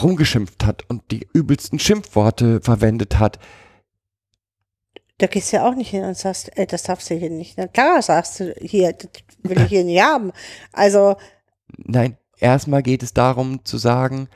[0.00, 3.38] rumgeschimpft hat und die übelsten Schimpfworte verwendet hat,
[5.18, 7.58] Da gehst du ja auch nicht hin und sagst, ey, das darfst du hier nicht.
[7.58, 9.10] Na klar sagst du, hier, das
[9.42, 10.32] will ich hier nicht haben.
[10.72, 11.16] Also,
[11.76, 14.28] Nein, erstmal geht es darum zu sagen,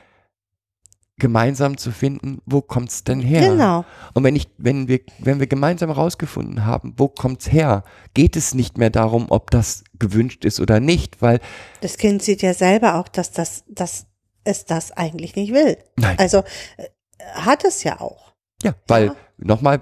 [1.17, 3.49] gemeinsam zu finden, wo kommt's denn her?
[3.51, 3.85] genau.
[4.13, 7.83] Und wenn ich, wenn wir, wenn wir gemeinsam herausgefunden haben, wo kommt's her,
[8.13, 11.39] geht es nicht mehr darum, ob das gewünscht ist oder nicht, weil
[11.81, 14.07] Das Kind sieht ja selber auch, dass das, dass
[14.43, 15.77] es das eigentlich nicht will.
[15.97, 16.39] nein, Also,
[16.77, 16.87] äh,
[17.35, 18.33] hat es ja auch.
[18.63, 19.15] ja, weil ja.
[19.37, 19.81] nochmal,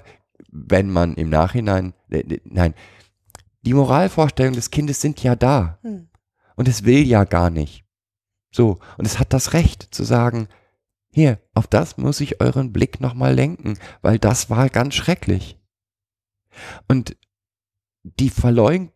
[0.51, 2.73] wenn man im Nachhinein, äh, äh, nein,
[3.63, 6.09] die Moralvorstellungen des Kindes sind ja da Hm.
[6.57, 7.85] und es will ja gar nicht.
[8.53, 10.47] So, und es hat das Recht zu sagen,
[11.13, 15.57] hier, auf das muss ich euren Blick nochmal lenken, weil das war ganz schrecklich.
[16.87, 17.15] Und
[18.03, 18.89] die Verleug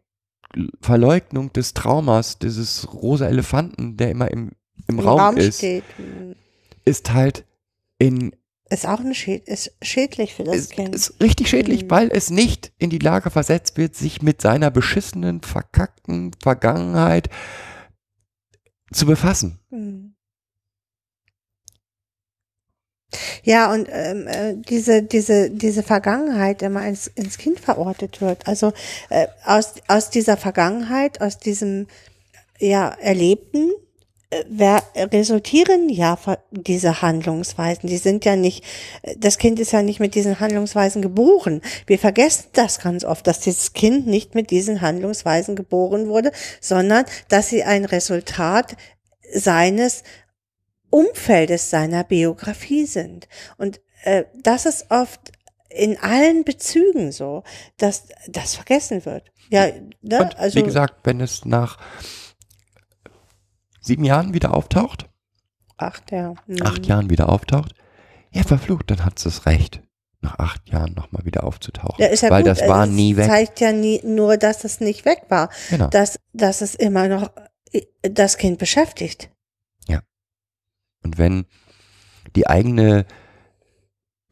[0.79, 4.51] Verleugnung des Traumas, dieses rosa Elefanten, der immer im,
[4.87, 5.83] im, Im Raum, Raum ist, steht.
[6.85, 7.45] ist halt
[7.99, 8.33] in
[8.69, 10.95] Ist auch eine Schäd ist schädlich für das ist, Kind.
[10.95, 11.89] ist richtig schädlich, Mhm.
[11.89, 17.29] weil es nicht in die Lage versetzt wird, sich mit seiner beschissenen, verkackten Vergangenheit
[18.93, 19.59] zu befassen.
[19.69, 20.04] Hm.
[23.43, 28.47] Ja, und ähm, äh, diese, diese, diese Vergangenheit immer ins, ins Kind verortet wird.
[28.47, 28.73] Also
[29.09, 31.87] äh, aus, aus dieser Vergangenheit, aus diesem
[32.59, 33.71] ja, Erlebten,
[34.29, 36.17] äh, wer, resultieren ja
[36.51, 37.89] diese Handlungsweisen.
[37.89, 38.63] Die sind ja nicht,
[39.03, 41.61] äh, das Kind ist ja nicht mit diesen Handlungsweisen geboren.
[41.85, 47.05] Wir vergessen das ganz oft, dass dieses Kind nicht mit diesen Handlungsweisen geboren wurde, sondern
[47.29, 48.75] dass sie ein Resultat
[49.33, 50.03] seines
[50.89, 53.27] Umfeldes seiner Biografie sind.
[53.57, 55.31] Und äh, das ist oft
[55.69, 57.43] in allen Bezügen so,
[57.77, 59.31] dass das vergessen wird.
[59.49, 59.67] Ja,
[60.01, 60.21] ne?
[60.21, 61.77] Und also wie gesagt, wenn es nach
[63.81, 65.07] sieben Jahren wieder auftaucht,
[65.77, 66.33] acht, ja.
[66.47, 66.61] Hm.
[66.63, 67.73] acht Jahren wieder auftaucht,
[68.31, 69.81] ja verflucht, dann hat es das Recht,
[70.21, 71.95] nach acht Jahren nochmal wieder aufzutauchen.
[71.99, 72.51] Ja, ist ja weil gut.
[72.51, 73.27] das war also nie es weg.
[73.27, 75.87] zeigt ja nie, nur, dass es nicht weg war, Genau.
[75.87, 77.31] dass, dass es immer noch
[77.71, 79.29] äh, das Kind beschäftigt.
[81.05, 81.45] Und wenn
[82.35, 83.05] die eigene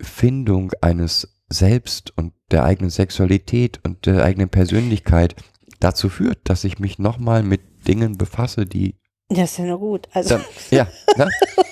[0.01, 5.35] Findung eines Selbst und der eigenen Sexualität und der eigenen Persönlichkeit
[5.79, 8.97] dazu führt, dass ich mich nochmal mit Dingen befasse, die
[9.29, 10.09] Das ist ja nur gut.
[10.13, 11.29] Also, dann, ja, ne?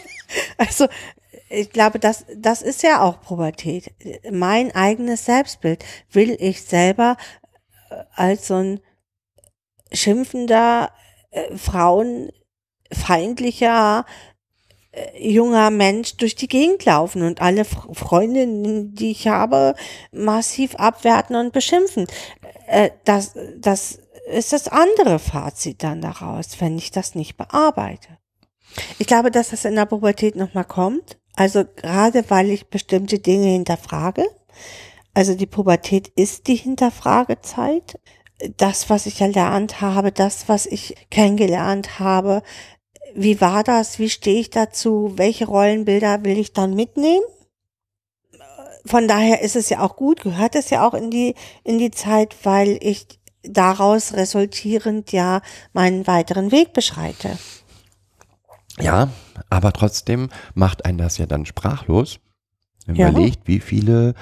[0.58, 0.88] also
[1.50, 3.92] ich glaube, das, das ist ja auch Pubertät.
[4.32, 7.18] Mein eigenes Selbstbild will ich selber
[7.90, 8.80] äh, als so ein
[9.92, 10.92] schimpfender,
[11.32, 14.06] äh, frauenfeindlicher
[15.18, 19.76] junger Mensch durch die Gegend laufen und alle Freundinnen, die ich habe,
[20.12, 22.08] massiv abwerten und beschimpfen.
[22.68, 28.18] Äh, das, das ist das andere Fazit dann daraus, wenn ich das nicht bearbeite.
[29.00, 31.18] Ich glaube, dass das in der Pubertät nochmal kommt.
[31.36, 34.26] Also gerade weil ich bestimmte Dinge hinterfrage.
[35.14, 38.00] Also die Pubertät ist die Hinterfragezeit.
[38.58, 42.42] Das, was ich erlernt habe, das, was ich kennengelernt habe.
[43.16, 44.00] Wie war das?
[44.00, 45.14] Wie stehe ich dazu?
[45.16, 47.24] Welche Rollenbilder will ich dann mitnehmen?
[48.86, 51.92] Von daher ist es ja auch gut, gehört es ja auch in die, in die
[51.92, 53.08] Zeit, weil ich
[53.44, 55.42] daraus resultierend ja
[55.74, 57.38] meinen weiteren Weg beschreite.
[58.80, 59.10] ja,
[59.50, 62.20] aber trotzdem macht einen das ja dann sprachlos.
[62.86, 63.06] Wenn Ja.
[63.06, 64.16] man überlegt, wie viele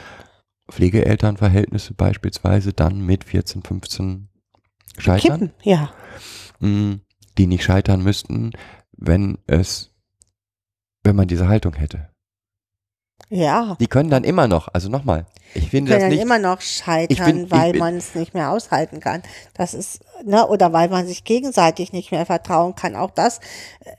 [0.69, 4.27] Pflegeelternverhältnisse beispielsweise dann mit 14, 15
[4.97, 5.39] scheitern.
[5.39, 5.91] Kippen, ja.
[6.59, 6.97] mh,
[7.37, 8.51] die nicht scheitern müssten,
[8.99, 9.91] wenn es,
[11.03, 12.09] wenn man diese Haltung hätte.
[13.31, 13.75] Ja.
[13.79, 16.61] Die können dann immer noch, also nochmal, ich finde können das dann nicht, immer noch
[16.61, 19.21] scheitern, bin- weil man es nicht mehr aushalten kann.
[19.53, 22.95] Das ist, ne, oder weil man sich gegenseitig nicht mehr vertrauen kann.
[22.95, 23.39] Auch das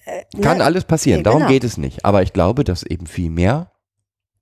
[0.07, 1.51] äh, kann ne, alles passieren, Ja, darum genau.
[1.53, 2.05] geht es nicht.
[2.05, 3.71] Aber ich glaube, dass eben viel mehr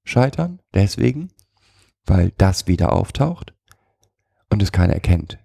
[0.04, 1.32] scheitern, deswegen,
[2.06, 3.52] weil das wieder auftaucht
[4.50, 5.38] und es keiner erkennt.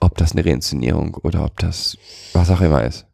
[0.00, 1.98] Ob das eine Reinszenierung oder ob das
[2.32, 3.05] was auch immer ist.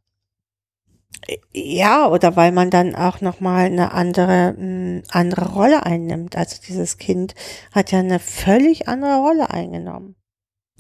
[1.53, 6.37] Ja, oder weil man dann auch nochmal eine andere, mh, andere Rolle einnimmt.
[6.37, 7.35] Also dieses Kind
[7.73, 10.17] hat ja eine völlig andere Rolle eingenommen.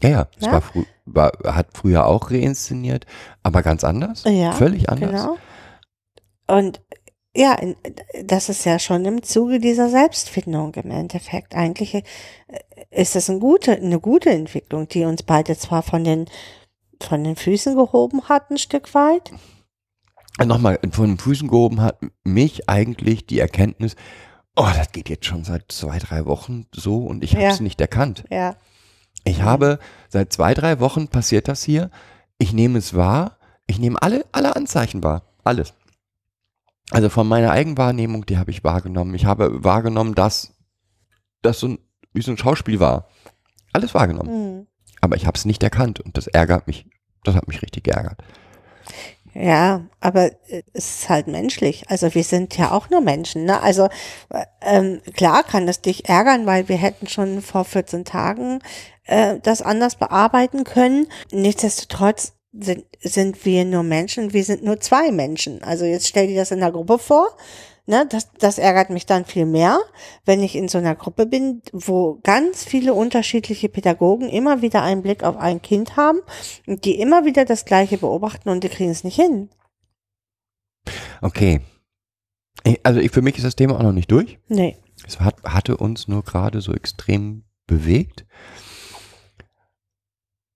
[0.02, 0.52] Ja, ja, es Ja.
[0.52, 3.06] war, frü war hat früher auch reinszeniert,
[3.42, 5.10] aber ganz anders, Ja, völlig anders.
[5.10, 5.36] Genau.
[6.48, 6.80] Und
[7.34, 7.56] ja,
[8.24, 11.54] das ist ja schon im Zuge dieser Selbstfindung im Endeffekt.
[11.54, 12.02] Eigentlich äh,
[12.90, 16.26] ist es eine gute, eine gute Entwicklung, die uns beide zwar von den,
[17.00, 19.32] von den Füßen gehoben hat, ein Stück weit.
[20.44, 23.96] Nochmal, von den Füßen gehoben hat mich eigentlich die Erkenntnis,
[24.56, 27.50] oh, das geht jetzt schon seit zwei, drei Wochen so und ich habe Ja.
[27.50, 28.24] es nicht erkannt.
[28.30, 28.56] Ja,
[29.24, 29.78] Ich habe
[30.08, 31.90] seit zwei, drei Wochen passiert das hier.
[32.38, 33.38] Ich nehme es wahr.
[33.68, 35.22] Ich nehme alle, alle Anzeichen wahr.
[35.44, 35.74] Alles.
[36.90, 39.14] Also von meiner Eigenwahrnehmung, die habe ich wahrgenommen.
[39.14, 40.54] Ich habe wahrgenommen, dass
[41.42, 41.78] das so ein,
[42.12, 43.08] wie so ein Schauspiel war.
[43.72, 44.28] Alles wahrgenommen.
[44.30, 44.66] hm.
[45.00, 46.86] Aber ich habe es nicht erkannt und das ärgert mich.
[47.24, 48.22] Das hat mich richtig geärgert.
[49.34, 51.84] Ja, aber äh, es ist halt menschlich.
[51.88, 53.44] Also wir sind ja auch nur Menschen.
[53.44, 53.60] Ne?
[53.60, 53.88] Also
[54.30, 58.60] äh, ähm, klar kann das dich ärgern, weil wir hätten schon vor 14 Tagen
[59.04, 61.06] äh, das anders bearbeiten können.
[61.32, 65.62] Nichtsdestotrotz sind, sind wir nur Menschen, wir sind nur zwei Menschen.
[65.62, 67.36] Also jetzt stell dir das in der Gruppe vor.
[67.84, 69.80] Ne, das, das ärgert mich dann viel mehr,
[70.24, 75.02] wenn ich in so einer Gruppe bin, wo ganz viele unterschiedliche Pädagogen immer wieder einen
[75.02, 76.20] Blick auf ein Kind haben
[76.68, 79.50] und die immer wieder das Gleiche beobachten und die kriegen es nicht hin.
[81.20, 81.60] Okay.
[82.84, 84.38] Also ich, für mich ist das Thema auch noch nicht durch.
[84.46, 84.76] Nee.
[85.04, 88.24] Es hat, hatte uns nur gerade so extrem bewegt.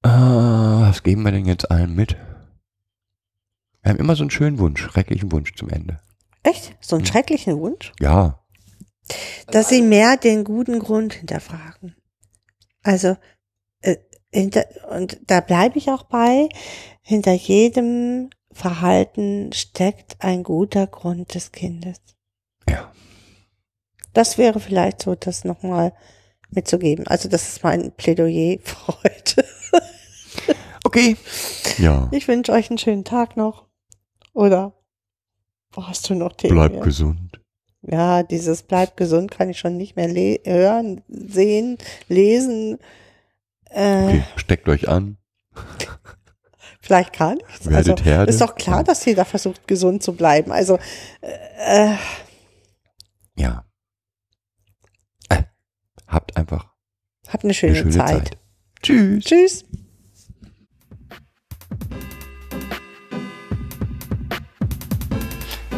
[0.04, 2.16] Äh, was geben wir denn jetzt allen mit?
[3.82, 6.00] Wir haben immer so einen schönen Wunsch, schrecklichen Wunsch zum Ende.
[6.46, 6.76] Echt?
[6.80, 7.92] So einen schrecklichen Wunsch?
[8.00, 8.38] Ja,
[9.48, 11.96] Dass sie mehr den guten Grund hinterfragen.
[12.82, 13.16] Also,
[13.82, 13.96] äh,
[14.32, 16.48] hinter, und da bleibe ich auch bei,
[17.02, 21.98] hinter jedem Verhalten steckt ein guter Grund des Kindes.
[22.68, 22.92] ja.
[24.12, 25.92] Das wäre vielleicht so, das nochmal
[26.48, 27.06] mitzugeben.
[27.06, 29.44] Also das ist mein Plädoyer für heute.
[30.84, 31.16] Okay.
[31.76, 32.08] Ja.
[32.12, 33.66] Ich wünsche euch einen schönen Tag noch.
[34.32, 34.72] Oder
[35.76, 36.54] hast du noch Themen?
[36.54, 37.40] Bleib gesund.
[37.82, 40.08] Ja, dieses Bleib gesund kann ich schon nicht mehr
[40.44, 41.78] hören, sehen,
[42.08, 42.78] lesen.
[43.70, 45.18] Äh, Okay, steckt euch an.
[46.80, 47.66] Vielleicht gar nichts.
[47.68, 48.30] Werdet also, Herde.
[48.30, 48.82] ist doch klar, Ja.
[48.84, 50.52] dass jeder versucht, gesund zu bleiben.
[50.52, 50.78] Also,
[51.20, 51.96] äh, äh,
[53.36, 53.64] Ja.
[55.28, 55.42] Äh,
[56.06, 56.72] habt einfach
[57.28, 58.28] habt eine schöne, eine schöne Zeit.
[58.28, 58.38] Zeit.
[58.82, 59.24] Tschüss.
[59.24, 59.64] Tschüss.